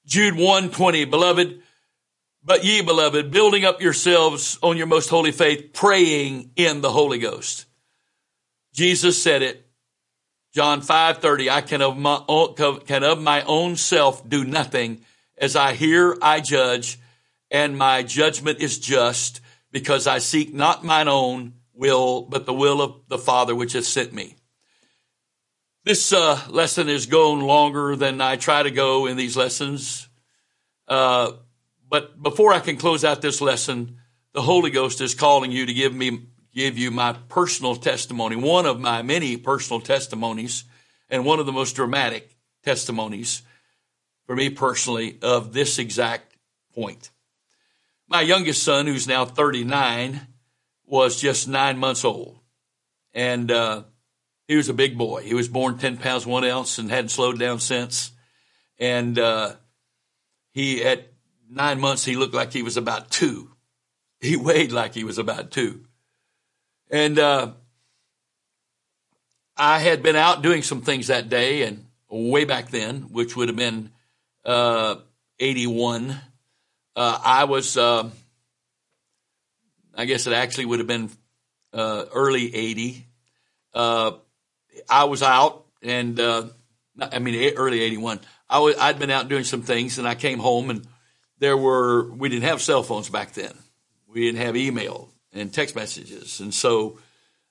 Jude 0.06 0.36
1 0.36 0.70
20, 0.70 1.06
beloved, 1.06 1.62
but 2.44 2.64
ye 2.64 2.82
beloved, 2.82 3.32
building 3.32 3.66
up 3.66 3.82
yourselves 3.82 4.60
on 4.62 4.78
your 4.78 4.88
most 4.88 5.10
holy 5.10 5.32
faith, 5.32 5.72
praying 5.74 6.52
in 6.56 6.82
the 6.82 6.92
Holy 6.92 7.20
Ghost. 7.20 7.66
Jesus 8.74 9.22
said 9.22 9.42
it 9.42 9.64
John 10.54 10.82
5:30 10.82 11.50
I 11.50 11.62
can 11.62 11.82
of 11.82 11.98
my 11.98 12.22
own, 12.28 12.54
can 12.86 13.04
of 13.04 13.22
my 13.22 13.42
own 13.44 13.76
self 13.76 14.28
do 14.28 14.44
nothing 14.44 15.04
as 15.38 15.56
I 15.56 15.74
hear 15.74 16.16
I 16.22 16.42
judge 16.42 17.00
and 17.50 17.78
my 17.78 18.04
judgment 18.04 18.60
is 18.60 18.78
just 18.78 19.42
because 19.72 20.06
I 20.06 20.20
seek 20.20 20.54
not 20.54 20.84
mine 20.84 21.08
own 21.08 21.54
will 21.74 22.22
but 22.22 22.46
the 22.46 22.54
will 22.54 22.82
of 22.82 23.02
the 23.08 23.18
Father 23.18 23.56
which 23.56 23.74
has 23.74 23.88
sent 23.88 24.14
me. 24.14 24.36
This 25.86 26.14
uh, 26.14 26.40
lesson 26.50 26.88
is 26.88 27.08
going 27.08 27.42
longer 27.42 27.96
than 27.96 28.22
I 28.22 28.38
try 28.38 28.64
to 28.64 28.72
go 28.72 29.06
in 29.06 29.18
these 29.18 29.36
lessons. 29.36 30.08
Uh, 30.88 31.34
but 31.90 32.22
before 32.22 32.54
I 32.54 32.60
can 32.60 32.78
close 32.78 33.04
out 33.04 33.22
this 33.22 33.42
lesson, 33.42 33.98
the 34.34 34.42
Holy 34.42 34.72
Ghost 34.72 35.02
is 35.02 35.14
calling 35.14 35.52
you 35.52 35.66
to 35.66 35.74
give 35.74 35.94
me 35.94 36.28
give 36.54 36.78
you 36.78 36.92
my 36.92 37.14
personal 37.30 37.76
testimony, 37.76 38.36
one 38.36 38.66
of 38.66 38.80
my 38.80 39.02
many 39.02 39.38
personal 39.38 39.82
testimonies, 39.82 40.66
and 41.10 41.26
one 41.26 41.40
of 41.40 41.46
the 41.46 41.52
most 41.52 41.76
dramatic 41.76 42.36
testimonies 42.64 43.42
for 44.26 44.36
me 44.36 44.50
personally 44.50 45.18
of 45.22 45.52
this 45.52 45.80
exact 45.80 46.38
point. 46.74 47.12
My 48.08 48.22
youngest 48.22 48.64
son, 48.64 48.88
who's 48.88 49.08
now 49.08 49.26
39, 49.26 50.22
was 50.94 51.20
just 51.20 51.48
nine 51.48 51.80
months 51.80 52.06
old. 52.06 52.38
And 53.16 53.50
uh, 53.50 53.86
he 54.48 54.56
was 54.56 54.70
a 54.70 54.76
big 54.76 54.96
boy. 54.96 55.24
He 55.24 55.34
was 55.34 55.48
born 55.48 55.80
10 55.80 55.98
pounds, 55.98 56.24
one 56.24 56.44
ounce, 56.44 56.78
and 56.78 56.92
hadn't 56.92 57.10
slowed 57.10 57.40
down 57.40 57.60
since. 57.60 58.12
And 58.78 59.18
uh, 59.18 59.56
he, 60.54 60.84
at 60.84 61.12
nine 61.50 61.80
months, 61.80 62.06
he 62.06 62.16
looked 62.16 62.36
like 62.36 62.54
he 62.54 62.62
was 62.62 62.78
about 62.78 63.10
two. 63.10 63.50
He 64.22 64.38
weighed 64.38 64.72
like 64.72 64.94
he 64.94 65.04
was 65.04 65.18
about 65.18 65.50
two. 65.50 65.84
And 66.92 67.18
uh, 67.18 67.54
I 69.58 69.80
had 69.80 70.04
been 70.04 70.16
out 70.16 70.44
doing 70.44 70.62
some 70.62 70.82
things 70.82 71.08
that 71.08 71.28
day 71.28 71.64
and 71.64 71.88
way 72.08 72.46
back 72.46 72.70
then, 72.70 73.08
which 73.10 73.36
would 73.36 73.48
have 73.48 73.58
been 73.58 73.90
uh, 74.46 74.98
81. 75.40 76.12
Uh, 76.96 77.20
I 77.26 77.46
was, 77.46 77.78
uh, 77.78 78.12
I 79.96 80.06
guess 80.06 80.28
it 80.28 80.34
actually 80.34 80.66
would 80.66 80.80
have 80.80 80.88
been 80.88 81.10
uh, 81.74 82.06
early 82.14 82.54
80. 82.54 83.08
Uh, 83.74 84.12
I 84.90 85.06
was 85.06 85.24
out 85.24 85.66
and, 85.82 86.20
I 86.20 87.20
mean, 87.20 87.54
early 87.56 87.82
81. 87.82 88.20
I 88.50 88.60
was, 88.60 88.76
I'd 88.78 89.00
been 89.00 89.10
out 89.10 89.30
doing 89.30 89.44
some 89.44 89.62
things 89.62 89.98
and 89.98 90.08
I 90.08 90.16
came 90.16 90.40
home 90.40 90.70
and 90.70 90.88
there 91.40 91.58
were, 91.58 92.12
we 92.12 92.30
didn't 92.30 92.44
have 92.44 92.62
cell 92.62 92.84
phones 92.84 93.10
back 93.10 93.34
then. 93.34 93.54
We 94.08 94.22
didn't 94.22 94.42
have 94.42 94.56
email 94.56 95.10
and 95.34 95.52
text 95.52 95.76
messages. 95.76 96.40
And 96.40 96.54
so 96.54 97.00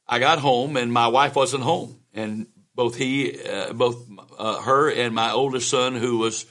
I 0.06 0.18
got 0.18 0.38
home 0.38 0.76
and 0.76 0.92
my 0.92 1.08
wife 1.08 1.34
wasn't 1.34 1.64
home. 1.64 2.00
And 2.14 2.46
both 2.74 2.96
he, 2.96 3.38
uh, 3.42 3.72
both 3.72 4.06
uh, 4.38 4.62
her 4.62 4.90
and 4.90 5.14
my 5.14 5.32
oldest 5.32 5.68
son, 5.68 5.94
who 5.94 6.18
was 6.18 6.46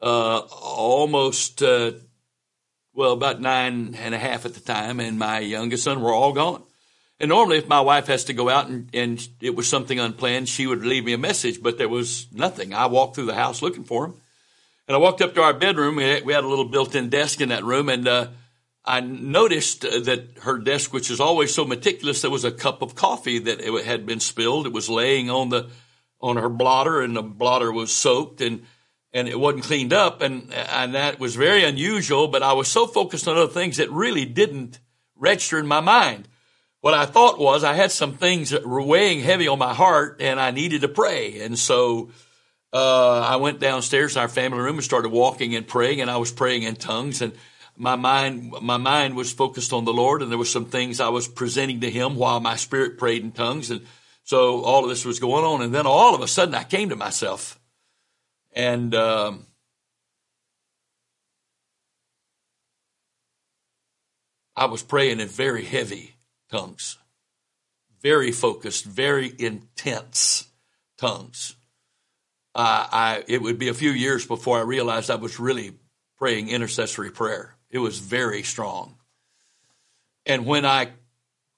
uh, 0.00 0.40
almost 0.40 1.62
uh, 1.62 1.92
well, 2.94 3.12
about 3.12 3.40
nine 3.40 3.96
and 3.98 4.14
a 4.14 4.18
half 4.18 4.44
at 4.44 4.54
the 4.54 4.60
time, 4.60 5.00
and 5.00 5.18
my 5.18 5.38
youngest 5.38 5.84
son 5.84 6.02
were 6.02 6.12
all 6.12 6.32
gone. 6.32 6.62
And 7.18 7.28
normally, 7.28 7.58
if 7.58 7.68
my 7.68 7.80
wife 7.80 8.08
has 8.08 8.24
to 8.24 8.32
go 8.32 8.48
out 8.48 8.68
and, 8.68 8.88
and 8.92 9.28
it 9.40 9.54
was 9.54 9.68
something 9.68 9.98
unplanned, 9.98 10.48
she 10.48 10.66
would 10.66 10.84
leave 10.84 11.04
me 11.04 11.12
a 11.12 11.18
message, 11.18 11.62
but 11.62 11.78
there 11.78 11.88
was 11.88 12.26
nothing. 12.32 12.74
I 12.74 12.86
walked 12.86 13.14
through 13.14 13.26
the 13.26 13.34
house 13.34 13.62
looking 13.62 13.84
for 13.84 14.06
him. 14.06 14.14
And 14.88 14.96
I 14.96 14.98
walked 14.98 15.22
up 15.22 15.34
to 15.36 15.42
our 15.42 15.54
bedroom. 15.54 15.96
We 15.96 16.02
had, 16.02 16.24
we 16.24 16.32
had 16.32 16.42
a 16.42 16.48
little 16.48 16.64
built 16.64 16.94
in 16.94 17.08
desk 17.08 17.40
in 17.40 17.50
that 17.50 17.64
room, 17.64 17.88
and 17.88 18.08
uh, 18.08 18.28
I 18.84 19.00
noticed 19.00 19.82
that 19.82 20.38
her 20.40 20.58
desk, 20.58 20.92
which 20.92 21.10
is 21.10 21.20
always 21.20 21.54
so 21.54 21.64
meticulous, 21.64 22.22
there 22.22 22.30
was 22.30 22.44
a 22.44 22.50
cup 22.50 22.82
of 22.82 22.96
coffee 22.96 23.38
that 23.38 23.60
it 23.60 23.84
had 23.84 24.04
been 24.04 24.20
spilled. 24.20 24.66
It 24.66 24.72
was 24.72 24.88
laying 24.88 25.30
on 25.30 25.50
the 25.50 25.70
on 26.20 26.36
her 26.36 26.48
blotter, 26.48 27.00
and 27.00 27.16
the 27.16 27.22
blotter 27.22 27.72
was 27.72 27.92
soaked, 27.92 28.40
and 28.40 28.64
and 29.12 29.28
it 29.28 29.38
wasn't 29.38 29.64
cleaned 29.64 29.92
up, 29.92 30.22
and 30.22 30.52
and 30.52 30.94
that 30.94 31.20
was 31.20 31.36
very 31.36 31.64
unusual. 31.64 32.28
But 32.28 32.42
I 32.42 32.52
was 32.52 32.68
so 32.68 32.86
focused 32.86 33.28
on 33.28 33.36
other 33.36 33.52
things 33.52 33.76
that 33.76 33.90
really 33.90 34.24
didn't 34.24 34.80
register 35.16 35.58
in 35.58 35.66
my 35.66 35.80
mind. 35.80 36.28
What 36.80 36.94
I 36.94 37.06
thought 37.06 37.38
was 37.38 37.62
I 37.62 37.74
had 37.74 37.92
some 37.92 38.14
things 38.14 38.50
that 38.50 38.66
were 38.66 38.82
weighing 38.82 39.20
heavy 39.20 39.48
on 39.48 39.58
my 39.58 39.74
heart, 39.74 40.20
and 40.20 40.40
I 40.40 40.50
needed 40.50 40.80
to 40.82 40.88
pray, 40.88 41.40
and 41.40 41.58
so. 41.58 42.10
Uh, 42.74 43.20
I 43.20 43.36
went 43.36 43.60
downstairs 43.60 44.16
in 44.16 44.22
our 44.22 44.28
family 44.28 44.58
room 44.58 44.76
and 44.76 44.82
started 44.82 45.10
walking 45.10 45.54
and 45.54 45.68
praying, 45.68 46.00
and 46.00 46.10
I 46.10 46.16
was 46.16 46.32
praying 46.32 46.62
in 46.62 46.74
tongues, 46.74 47.20
and 47.20 47.34
my 47.76 47.96
mind 47.96 48.52
my 48.62 48.76
mind 48.76 49.16
was 49.16 49.32
focused 49.32 49.72
on 49.72 49.84
the 49.84 49.92
Lord, 49.92 50.22
and 50.22 50.30
there 50.30 50.38
were 50.38 50.44
some 50.44 50.66
things 50.66 51.00
I 51.00 51.08
was 51.08 51.28
presenting 51.28 51.80
to 51.80 51.90
Him 51.90 52.16
while 52.16 52.40
my 52.40 52.56
spirit 52.56 52.98
prayed 52.98 53.22
in 53.22 53.32
tongues, 53.32 53.70
and 53.70 53.86
so 54.24 54.62
all 54.62 54.84
of 54.84 54.88
this 54.88 55.04
was 55.04 55.18
going 55.18 55.44
on, 55.44 55.62
and 55.62 55.74
then 55.74 55.86
all 55.86 56.14
of 56.14 56.20
a 56.20 56.28
sudden 56.28 56.54
I 56.54 56.64
came 56.64 56.90
to 56.90 56.96
myself, 56.96 57.58
and 58.52 58.94
um, 58.94 59.46
I 64.54 64.66
was 64.66 64.82
praying 64.82 65.20
in 65.20 65.28
very 65.28 65.64
heavy 65.64 66.16
tongues, 66.50 66.98
very 68.02 68.32
focused, 68.32 68.84
very 68.84 69.32
intense 69.38 70.48
tongues. 70.98 71.56
Uh, 72.54 72.86
I 72.92 73.24
it 73.28 73.40
would 73.40 73.58
be 73.58 73.68
a 73.68 73.74
few 73.74 73.90
years 73.90 74.26
before 74.26 74.58
I 74.58 74.62
realized 74.62 75.10
I 75.10 75.16
was 75.16 75.40
really 75.40 75.74
praying 76.18 76.48
intercessory 76.48 77.10
prayer. 77.10 77.56
It 77.70 77.78
was 77.78 77.98
very 77.98 78.42
strong. 78.42 78.98
And 80.26 80.46
when 80.46 80.66
I 80.66 80.90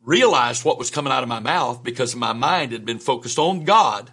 realized 0.01 0.65
what 0.65 0.79
was 0.79 0.91
coming 0.91 1.13
out 1.13 1.23
of 1.23 1.29
my 1.29 1.41
mouth 1.41 1.83
because 1.83 2.15
my 2.15 2.33
mind 2.33 2.73
had 2.73 2.85
been 2.85 2.99
focused 2.99 3.39
on 3.39 3.65
God, 3.65 4.11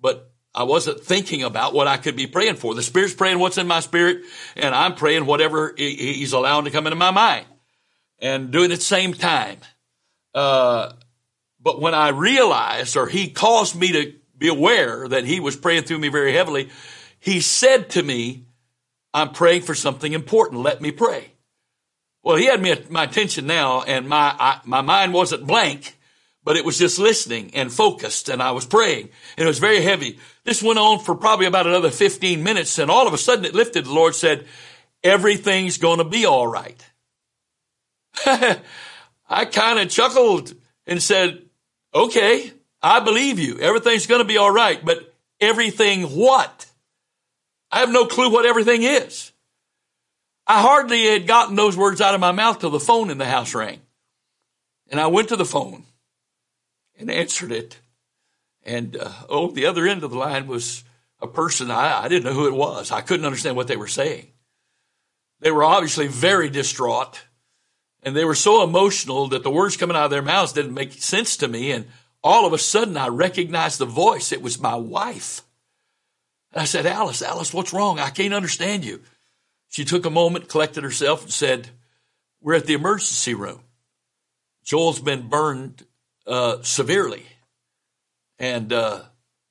but 0.00 0.31
I 0.54 0.64
wasn't 0.64 1.00
thinking 1.00 1.42
about 1.42 1.72
what 1.72 1.86
I 1.86 1.96
could 1.96 2.16
be 2.16 2.26
praying 2.26 2.56
for. 2.56 2.74
The 2.74 2.82
Spirit's 2.82 3.14
praying 3.14 3.38
what's 3.38 3.58
in 3.58 3.66
my 3.66 3.80
spirit, 3.80 4.22
and 4.54 4.74
I'm 4.74 4.94
praying 4.94 5.24
whatever 5.24 5.74
He's 5.76 6.32
allowing 6.32 6.66
to 6.66 6.70
come 6.70 6.86
into 6.86 6.96
my 6.96 7.10
mind 7.10 7.46
and 8.18 8.50
doing 8.50 8.70
it 8.70 8.74
at 8.74 8.78
the 8.80 8.84
same 8.84 9.14
time. 9.14 9.58
Uh, 10.34 10.92
but 11.60 11.80
when 11.80 11.94
I 11.94 12.08
realized, 12.08 12.96
or 12.96 13.06
He 13.06 13.30
caused 13.30 13.74
me 13.74 13.92
to 13.92 14.14
be 14.36 14.48
aware 14.48 15.08
that 15.08 15.24
He 15.24 15.40
was 15.40 15.56
praying 15.56 15.84
through 15.84 15.98
me 15.98 16.08
very 16.08 16.32
heavily, 16.32 16.68
He 17.18 17.40
said 17.40 17.90
to 17.90 18.02
me, 18.02 18.46
I'm 19.14 19.32
praying 19.32 19.62
for 19.62 19.74
something 19.74 20.12
important. 20.12 20.62
Let 20.62 20.80
me 20.80 20.90
pray. 20.90 21.32
Well, 22.22 22.36
he 22.36 22.46
had 22.46 22.62
me 22.62 22.74
my 22.88 23.04
attention 23.04 23.46
now, 23.46 23.82
and 23.82 24.08
my 24.08 24.34
I, 24.38 24.60
my 24.64 24.80
mind 24.80 25.12
wasn't 25.12 25.46
blank, 25.46 25.98
but 26.44 26.56
it 26.56 26.64
was 26.64 26.78
just 26.78 26.98
listening 26.98 27.50
and 27.54 27.72
focused, 27.72 28.28
and 28.28 28.42
I 28.42 28.50
was 28.50 28.66
praying, 28.66 29.10
and 29.36 29.44
it 29.44 29.48
was 29.48 29.58
very 29.58 29.80
heavy. 29.80 30.18
This 30.44 30.62
went 30.62 30.78
on 30.78 30.98
for 30.98 31.14
probably 31.14 31.46
about 31.46 31.66
another 31.66 31.90
15 31.90 32.42
minutes, 32.42 32.78
and 32.78 32.90
all 32.90 33.06
of 33.06 33.14
a 33.14 33.18
sudden 33.18 33.44
it 33.44 33.54
lifted. 33.54 33.84
The 33.84 33.92
Lord 33.92 34.14
said, 34.14 34.46
"Everything's 35.04 35.78
going 35.78 35.98
to 35.98 36.04
be 36.04 36.26
all 36.26 36.46
right." 36.46 36.84
I 38.26 39.44
kind 39.46 39.78
of 39.78 39.88
chuckled 39.88 40.54
and 40.86 41.02
said, 41.02 41.42
"Okay, 41.94 42.52
I 42.82 43.00
believe 43.00 43.38
you. 43.38 43.58
Everything's 43.58 44.06
going 44.06 44.20
to 44.22 44.28
be 44.28 44.38
all 44.38 44.50
right, 44.50 44.84
but 44.84 45.14
everything 45.40 46.02
what?" 46.02 46.66
I 47.70 47.78
have 47.78 47.90
no 47.90 48.04
clue 48.04 48.30
what 48.30 48.44
everything 48.44 48.82
is. 48.82 49.32
I 50.46 50.60
hardly 50.60 51.06
had 51.06 51.26
gotten 51.26 51.56
those 51.56 51.76
words 51.76 52.00
out 52.00 52.14
of 52.14 52.20
my 52.20 52.32
mouth 52.32 52.58
till 52.58 52.70
the 52.70 52.80
phone 52.80 53.08
in 53.10 53.16
the 53.16 53.24
house 53.24 53.54
rang. 53.54 53.80
And 54.90 55.00
I 55.00 55.06
went 55.06 55.28
to 55.30 55.36
the 55.36 55.46
phone 55.46 55.84
and 57.02 57.10
answered 57.10 57.52
it. 57.52 57.78
And 58.64 58.96
uh, 58.96 59.12
oh, 59.28 59.50
the 59.50 59.66
other 59.66 59.86
end 59.86 60.04
of 60.04 60.10
the 60.10 60.18
line 60.18 60.46
was 60.46 60.84
a 61.20 61.26
person 61.26 61.70
I, 61.70 62.04
I 62.04 62.08
didn't 62.08 62.24
know 62.24 62.32
who 62.32 62.46
it 62.46 62.54
was. 62.54 62.90
I 62.90 63.00
couldn't 63.00 63.26
understand 63.26 63.56
what 63.56 63.68
they 63.68 63.76
were 63.76 63.88
saying. 63.88 64.28
They 65.40 65.50
were 65.50 65.64
obviously 65.64 66.06
very 66.06 66.48
distraught 66.48 67.22
and 68.02 68.16
they 68.16 68.24
were 68.24 68.34
so 68.34 68.64
emotional 68.64 69.28
that 69.28 69.42
the 69.42 69.50
words 69.50 69.76
coming 69.76 69.96
out 69.96 70.06
of 70.06 70.10
their 70.10 70.22
mouths 70.22 70.52
didn't 70.52 70.74
make 70.74 70.92
sense 70.92 71.36
to 71.38 71.48
me. 71.48 71.70
And 71.70 71.86
all 72.22 72.46
of 72.46 72.52
a 72.52 72.58
sudden 72.58 72.96
I 72.96 73.08
recognized 73.08 73.78
the 73.78 73.86
voice. 73.86 74.32
It 74.32 74.42
was 74.42 74.60
my 74.60 74.74
wife. 74.74 75.42
And 76.52 76.62
I 76.62 76.64
said, 76.64 76.84
Alice, 76.84 77.22
Alice, 77.22 77.54
what's 77.54 77.72
wrong? 77.72 78.00
I 78.00 78.10
can't 78.10 78.34
understand 78.34 78.84
you. 78.84 79.02
She 79.68 79.84
took 79.84 80.04
a 80.04 80.10
moment, 80.10 80.48
collected 80.48 80.84
herself, 80.84 81.22
and 81.22 81.32
said, 81.32 81.70
We're 82.40 82.54
at 82.54 82.66
the 82.66 82.74
emergency 82.74 83.34
room. 83.34 83.60
Joel's 84.64 85.00
been 85.00 85.28
burned 85.28 85.86
uh, 86.26 86.62
severely. 86.62 87.24
And 88.38 88.72
uh, 88.72 89.02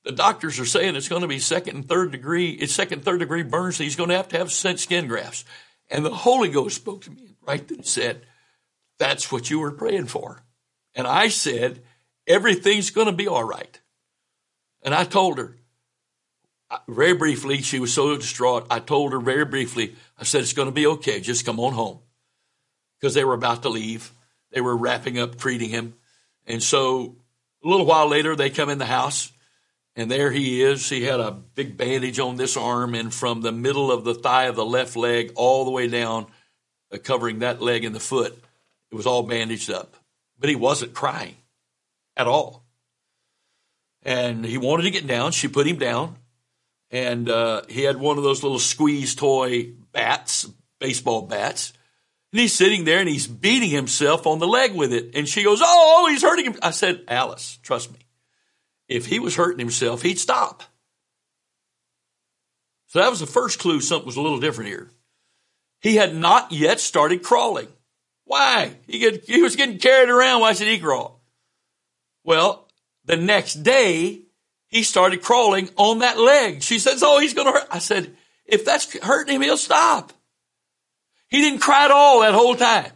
the 0.04 0.12
doctors 0.12 0.60
are 0.60 0.66
saying 0.66 0.96
it's 0.96 1.08
going 1.08 1.22
to 1.22 1.28
be 1.28 1.40
second 1.40 1.76
and 1.76 1.88
third 1.88 2.12
degree, 2.12 2.52
it's 2.52 2.74
second, 2.74 3.04
third 3.04 3.20
degree 3.20 3.44
burns. 3.44 3.78
So 3.78 3.84
he's 3.84 3.96
going 3.96 4.10
to 4.10 4.18
have 4.18 4.30
to 4.30 4.38
have 4.38 4.52
skin 4.52 5.08
grafts. 5.08 5.46
And 5.90 6.06
the 6.06 6.14
Holy 6.14 6.50
Ghost 6.50 6.76
spoke 6.76 7.04
to 7.04 7.12
me 7.12 7.36
right 7.42 7.66
then 7.68 7.80
and 7.80 7.88
said, 7.88 8.26
That's 8.98 9.32
what 9.32 9.50
you 9.50 9.60
were 9.60 9.72
praying 9.72 10.08
for. 10.08 10.44
And 10.96 11.08
I 11.08 11.28
said, 11.28 11.84
Everything's 12.28 12.92
going 12.92 13.08
to 13.08 13.14
be 13.14 13.28
all 13.28 13.44
right. 13.44 13.80
And 14.84 14.96
I 14.96 15.04
told 15.04 15.38
her, 15.38 15.58
very 16.88 17.14
briefly, 17.14 17.62
she 17.62 17.80
was 17.80 17.94
so 17.94 18.16
distraught. 18.16 18.68
I 18.70 18.80
told 18.80 19.12
her 19.12 19.20
very 19.20 19.46
briefly, 19.46 19.96
I 20.18 20.24
said, 20.24 20.42
it's 20.42 20.54
going 20.54 20.68
to 20.68 20.74
be 20.74 20.88
okay. 20.88 21.20
Just 21.20 21.46
come 21.46 21.60
on 21.60 21.74
home. 21.74 22.00
Because 23.00 23.14
they 23.14 23.26
were 23.26 23.34
about 23.34 23.64
to 23.64 23.70
leave. 23.70 24.14
They 24.52 24.62
were 24.62 24.76
wrapping 24.76 25.20
up 25.20 25.38
treating 25.38 25.70
him. 25.70 25.96
And 26.46 26.62
so 26.62 27.16
a 27.64 27.68
little 27.68 27.86
while 27.86 28.08
later, 28.08 28.36
they 28.36 28.50
come 28.50 28.70
in 28.70 28.78
the 28.78 28.86
house 28.86 29.32
and 29.96 30.10
there 30.10 30.32
he 30.32 30.62
is. 30.62 30.88
He 30.90 31.04
had 31.04 31.20
a 31.20 31.32
big 31.32 31.78
bandage 31.78 32.20
on 32.20 32.38
this 32.38 32.58
arm 32.58 32.96
and 32.96 33.14
from 33.14 33.42
the 33.42 33.52
middle 33.52 33.92
of 33.92 34.04
the 34.04 34.14
thigh 34.14 34.46
of 34.46 34.56
the 34.56 34.66
left 34.66 34.96
leg 34.96 35.34
all 35.36 35.66
the 35.66 35.72
way 35.72 35.88
down, 35.88 36.28
uh, 36.92 36.98
covering 36.98 37.40
that 37.40 37.62
leg 37.62 37.84
and 37.84 37.96
the 37.96 38.00
foot. 38.00 38.38
It 38.92 38.96
was 38.96 39.06
all 39.06 39.24
bandaged 39.24 39.70
up. 39.70 39.96
But 40.40 40.50
he 40.50 40.56
wasn't 40.56 40.94
crying 40.94 41.36
at 42.18 42.28
all. 42.28 42.66
And 44.04 44.44
he 44.44 44.58
wanted 44.58 44.84
to 44.84 44.92
get 44.92 45.06
down. 45.06 45.32
She 45.32 45.48
put 45.48 45.68
him 45.68 45.78
down 45.78 46.16
and 46.92 47.30
uh, 47.30 47.62
he 47.70 47.84
had 47.84 47.98
one 47.98 48.18
of 48.18 48.24
those 48.24 48.44
little 48.44 48.60
squeeze 48.60 49.16
toy 49.16 49.72
bats, 49.94 50.48
baseball 50.80 51.24
bats. 51.24 51.74
And 52.32 52.40
he's 52.40 52.54
sitting 52.54 52.86
there 52.86 53.00
and 53.00 53.10
he's 53.10 53.28
beating 53.28 53.70
himself 53.70 54.26
on 54.26 54.40
the 54.40 54.48
leg 54.48 54.74
with 54.74 54.94
it. 54.94 55.16
And 55.16 55.28
she 55.28 55.44
goes, 55.44 55.60
oh, 55.62 56.08
he's 56.10 56.22
hurting 56.22 56.46
him. 56.46 56.56
I 56.62 56.72
said, 56.72 57.04
Alice, 57.08 57.60
trust 57.62 57.92
me. 57.92 58.00
If 58.88 59.06
he 59.06 59.20
was 59.20 59.36
hurting 59.36 59.60
himself, 59.60 60.02
he'd 60.02 60.20
stop. 60.20 60.64
So 62.88 63.00
that 63.00 63.10
was 63.10 63.20
the 63.20 63.26
first 63.26 63.60
clue 63.60 63.82
something 63.82 64.06
was 64.06 64.18
a 64.18 64.22
little 64.22 64.40
different 64.40 64.70
here. 64.70 64.90
He 65.80 65.96
had 65.96 66.16
not 66.16 66.52
yet 66.52 66.80
started 66.80 67.24
crawling. 67.24 67.68
Why? 68.26 68.76
He, 68.88 69.00
get, 69.00 69.26
he 69.26 69.42
was 69.42 69.56
getting 69.56 69.78
carried 69.78 70.10
around. 70.10 70.42
Why 70.42 70.54
should 70.54 70.68
he 70.68 70.80
crawl? 70.80 71.22
Well, 72.24 72.68
the 73.06 73.18
next 73.18 73.56
day, 73.56 74.22
he 74.68 74.84
started 74.84 75.22
crawling 75.22 75.70
on 75.76 76.00
that 76.00 76.20
leg. 76.20 76.62
She 76.62 76.80
says, 76.80 77.04
Oh, 77.04 77.20
he's 77.20 77.34
going 77.34 77.48
to 77.48 77.60
hurt. 77.60 77.68
I 77.72 77.80
said, 77.80 78.16
If 78.46 78.64
that's 78.64 78.98
hurting 79.00 79.36
him, 79.36 79.42
he'll 79.42 79.58
stop. 79.58 80.14
He 81.32 81.40
didn't 81.40 81.60
cry 81.60 81.86
at 81.86 81.92
all 81.92 82.22
that 82.22 82.34
whole 82.34 82.56
time. 82.56 82.92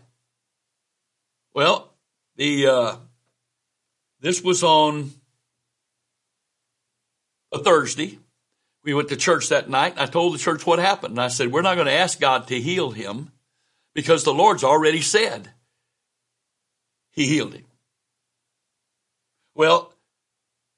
Well, 1.53 1.89
the, 2.35 2.67
uh, 2.67 2.95
this 4.19 4.41
was 4.41 4.61
on 4.61 5.11
a 7.53 7.59
Thursday. 7.59 8.19
We 8.83 8.93
went 8.93 9.07
to 9.09 9.15
church 9.15 9.49
that 9.49 9.69
night 9.69 9.93
and 9.93 10.01
I 10.01 10.05
told 10.05 10.33
the 10.33 10.37
church 10.37 10.65
what 10.65 10.79
happened. 10.79 11.13
And 11.13 11.21
I 11.21 11.29
said, 11.29 11.51
We're 11.51 11.61
not 11.61 11.75
going 11.75 11.87
to 11.87 11.93
ask 11.93 12.19
God 12.19 12.47
to 12.47 12.59
heal 12.59 12.91
him 12.91 13.31
because 13.93 14.25
the 14.25 14.33
Lord's 14.33 14.65
already 14.65 15.01
said 15.01 15.49
he 17.11 17.25
healed 17.25 17.53
him. 17.53 17.65
Well, 19.55 19.93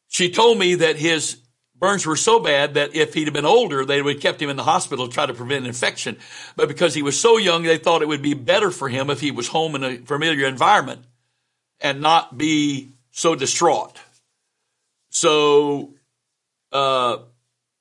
she 0.08 0.30
told 0.30 0.60
me 0.60 0.76
that 0.76 0.96
his 0.96 1.38
burns 1.80 2.06
were 2.06 2.16
so 2.16 2.40
bad 2.40 2.74
that 2.74 2.96
if 2.96 3.14
he'd 3.14 3.32
been 3.34 3.46
older, 3.46 3.86
they 3.86 4.02
would 4.02 4.16
have 4.16 4.22
kept 4.22 4.42
him 4.42 4.50
in 4.50 4.58
the 4.58 4.64
hospital 4.64 5.08
to 5.08 5.14
try 5.14 5.26
to 5.26 5.34
prevent 5.34 5.68
infection. 5.68 6.18
But 6.56 6.68
because 6.68 6.94
he 6.94 7.04
was 7.04 7.20
so 7.20 7.38
young, 7.38 7.64
they 7.64 7.78
thought 7.78 8.02
it 8.02 8.08
would 8.08 8.22
be 8.22 8.34
better 8.34 8.72
for 8.72 8.90
him 8.90 9.10
if 9.10 9.22
he 9.22 9.32
was 9.32 9.48
home 9.48 9.76
in 9.76 9.84
a 9.84 9.98
familiar 9.98 10.48
environment 10.48 11.02
and 11.80 12.02
not 12.02 12.38
be 12.38 12.94
so 13.12 13.36
distraught. 13.36 14.00
So, 15.10 15.94
uh, 16.72 17.18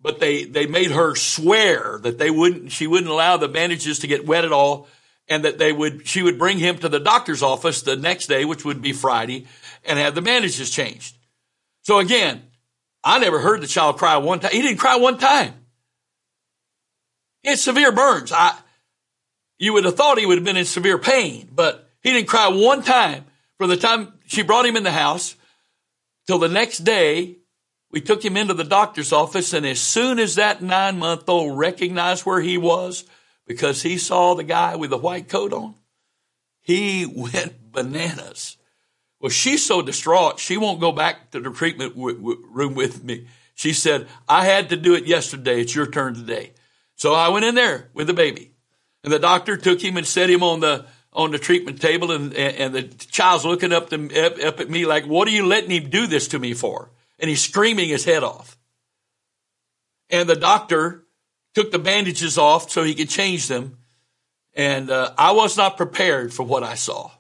but 0.01 0.21
they, 0.21 0.45
they 0.45 0.67
made 0.67 0.91
her 0.91 1.15
swear 1.15 1.99
that 2.03 2.19
they 2.19 2.31
wouldn't, 2.31 2.73
she 2.73 2.87
wouldn't 2.87 3.11
allow 3.11 3.37
the 3.37 3.49
bandages 3.49 4.01
to 4.01 4.07
get 4.07 4.27
wet 4.27 4.45
at 4.45 4.53
all. 4.53 4.89
and 5.29 5.45
that 5.45 5.59
they 5.59 5.73
would, 5.73 6.07
she 6.07 6.23
would 6.23 6.39
bring 6.39 6.59
him 6.59 6.79
to 6.79 6.89
the 6.89 7.01
doctor's 7.01 7.43
office 7.43 7.83
the 7.83 7.97
next 7.97 8.27
day, 8.29 8.45
which 8.45 8.65
would 8.65 8.81
be 8.81 8.93
Friday, 8.93 9.47
and 9.85 9.99
have 9.99 10.15
the 10.15 10.23
bandages 10.23 10.71
changed. 10.71 11.17
So 11.83 11.99
again, 11.99 12.43
I 13.07 13.21
never 13.21 13.39
heard 13.39 13.61
the 13.61 13.69
child 13.69 13.99
cry 13.99 14.17
one 14.17 14.41
time. 14.41 14.51
He 14.51 14.61
didn't 14.61 14.79
cry 14.79 14.97
one 14.97 15.17
time. 15.17 15.55
He 17.45 17.51
had 17.51 17.59
severe 17.61 17.93
burns. 17.93 18.33
I, 18.33 18.59
you 19.61 19.75
would 19.75 19.85
have 19.85 19.95
thought 19.95 20.19
he 20.19 20.27
would 20.27 20.39
have 20.39 20.45
been 20.45 20.57
in 20.57 20.65
severe 20.65 20.99
pain, 20.99 21.49
but 21.55 21.89
he 22.03 22.13
didn't 22.13 22.27
cry 22.27 22.49
one 22.49 22.83
time 22.83 23.25
from 23.59 23.71
the 23.71 23.77
time 23.77 24.13
she 24.27 24.43
brought 24.43 24.67
him 24.67 24.75
in 24.75 24.83
the 24.83 24.91
house 24.91 25.37
till 26.27 26.41
the 26.41 26.49
next 26.49 26.79
day. 26.79 27.37
We 27.93 28.01
took 28.01 28.25
him 28.25 28.37
into 28.37 28.55
the 28.55 28.65
doctor's 28.65 29.13
office, 29.13 29.53
and 29.53 29.65
as 29.65 29.81
soon 29.81 30.19
as 30.19 30.35
that 30.35 30.61
nine 30.61 30.99
month 30.99 31.29
old 31.29 31.57
recognized 31.57 32.27
where 32.27 32.41
he 32.41 32.59
was, 32.59 33.05
because 33.47 33.83
he 33.83 33.99
saw 33.99 34.35
the 34.35 34.43
guy 34.43 34.75
with 34.75 34.91
the 34.91 34.99
white 34.99 35.29
coat 35.29 35.53
on, 35.53 35.77
he 36.61 37.07
went 37.15 37.71
bananas. 37.71 38.57
Well, 39.21 39.31
she's 39.31 39.65
so 39.65 39.83
distraught, 39.83 40.39
she 40.39 40.57
won't 40.57 40.81
go 40.81 40.93
back 40.93 41.31
to 41.31 41.41
the 41.41 41.51
treatment 41.51 41.95
w- 41.95 42.17
w- 42.17 42.45
room 42.51 42.75
with 42.75 43.03
me. 43.03 43.27
She 43.55 43.73
said, 43.73 44.07
I 44.29 44.45
had 44.45 44.69
to 44.69 44.77
do 44.77 44.95
it 44.95 45.07
yesterday. 45.07 45.63
It's 45.63 45.75
your 45.75 45.91
turn 45.91 46.15
today. 46.15 46.53
So 46.97 47.15
I 47.15 47.31
went 47.31 47.47
in 47.47 47.55
there 47.55 47.89
with 47.95 48.07
the 48.07 48.15
baby 48.15 48.53
and 49.03 49.13
the 49.13 49.19
doctor 49.19 49.57
took 49.57 49.83
him 49.83 49.97
and 49.97 50.07
set 50.07 50.29
him 50.29 50.43
on 50.43 50.61
the, 50.61 50.87
on 51.13 51.31
the 51.31 51.39
treatment 51.39 51.81
table 51.81 52.13
and, 52.13 52.35
and 52.35 52.75
the 52.75 52.83
child's 52.83 53.45
looking 53.45 53.73
up, 53.73 53.89
to, 53.91 54.27
up, 54.27 54.39
up 54.45 54.61
at 54.61 54.69
me 54.69 54.85
like, 54.85 55.07
what 55.07 55.27
are 55.29 55.33
you 55.33 55.47
letting 55.47 55.71
him 55.71 55.89
do 55.89 56.07
this 56.07 56.29
to 56.29 56.39
me 56.39 56.53
for? 56.53 56.91
And 57.19 57.31
he's 57.31 57.43
screaming 57.43 57.89
his 57.89 58.05
head 58.05 58.23
off. 58.23 58.59
And 60.11 60.29
the 60.29 60.37
doctor 60.37 61.05
took 61.55 61.71
the 61.71 61.79
bandages 61.79 62.37
off 62.37 62.71
so 62.71 62.83
he 62.85 62.95
could 62.95 63.09
change 63.09 63.49
them. 63.49 63.79
And 64.55 64.91
uh, 64.91 65.13
I 65.17 65.33
was 65.33 65.57
not 65.57 65.79
prepared 65.79 66.33
for 66.33 66.43
what 66.43 66.63
I 66.63 66.75
saw. 66.75 67.11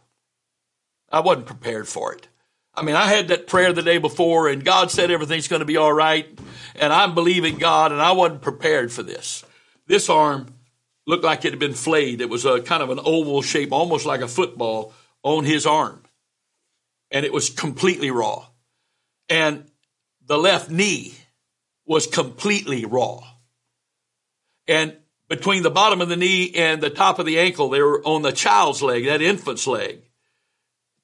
I 1.16 1.20
wasn't 1.20 1.46
prepared 1.46 1.88
for 1.88 2.12
it. 2.12 2.28
I 2.74 2.82
mean, 2.82 2.94
I 2.94 3.06
had 3.06 3.28
that 3.28 3.46
prayer 3.46 3.72
the 3.72 3.80
day 3.80 3.96
before 3.96 4.48
and 4.48 4.62
God 4.62 4.90
said 4.90 5.10
everything's 5.10 5.48
going 5.48 5.60
to 5.60 5.66
be 5.66 5.78
all 5.78 5.92
right. 5.92 6.28
And 6.74 6.92
I'm 6.92 7.14
believing 7.14 7.56
God 7.56 7.90
and 7.90 8.02
I 8.02 8.12
wasn't 8.12 8.42
prepared 8.42 8.92
for 8.92 9.02
this. 9.02 9.42
This 9.86 10.10
arm 10.10 10.52
looked 11.06 11.24
like 11.24 11.46
it 11.46 11.52
had 11.52 11.58
been 11.58 11.72
flayed. 11.72 12.20
It 12.20 12.28
was 12.28 12.44
a 12.44 12.60
kind 12.60 12.82
of 12.82 12.90
an 12.90 13.00
oval 13.02 13.40
shape, 13.40 13.72
almost 13.72 14.04
like 14.04 14.20
a 14.20 14.28
football 14.28 14.92
on 15.22 15.46
his 15.46 15.64
arm. 15.64 16.02
And 17.10 17.24
it 17.24 17.32
was 17.32 17.48
completely 17.48 18.10
raw. 18.10 18.44
And 19.30 19.64
the 20.26 20.36
left 20.36 20.68
knee 20.68 21.14
was 21.86 22.06
completely 22.06 22.84
raw. 22.84 23.22
And 24.68 24.94
between 25.30 25.62
the 25.62 25.70
bottom 25.70 26.02
of 26.02 26.10
the 26.10 26.16
knee 26.16 26.52
and 26.54 26.82
the 26.82 26.90
top 26.90 27.18
of 27.18 27.24
the 27.24 27.38
ankle, 27.38 27.70
they 27.70 27.80
were 27.80 28.04
on 28.04 28.20
the 28.20 28.32
child's 28.32 28.82
leg, 28.82 29.06
that 29.06 29.22
infant's 29.22 29.66
leg 29.66 30.02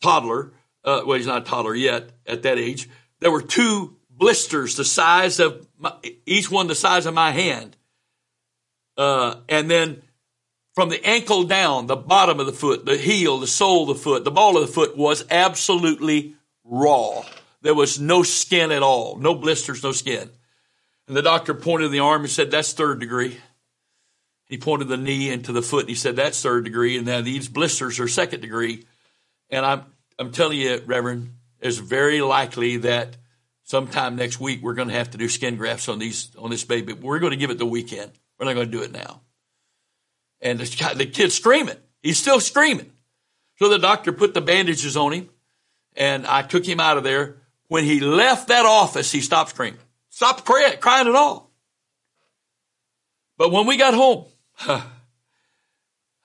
toddler, 0.03 0.53
uh, 0.85 1.03
well, 1.07 1.17
he's 1.17 1.27
not 1.27 1.43
a 1.43 1.45
toddler 1.45 1.75
yet 1.75 2.11
at 2.27 2.43
that 2.43 2.59
age. 2.59 2.89
There 3.21 3.31
were 3.31 3.43
two 3.43 3.97
blisters 4.11 4.77
the 4.77 4.85
size 4.85 5.41
of 5.41 5.67
my, 5.79 5.95
each 6.27 6.51
one 6.51 6.67
the 6.67 6.75
size 6.75 7.07
of 7.07 7.15
my 7.15 7.31
hand. 7.31 7.77
Uh, 8.97 9.37
and 9.49 9.71
then 9.71 10.03
from 10.75 10.89
the 10.89 11.05
ankle 11.05 11.45
down, 11.45 11.87
the 11.87 11.97
bottom 11.97 12.41
of 12.41 12.47
the 12.47 12.53
foot, 12.53 12.85
the 12.85 12.97
heel, 12.97 13.39
the 13.39 13.47
sole 13.47 13.91
of 13.91 13.97
the 13.97 14.03
foot, 14.03 14.25
the 14.25 14.31
ball 14.31 14.57
of 14.57 14.67
the 14.67 14.73
foot 14.73 14.97
was 14.97 15.25
absolutely 15.31 16.35
raw. 16.65 17.25
There 17.63 17.75
was 17.75 18.01
no 18.01 18.23
skin 18.23 18.73
at 18.73 18.83
all, 18.83 19.17
no 19.17 19.35
blisters, 19.35 19.83
no 19.83 19.93
skin. 19.93 20.31
And 21.09 21.17
the 21.17 21.23
doctor 21.23 21.55
pointed 21.55 21.91
the 21.91 22.01
arm 22.01 22.23
and 22.23 22.31
said, 22.31 22.51
that's 22.51 22.73
third 22.73 23.01
degree. 23.01 23.39
He 24.47 24.59
pointed 24.59 24.89
the 24.89 24.97
knee 24.97 25.31
into 25.31 25.53
the 25.53 25.63
foot 25.63 25.81
and 25.81 25.89
he 25.89 25.95
said, 25.95 26.17
that's 26.17 26.43
third 26.43 26.65
degree. 26.65 26.97
And 26.97 27.07
now 27.07 27.21
these 27.23 27.49
blisters 27.49 27.99
are 28.01 28.09
second 28.09 28.41
degree. 28.41 28.85
And 29.53 29.67
I'm, 29.67 29.85
I'm 30.19 30.33
telling 30.33 30.59
you, 30.59 30.83
Reverend, 30.87 31.35
it's 31.61 31.77
very 31.77 32.23
likely 32.23 32.79
that 32.79 33.19
sometime 33.65 34.17
next 34.17 34.41
week 34.41 34.63
we're 34.63 34.75
going 34.75 34.89
to 34.89 34.95
have 34.95 35.11
to 35.11 35.19
do 35.19 35.29
skin 35.29 35.57
grafts 35.57 35.89
on 35.89 35.99
these, 35.99 36.35
on 36.37 36.51
this 36.51 36.65
baby. 36.65 36.95
We're 36.95 37.19
going 37.19 37.33
to 37.33 37.37
give 37.37 37.51
it 37.51 37.59
the 37.59 37.67
weekend. 37.67 38.13
We're 38.39 38.47
not 38.47 38.55
going 38.55 38.71
to 38.71 38.77
do 38.77 38.83
it 38.83 38.91
now. 38.91 39.21
And 40.41 40.59
the, 40.59 40.95
the 40.97 41.07
kid's 41.07 41.35
screaming. 41.35 41.77
He's 42.03 42.19
still 42.19 42.41
screaming. 42.41 42.91
So 43.59 43.69
the 43.69 43.79
doctor 43.79 44.11
put 44.11 44.35
the 44.35 44.41
bandages 44.41 44.97
on 44.97 45.13
him 45.13 45.29
and 45.95 46.27
I 46.27 46.43
took 46.43 46.67
him 46.67 46.81
out 46.81 46.97
of 46.97 47.05
there. 47.05 47.37
When 47.69 47.85
he 47.85 48.01
left 48.01 48.49
that 48.49 48.67
office, 48.67 49.13
he 49.13 49.21
stopped 49.21 49.51
screaming, 49.51 49.81
stopped 50.09 50.45
crying, 50.45 50.79
crying 50.79 51.09
at 51.09 51.15
all. 51.15 51.51
But 53.39 53.53
when 53.53 53.67
we 53.67 53.77
got 53.77 53.95
home, 53.95 54.27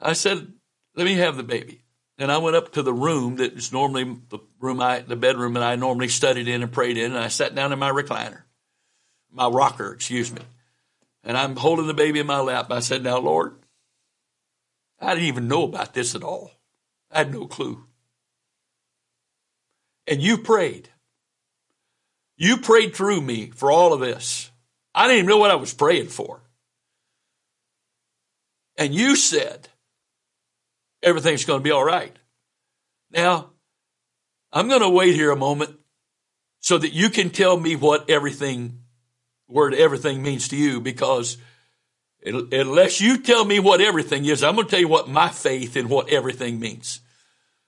I 0.01 0.13
said, 0.13 0.51
let 0.95 1.05
me 1.05 1.13
have 1.15 1.37
the 1.37 1.43
baby. 1.43 1.83
And 2.17 2.31
I 2.31 2.39
went 2.39 2.55
up 2.55 2.73
to 2.73 2.81
the 2.81 2.93
room 2.93 3.35
that 3.35 3.53
is 3.53 3.71
normally 3.71 4.17
the 4.29 4.39
room 4.59 4.81
I, 4.81 4.99
the 4.99 5.15
bedroom 5.15 5.53
that 5.53 5.63
I 5.63 5.75
normally 5.75 6.07
studied 6.07 6.47
in 6.47 6.63
and 6.63 6.71
prayed 6.71 6.97
in. 6.97 7.11
And 7.11 7.19
I 7.19 7.27
sat 7.27 7.53
down 7.53 7.71
in 7.71 7.79
my 7.79 7.91
recliner, 7.91 8.41
my 9.31 9.47
rocker, 9.47 9.93
excuse 9.93 10.33
me. 10.33 10.41
And 11.23 11.37
I'm 11.37 11.55
holding 11.55 11.87
the 11.87 11.93
baby 11.93 12.19
in 12.19 12.27
my 12.27 12.39
lap. 12.39 12.71
I 12.71 12.79
said, 12.79 13.03
now, 13.03 13.19
Lord, 13.19 13.55
I 14.99 15.13
didn't 15.13 15.27
even 15.27 15.47
know 15.47 15.63
about 15.63 15.93
this 15.93 16.15
at 16.15 16.23
all. 16.23 16.51
I 17.11 17.19
had 17.19 17.31
no 17.31 17.45
clue. 17.45 17.85
And 20.07 20.21
you 20.21 20.37
prayed. 20.37 20.89
You 22.37 22.57
prayed 22.57 22.95
through 22.95 23.21
me 23.21 23.51
for 23.51 23.71
all 23.71 23.93
of 23.93 23.99
this. 23.99 24.51
I 24.95 25.03
didn't 25.03 25.17
even 25.17 25.29
know 25.29 25.37
what 25.37 25.51
I 25.51 25.55
was 25.55 25.73
praying 25.73 26.07
for. 26.07 26.41
And 28.77 28.93
you 28.93 29.15
said, 29.15 29.69
everything's 31.01 31.45
going 31.45 31.59
to 31.59 31.63
be 31.63 31.71
all 31.71 31.83
right. 31.83 32.15
Now, 33.11 33.51
I'm 34.51 34.67
going 34.67 34.81
to 34.81 34.89
wait 34.89 35.15
here 35.15 35.31
a 35.31 35.35
moment 35.35 35.77
so 36.59 36.77
that 36.77 36.93
you 36.93 37.09
can 37.09 37.29
tell 37.29 37.57
me 37.57 37.75
what 37.75 38.09
everything, 38.09 38.79
word 39.47 39.73
everything 39.73 40.21
means 40.21 40.47
to 40.49 40.57
you 40.57 40.81
because 40.81 41.37
unless 42.23 42.99
you 42.99 43.19
tell 43.19 43.45
me 43.45 43.59
what 43.59 43.81
everything 43.81 44.25
is, 44.25 44.43
I'm 44.43 44.55
going 44.55 44.67
to 44.67 44.71
tell 44.71 44.79
you 44.79 44.87
what 44.87 45.07
my 45.07 45.29
faith 45.29 45.77
in 45.77 45.89
what 45.89 46.09
everything 46.09 46.59
means. 46.59 47.01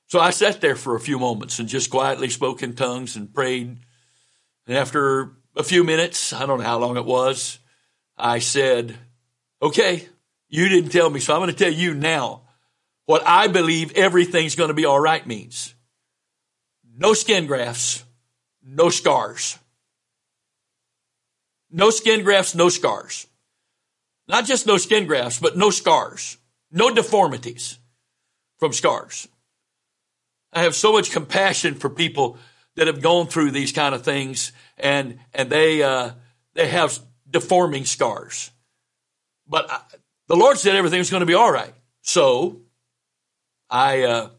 So 0.08 0.20
I 0.20 0.32
sat 0.32 0.60
there 0.60 0.76
for 0.76 0.96
a 0.96 1.00
few 1.00 1.20
moments 1.20 1.60
and 1.60 1.70
just 1.70 1.90
quietly 1.90 2.30
spoke 2.30 2.64
in 2.64 2.76
tongues 2.76 3.16
and 3.16 3.34
prayed. 3.34 3.78
And 4.68 4.78
after 4.78 5.34
a 5.56 5.64
few 5.64 5.84
minutes, 5.84 6.34
I 6.34 6.46
don't 6.46 6.60
know 6.60 6.66
how 6.66 6.80
long 6.80 6.98
it 6.98 7.06
was, 7.06 7.60
I 8.18 8.40
said, 8.40 8.98
okay, 9.62 10.08
you 10.50 10.68
didn't 10.68 10.90
tell 10.90 11.10
me, 11.10 11.20
so 11.20 11.34
I'm 11.34 11.42
going 11.42 11.52
to 11.52 11.56
tell 11.56 11.72
you 11.72 11.94
now 11.94 12.42
what 13.10 13.24
I 13.26 13.48
believe 13.48 13.94
everything's 13.94 14.54
going 14.54 14.68
to 14.68 14.76
be 14.76 14.86
all 14.86 15.00
right 15.00 15.26
means. 15.26 15.74
No 16.96 17.16
skin 17.16 17.48
grafts, 17.48 18.04
no 18.64 18.92
scars. 18.92 19.58
No 21.72 21.90
skin 21.90 22.24
grafts, 22.24 22.54
no 22.54 22.70
scars. 22.70 23.26
Not 24.28 24.46
just 24.46 24.68
no 24.68 24.78
skin 24.78 25.08
grafts, 25.08 25.40
but 25.40 25.58
no 25.58 25.72
scars. 25.72 26.38
No 26.72 26.94
deformities 26.94 27.80
from 28.60 28.74
scars. 28.74 29.28
I 30.54 30.62
have 30.62 30.76
so 30.76 30.94
much 30.94 31.10
compassion 31.10 31.74
for 31.74 31.90
people 31.90 32.38
that 32.76 32.86
have 32.86 33.02
gone 33.02 33.26
through 33.26 33.50
these 33.50 33.72
kind 33.72 33.96
of 33.96 34.04
things 34.04 34.52
and, 34.78 35.18
and 35.34 35.50
they, 35.50 35.82
uh, 35.82 36.12
they 36.54 36.68
have 36.68 37.00
deforming 37.28 37.86
scars. 37.86 38.52
But 39.48 39.72
I, 39.72 39.82
the 40.28 40.36
Lord 40.36 40.60
said 40.60 40.76
everything's 40.76 41.10
going 41.10 41.22
to 41.22 41.26
be 41.26 41.34
all 41.34 41.52
right. 41.52 41.74
So 42.04 42.62
I, 43.70 44.04
uh, 44.04 44.30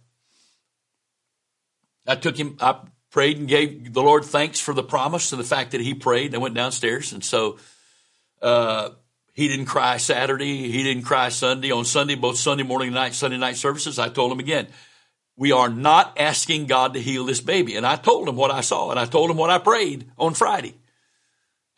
I 2.06 2.16
took 2.16 2.36
him, 2.36 2.56
I 2.60 2.80
prayed 3.10 3.38
and 3.38 3.48
gave 3.48 3.92
the 3.92 4.02
Lord 4.02 4.24
thanks 4.24 4.60
for 4.60 4.74
the 4.74 4.82
promise 4.82 5.32
and 5.32 5.40
the 5.40 5.46
fact 5.46 5.72
that 5.72 5.80
he 5.80 5.94
prayed 5.94 6.26
and 6.26 6.36
I 6.36 6.38
went 6.38 6.54
downstairs. 6.54 7.12
And 7.12 7.24
so, 7.24 7.58
uh, 8.42 8.90
he 9.32 9.48
didn't 9.48 9.66
cry 9.66 9.96
Saturday. 9.96 10.70
He 10.70 10.82
didn't 10.82 11.04
cry 11.04 11.28
Sunday. 11.28 11.70
On 11.70 11.84
Sunday, 11.84 12.14
both 12.14 12.36
Sunday 12.36 12.64
morning 12.64 12.88
and 12.88 12.94
night, 12.94 13.14
Sunday 13.14 13.38
night 13.38 13.56
services, 13.56 13.98
I 13.98 14.08
told 14.08 14.32
him 14.32 14.40
again, 14.40 14.66
we 15.36 15.52
are 15.52 15.70
not 15.70 16.18
asking 16.18 16.66
God 16.66 16.94
to 16.94 17.00
heal 17.00 17.24
this 17.24 17.40
baby. 17.40 17.76
And 17.76 17.86
I 17.86 17.96
told 17.96 18.28
him 18.28 18.36
what 18.36 18.50
I 18.50 18.60
saw 18.60 18.90
and 18.90 19.00
I 19.00 19.06
told 19.06 19.30
him 19.30 19.38
what 19.38 19.48
I 19.50 19.58
prayed 19.58 20.10
on 20.18 20.34
Friday. 20.34 20.74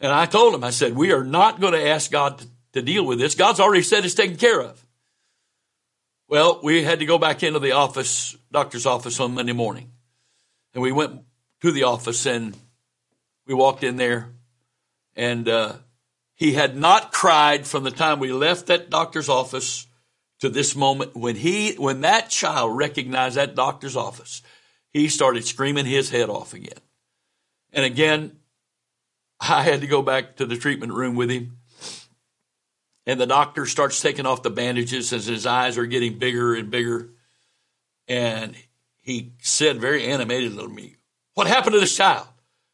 And 0.00 0.10
I 0.10 0.26
told 0.26 0.54
him, 0.54 0.64
I 0.64 0.70
said, 0.70 0.96
we 0.96 1.12
are 1.12 1.22
not 1.22 1.60
going 1.60 1.74
to 1.74 1.88
ask 1.88 2.10
God 2.10 2.38
to, 2.38 2.48
to 2.72 2.82
deal 2.82 3.06
with 3.06 3.20
this. 3.20 3.36
God's 3.36 3.60
already 3.60 3.84
said 3.84 4.04
it's 4.04 4.14
taken 4.14 4.36
care 4.36 4.60
of. 4.60 4.84
Well, 6.32 6.60
we 6.62 6.82
had 6.82 7.00
to 7.00 7.04
go 7.04 7.18
back 7.18 7.42
into 7.42 7.58
the 7.58 7.72
office, 7.72 8.34
doctor's 8.50 8.86
office 8.86 9.20
on 9.20 9.34
Monday 9.34 9.52
morning. 9.52 9.92
And 10.72 10.82
we 10.82 10.90
went 10.90 11.20
to 11.60 11.70
the 11.70 11.82
office 11.82 12.24
and 12.24 12.56
we 13.46 13.52
walked 13.52 13.84
in 13.84 13.96
there 13.96 14.30
and, 15.14 15.46
uh, 15.46 15.74
he 16.34 16.54
had 16.54 16.74
not 16.74 17.12
cried 17.12 17.66
from 17.66 17.84
the 17.84 17.90
time 17.90 18.18
we 18.18 18.32
left 18.32 18.68
that 18.68 18.88
doctor's 18.88 19.28
office 19.28 19.86
to 20.40 20.48
this 20.48 20.74
moment 20.74 21.14
when 21.14 21.36
he, 21.36 21.74
when 21.74 22.00
that 22.00 22.30
child 22.30 22.78
recognized 22.78 23.36
that 23.36 23.54
doctor's 23.54 23.94
office, 23.94 24.40
he 24.88 25.08
started 25.08 25.44
screaming 25.44 25.84
his 25.84 26.08
head 26.08 26.30
off 26.30 26.54
again. 26.54 26.80
And 27.74 27.84
again, 27.84 28.38
I 29.38 29.64
had 29.64 29.82
to 29.82 29.86
go 29.86 30.00
back 30.00 30.36
to 30.36 30.46
the 30.46 30.56
treatment 30.56 30.94
room 30.94 31.14
with 31.14 31.28
him 31.28 31.58
And 33.06 33.20
the 33.20 33.26
doctor 33.26 33.66
starts 33.66 34.00
taking 34.00 34.26
off 34.26 34.42
the 34.42 34.50
bandages 34.50 35.12
as 35.12 35.26
his 35.26 35.46
eyes 35.46 35.76
are 35.76 35.86
getting 35.86 36.18
bigger 36.18 36.54
and 36.54 36.70
bigger. 36.70 37.10
And 38.06 38.54
he 39.00 39.32
said 39.40 39.80
very 39.80 40.04
animatedly 40.04 40.62
to 40.62 40.68
me, 40.68 40.96
What 41.34 41.46
happened 41.46 41.74
to 41.74 41.80
this 41.80 41.96
child? 41.96 42.26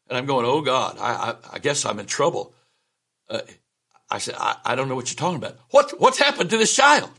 And 0.07 0.17
I'm 0.17 0.25
going, 0.25 0.45
Oh 0.45 0.61
God, 0.61 0.97
I, 0.99 1.13
I, 1.31 1.35
I 1.53 1.59
guess 1.59 1.85
I'm 1.85 1.99
in 1.99 2.05
trouble. 2.05 2.53
Uh, 3.29 3.41
I 4.09 4.19
said, 4.19 4.35
I, 4.37 4.57
I 4.65 4.75
don't 4.75 4.89
know 4.89 4.95
what 4.95 5.09
you're 5.09 5.17
talking 5.17 5.37
about. 5.37 5.57
What, 5.69 5.99
what's 5.99 6.19
happened 6.19 6.49
to 6.51 6.57
this 6.57 6.75
child? 6.75 7.11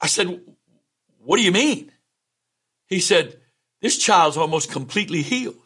I 0.00 0.06
said, 0.06 0.40
What 1.24 1.36
do 1.36 1.42
you 1.42 1.52
mean? 1.52 1.90
He 2.88 3.00
said, 3.00 3.38
This 3.80 3.96
child's 3.96 4.36
almost 4.36 4.70
completely 4.70 5.22
healed. 5.22 5.56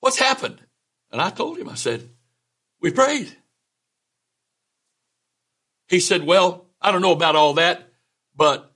What's 0.00 0.18
happened? 0.18 0.60
And 1.10 1.20
I 1.20 1.30
told 1.30 1.58
him, 1.58 1.68
I 1.68 1.74
said, 1.74 2.08
We 2.80 2.92
prayed. 2.92 3.36
He 5.92 6.00
said, 6.00 6.24
Well, 6.24 6.66
I 6.80 6.90
don't 6.90 7.02
know 7.02 7.12
about 7.12 7.36
all 7.36 7.52
that, 7.54 7.86
but 8.34 8.72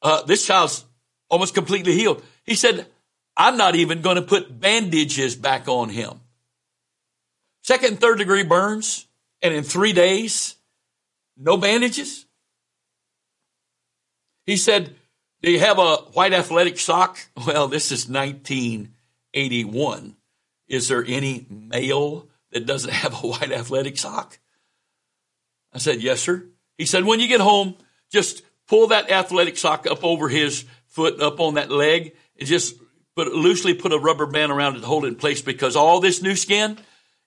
uh, 0.00 0.22
this 0.22 0.46
child's 0.46 0.86
almost 1.28 1.52
completely 1.52 1.92
healed. 1.92 2.24
He 2.44 2.54
said, 2.54 2.86
I'm 3.36 3.58
not 3.58 3.74
even 3.74 4.00
going 4.00 4.16
to 4.16 4.22
put 4.22 4.58
bandages 4.58 5.36
back 5.36 5.68
on 5.68 5.90
him. 5.90 6.20
Second 7.62 7.88
and 7.90 8.00
third 8.00 8.16
degree 8.16 8.44
burns, 8.44 9.06
and 9.42 9.52
in 9.52 9.62
three 9.62 9.92
days, 9.92 10.56
no 11.36 11.58
bandages. 11.58 12.24
He 14.46 14.56
said, 14.56 14.96
Do 15.42 15.50
you 15.50 15.58
have 15.58 15.78
a 15.78 15.96
white 16.14 16.32
athletic 16.32 16.78
sock? 16.78 17.18
Well, 17.46 17.68
this 17.68 17.92
is 17.92 18.08
1981. 18.08 20.16
Is 20.66 20.88
there 20.88 21.04
any 21.06 21.44
male 21.50 22.26
that 22.52 22.64
doesn't 22.64 22.90
have 23.02 23.22
a 23.22 23.26
white 23.26 23.52
athletic 23.52 23.98
sock? 23.98 24.38
I 25.72 25.78
said, 25.78 26.02
Yes, 26.02 26.20
sir. 26.20 26.44
He 26.78 26.86
said, 26.86 27.04
When 27.04 27.20
you 27.20 27.28
get 27.28 27.40
home, 27.40 27.76
just 28.10 28.42
pull 28.68 28.88
that 28.88 29.10
athletic 29.10 29.56
sock 29.56 29.86
up 29.86 30.04
over 30.04 30.28
his 30.28 30.64
foot, 30.86 31.20
up 31.20 31.40
on 31.40 31.54
that 31.54 31.70
leg, 31.70 32.14
and 32.38 32.48
just 32.48 32.74
put 33.14 33.32
loosely 33.32 33.74
put 33.74 33.92
a 33.92 33.98
rubber 33.98 34.26
band 34.26 34.52
around 34.52 34.76
it 34.76 34.80
to 34.80 34.86
hold 34.86 35.04
it 35.04 35.08
in 35.08 35.14
place 35.16 35.42
because 35.42 35.76
all 35.76 36.00
this 36.00 36.22
new 36.22 36.36
skin, 36.36 36.78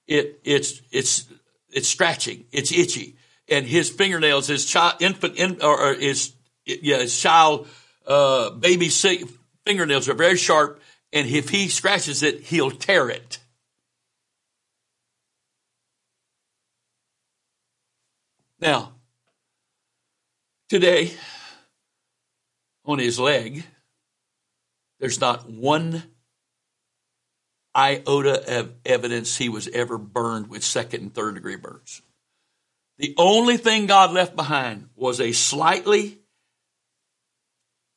it 0.08 0.39
it's 0.43 0.82
it's 0.91 1.26
it's 1.72 1.88
scratching, 1.88 2.46
it's 2.52 2.72
itchy, 2.72 3.18
and 3.48 3.66
his 3.66 3.89
fingernails, 3.89 4.48
his 4.48 4.66
child 4.66 4.96
infant 5.02 5.36
in, 5.36 5.62
or, 5.62 5.93
his 5.93 6.34
yeah 6.66 7.00
his 7.00 7.20
child 7.20 7.68
uh, 8.08 8.52
baby 8.52 8.89
fingernails 9.66 10.10
are 10.10 10.14
very 10.14 10.38
sharp, 10.38 10.82
and 11.12 11.28
if 11.28 11.50
he 11.50 11.68
scratches 11.68 12.24
it, 12.24 12.41
he'll 12.41 12.72
tear 12.72 13.10
it. 13.10 13.39
Now, 18.60 18.93
today, 20.70 21.12
on 22.86 22.99
his 22.99 23.20
leg, 23.20 23.66
there's 24.99 25.20
not 25.20 25.49
one 25.49 26.03
iota 27.76 28.60
of 28.60 28.74
evidence 28.86 29.38
he 29.38 29.49
was 29.49 29.68
ever 29.68 29.97
burned 29.97 30.47
with 30.47 30.64
second 30.64 31.01
and 31.01 31.14
third 31.14 31.36
degree 31.36 31.58
burns. 31.58 32.01
The 32.97 33.14
only 33.18 33.58
thing 33.58 33.88
God 33.88 34.12
left 34.12 34.36
behind 34.36 34.88
was 34.95 35.20
a 35.20 35.34
slightly 35.34 36.20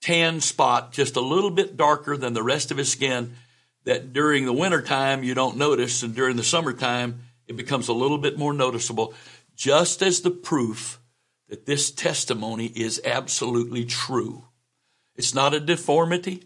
tan 0.00 0.40
spot, 0.40 0.92
just 0.92 1.14
a 1.14 1.20
little 1.20 1.50
bit 1.50 1.76
darker 1.76 2.16
than 2.16 2.32
the 2.32 2.42
rest 2.42 2.72
of 2.72 2.76
his 2.76 2.90
skin, 2.90 3.34
that 3.84 4.12
during 4.12 4.44
the 4.44 4.52
wintertime 4.52 5.22
you 5.22 5.34
don't 5.34 5.56
notice, 5.56 6.02
and 6.02 6.14
during 6.14 6.36
the 6.36 6.42
summertime 6.42 7.22
it 7.46 7.56
becomes 7.56 7.86
a 7.86 7.92
little 7.92 8.18
bit 8.18 8.36
more 8.36 8.52
noticeable, 8.52 9.14
just 9.58 10.02
as 10.02 10.20
the 10.20 10.30
proof 10.30 11.00
that 11.48 11.66
this 11.66 11.90
testimony 11.90 12.66
is 12.66 13.02
absolutely 13.04 13.84
true. 13.84 14.44
It's 15.16 15.34
not 15.34 15.52
a 15.52 15.60
deformity. 15.60 16.44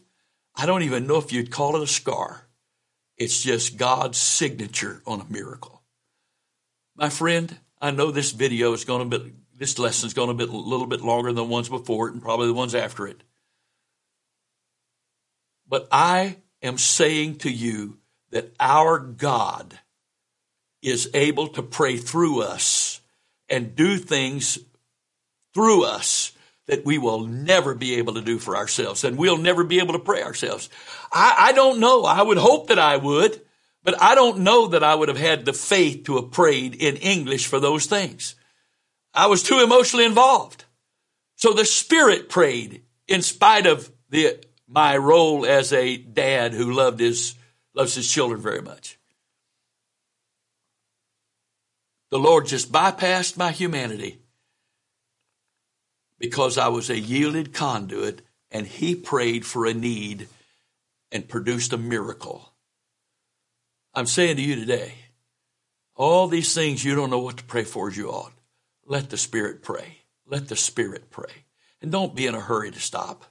I 0.57 0.65
don't 0.65 0.83
even 0.83 1.07
know 1.07 1.19
if 1.19 1.31
you'd 1.31 1.51
call 1.51 1.77
it 1.77 1.83
a 1.83 1.87
scar. 1.87 2.49
It's 3.19 3.43
just 3.43 3.77
God's 3.77 4.17
signature 4.17 5.03
on 5.07 5.21
a 5.21 5.31
miracle. 5.31 5.83
My 6.97 7.11
friend, 7.11 7.55
I 7.81 7.91
know 7.91 8.11
this 8.11 8.33
video 8.33 8.73
is 8.73 8.87
going 8.87 9.11
to 9.11 9.19
be, 9.19 9.33
this 9.59 9.79
lesson 9.79 10.07
is 10.07 10.15
going 10.15 10.29
to 10.29 10.47
be 10.47 10.51
a 10.51 10.57
little 10.57 10.87
bit 10.87 11.03
longer 11.03 11.29
than 11.29 11.37
the 11.37 11.45
ones 11.45 11.69
before 11.69 12.09
it 12.09 12.15
and 12.15 12.23
probably 12.23 12.47
the 12.47 12.55
ones 12.55 12.75
after 12.75 13.07
it. 13.07 13.23
But 15.69 15.87
I 15.93 16.39
am 16.63 16.79
saying 16.79 17.39
to 17.39 17.51
you 17.51 17.99
that 18.31 18.55
our 18.59 18.99
God 18.99 19.79
is 20.81 21.11
able 21.13 21.49
to 21.49 21.63
pray 21.63 21.99
through 21.99 22.41
us 22.41 23.02
and 23.53 23.77
do 23.77 23.99
things 23.99 24.59
through 25.55 25.85
us 25.85 26.33
that 26.67 26.85
we 26.85 26.97
will 26.97 27.27
never 27.27 27.75
be 27.75 27.97
able 27.97 28.15
to 28.15 28.23
do 28.23 28.39
for 28.39 28.57
ourselves 28.57 29.05
and 29.05 29.19
we'll 29.19 29.37
never 29.37 29.63
be 29.63 29.79
able 29.79 29.93
to 29.93 29.99
pray 29.99 30.23
ourselves. 30.23 30.71
I, 31.13 31.35
I 31.39 31.53
don't 31.53 31.81
know. 31.81 32.05
I 32.05 32.23
would 32.23 32.39
hope 32.39 32.69
that 32.69 32.79
I 32.79 32.97
would, 32.97 33.41
but 33.85 34.01
I 34.01 34.15
don't 34.15 34.39
know 34.39 34.69
that 34.69 34.83
I 34.83 34.95
would 34.95 35.09
have 35.09 35.19
had 35.19 35.45
the 35.45 35.53
faith 35.53 36.05
to 36.05 36.17
have 36.17 36.31
prayed 36.31 36.75
in 36.75 36.97
English 36.97 37.47
for 37.47 37.61
those 37.61 37.87
things. 37.87 38.37
I 39.13 39.27
was 39.27 39.43
too 39.43 39.61
emotionally 39.63 40.07
involved. 40.07 40.65
So 41.37 41.53
the 41.53 41.67
Spirit 41.67 42.31
prayed 42.31 42.83
in 43.07 43.21
spite 43.21 43.67
of 43.67 43.93
the, 44.09 44.43
my 44.67 44.97
role 44.97 45.45
as 45.45 45.73
a 45.73 45.97
dad 45.97 46.55
who 46.55 46.73
loved 46.73 47.01
his, 47.01 47.35
loves 47.75 47.95
his 47.97 48.11
children 48.11 48.41
very 48.41 48.63
much. 48.63 48.99
The 52.13 52.19
Lord 52.19 52.45
just 52.45 52.71
bypassed 52.71 53.39
my 53.39 53.53
humanity 53.53 54.19
because 56.19 56.59
I 56.59 56.69
was 56.69 56.91
a 56.91 56.99
yielded 56.99 57.55
conduit 57.55 58.21
and 58.51 58.67
he 58.67 58.95
prayed 58.95 59.47
for 59.47 59.65
a 59.65 59.73
need 59.73 60.29
and 61.11 61.27
produced 61.27 61.73
a 61.73 61.79
miracle. 61.79 62.53
I'm 63.95 64.05
saying 64.05 64.37
to 64.37 64.43
you 64.43 64.57
today, 64.57 64.93
all 65.95 66.29
these 66.29 66.53
things 66.53 66.85
you 66.85 66.95
don't 66.95 67.09
know 67.09 67.19
what 67.19 67.39
to 67.39 67.45
pray 67.45 67.65
for 67.65 67.89
as 67.89 67.97
you 67.97 68.11
ought. 68.11 68.35
Let 68.85 69.09
the 69.09 69.17
Spirit 69.17 69.63
pray. 69.63 70.01
Let 70.27 70.49
the 70.49 70.57
Spirit 70.57 71.11
pray. 71.11 71.47
And 71.81 71.91
don't 71.91 72.15
be 72.15 72.27
in 72.27 72.35
a 72.35 72.41
hurry 72.41 72.73
to 72.73 72.79
stop. 72.79 73.25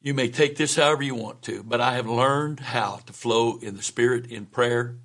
You 0.00 0.14
may 0.14 0.30
take 0.30 0.56
this 0.56 0.76
however 0.76 1.02
you 1.02 1.14
want 1.14 1.42
to, 1.42 1.62
but 1.62 1.82
I 1.82 1.96
have 1.96 2.08
learned 2.08 2.60
how 2.60 3.00
to 3.04 3.12
flow 3.12 3.58
in 3.58 3.76
the 3.76 3.82
Spirit 3.82 4.30
in 4.32 4.46
prayer, 4.46 4.96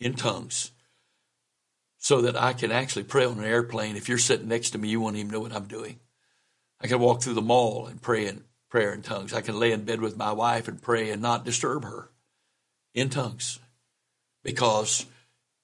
in 0.00 0.14
tongues, 0.14 0.72
so 2.04 2.20
that 2.20 2.36
I 2.36 2.52
can 2.52 2.70
actually 2.70 3.04
pray 3.04 3.24
on 3.24 3.38
an 3.38 3.46
airplane. 3.46 3.96
If 3.96 4.10
you're 4.10 4.18
sitting 4.18 4.46
next 4.46 4.70
to 4.70 4.78
me, 4.78 4.88
you 4.88 5.00
won't 5.00 5.16
even 5.16 5.30
know 5.30 5.40
what 5.40 5.54
I'm 5.54 5.64
doing. 5.64 6.00
I 6.78 6.86
can 6.86 7.00
walk 7.00 7.22
through 7.22 7.32
the 7.32 7.40
mall 7.40 7.86
and 7.86 8.02
pray 8.02 8.26
in 8.26 8.44
prayer 8.68 8.92
in 8.92 9.00
tongues. 9.00 9.32
I 9.32 9.40
can 9.40 9.58
lay 9.58 9.72
in 9.72 9.86
bed 9.86 10.02
with 10.02 10.14
my 10.14 10.30
wife 10.30 10.68
and 10.68 10.82
pray 10.82 11.08
and 11.08 11.22
not 11.22 11.46
disturb 11.46 11.82
her 11.84 12.10
in 12.92 13.08
tongues 13.08 13.58
because 14.42 15.06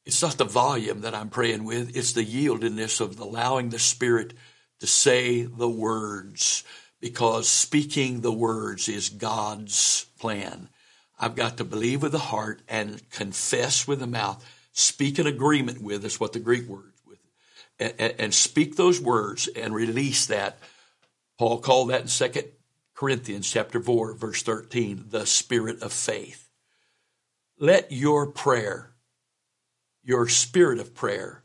it's 0.06 0.22
not 0.22 0.38
the 0.38 0.46
volume 0.46 1.02
that 1.02 1.14
I'm 1.14 1.28
praying 1.28 1.64
with, 1.64 1.94
it's 1.94 2.14
the 2.14 2.24
yieldedness 2.24 3.02
of 3.02 3.20
allowing 3.20 3.68
the 3.68 3.78
Spirit 3.78 4.32
to 4.78 4.86
say 4.86 5.42
the 5.42 5.68
words 5.68 6.64
because 7.02 7.50
speaking 7.50 8.22
the 8.22 8.32
words 8.32 8.88
is 8.88 9.10
God's 9.10 10.06
plan. 10.18 10.70
I've 11.18 11.36
got 11.36 11.58
to 11.58 11.64
believe 11.64 12.00
with 12.00 12.12
the 12.12 12.18
heart 12.18 12.62
and 12.66 13.02
confess 13.10 13.86
with 13.86 14.00
the 14.00 14.06
mouth, 14.06 14.42
speak 14.72 15.18
an 15.18 15.26
agreement 15.26 15.82
with 15.82 16.04
is 16.04 16.20
what 16.20 16.32
the 16.32 16.40
Greek 16.40 16.68
word 16.68 16.92
with, 17.06 17.18
and, 17.78 18.14
and 18.18 18.34
speak 18.34 18.76
those 18.76 19.00
words 19.00 19.48
and 19.48 19.74
release 19.74 20.26
that 20.26 20.58
Paul 21.38 21.58
called 21.60 21.90
that 21.90 22.02
in 22.02 22.08
Second 22.08 22.44
Corinthians 22.94 23.50
chapter 23.50 23.80
4, 23.80 24.14
verse 24.14 24.42
13, 24.42 25.06
the 25.08 25.24
spirit 25.24 25.82
of 25.82 25.92
faith. 25.92 26.50
Let 27.58 27.92
your 27.92 28.26
prayer, 28.26 28.92
your 30.02 30.28
spirit 30.28 30.78
of 30.78 30.94
prayer, 30.94 31.42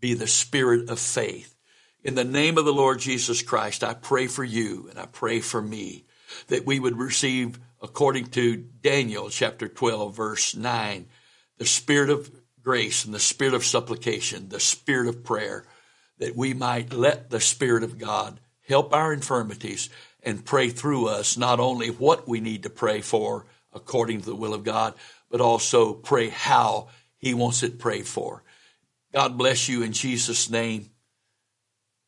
be 0.00 0.14
the 0.14 0.26
spirit 0.26 0.88
of 0.88 0.98
faith. 0.98 1.54
In 2.02 2.14
the 2.14 2.24
name 2.24 2.58
of 2.58 2.64
the 2.64 2.72
Lord 2.72 3.00
Jesus 3.00 3.42
Christ, 3.42 3.84
I 3.84 3.94
pray 3.94 4.26
for 4.26 4.44
you 4.44 4.88
and 4.90 4.98
I 4.98 5.06
pray 5.06 5.40
for 5.40 5.60
me 5.60 6.04
that 6.48 6.66
we 6.66 6.80
would 6.80 6.98
receive, 6.98 7.58
according 7.82 8.26
to 8.26 8.56
Daniel 8.56 9.30
chapter 9.30 9.68
12, 9.68 10.16
verse 10.16 10.54
9, 10.54 11.06
the 11.58 11.66
spirit 11.66 12.10
of 12.10 12.30
grace 12.64 13.04
and 13.04 13.14
the 13.14 13.20
spirit 13.20 13.54
of 13.54 13.64
supplication, 13.64 14.48
the 14.48 14.58
spirit 14.58 15.06
of 15.06 15.22
prayer, 15.22 15.64
that 16.18 16.34
we 16.34 16.54
might 16.54 16.92
let 16.92 17.30
the 17.30 17.40
Spirit 17.40 17.82
of 17.82 17.98
God 17.98 18.40
help 18.66 18.94
our 18.94 19.12
infirmities, 19.12 19.90
and 20.22 20.44
pray 20.44 20.70
through 20.70 21.06
us 21.06 21.36
not 21.36 21.60
only 21.60 21.88
what 21.88 22.26
we 22.26 22.40
need 22.40 22.62
to 22.62 22.70
pray 22.70 23.02
for 23.02 23.44
according 23.74 24.20
to 24.20 24.26
the 24.26 24.34
will 24.34 24.54
of 24.54 24.64
God, 24.64 24.94
but 25.30 25.42
also 25.42 25.92
pray 25.92 26.30
how 26.30 26.88
He 27.18 27.34
wants 27.34 27.62
it 27.62 27.78
prayed 27.78 28.06
for. 28.06 28.42
God 29.12 29.36
bless 29.36 29.68
you 29.68 29.82
in 29.82 29.92
Jesus' 29.92 30.48
name. 30.48 30.88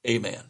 Amen. 0.09 0.43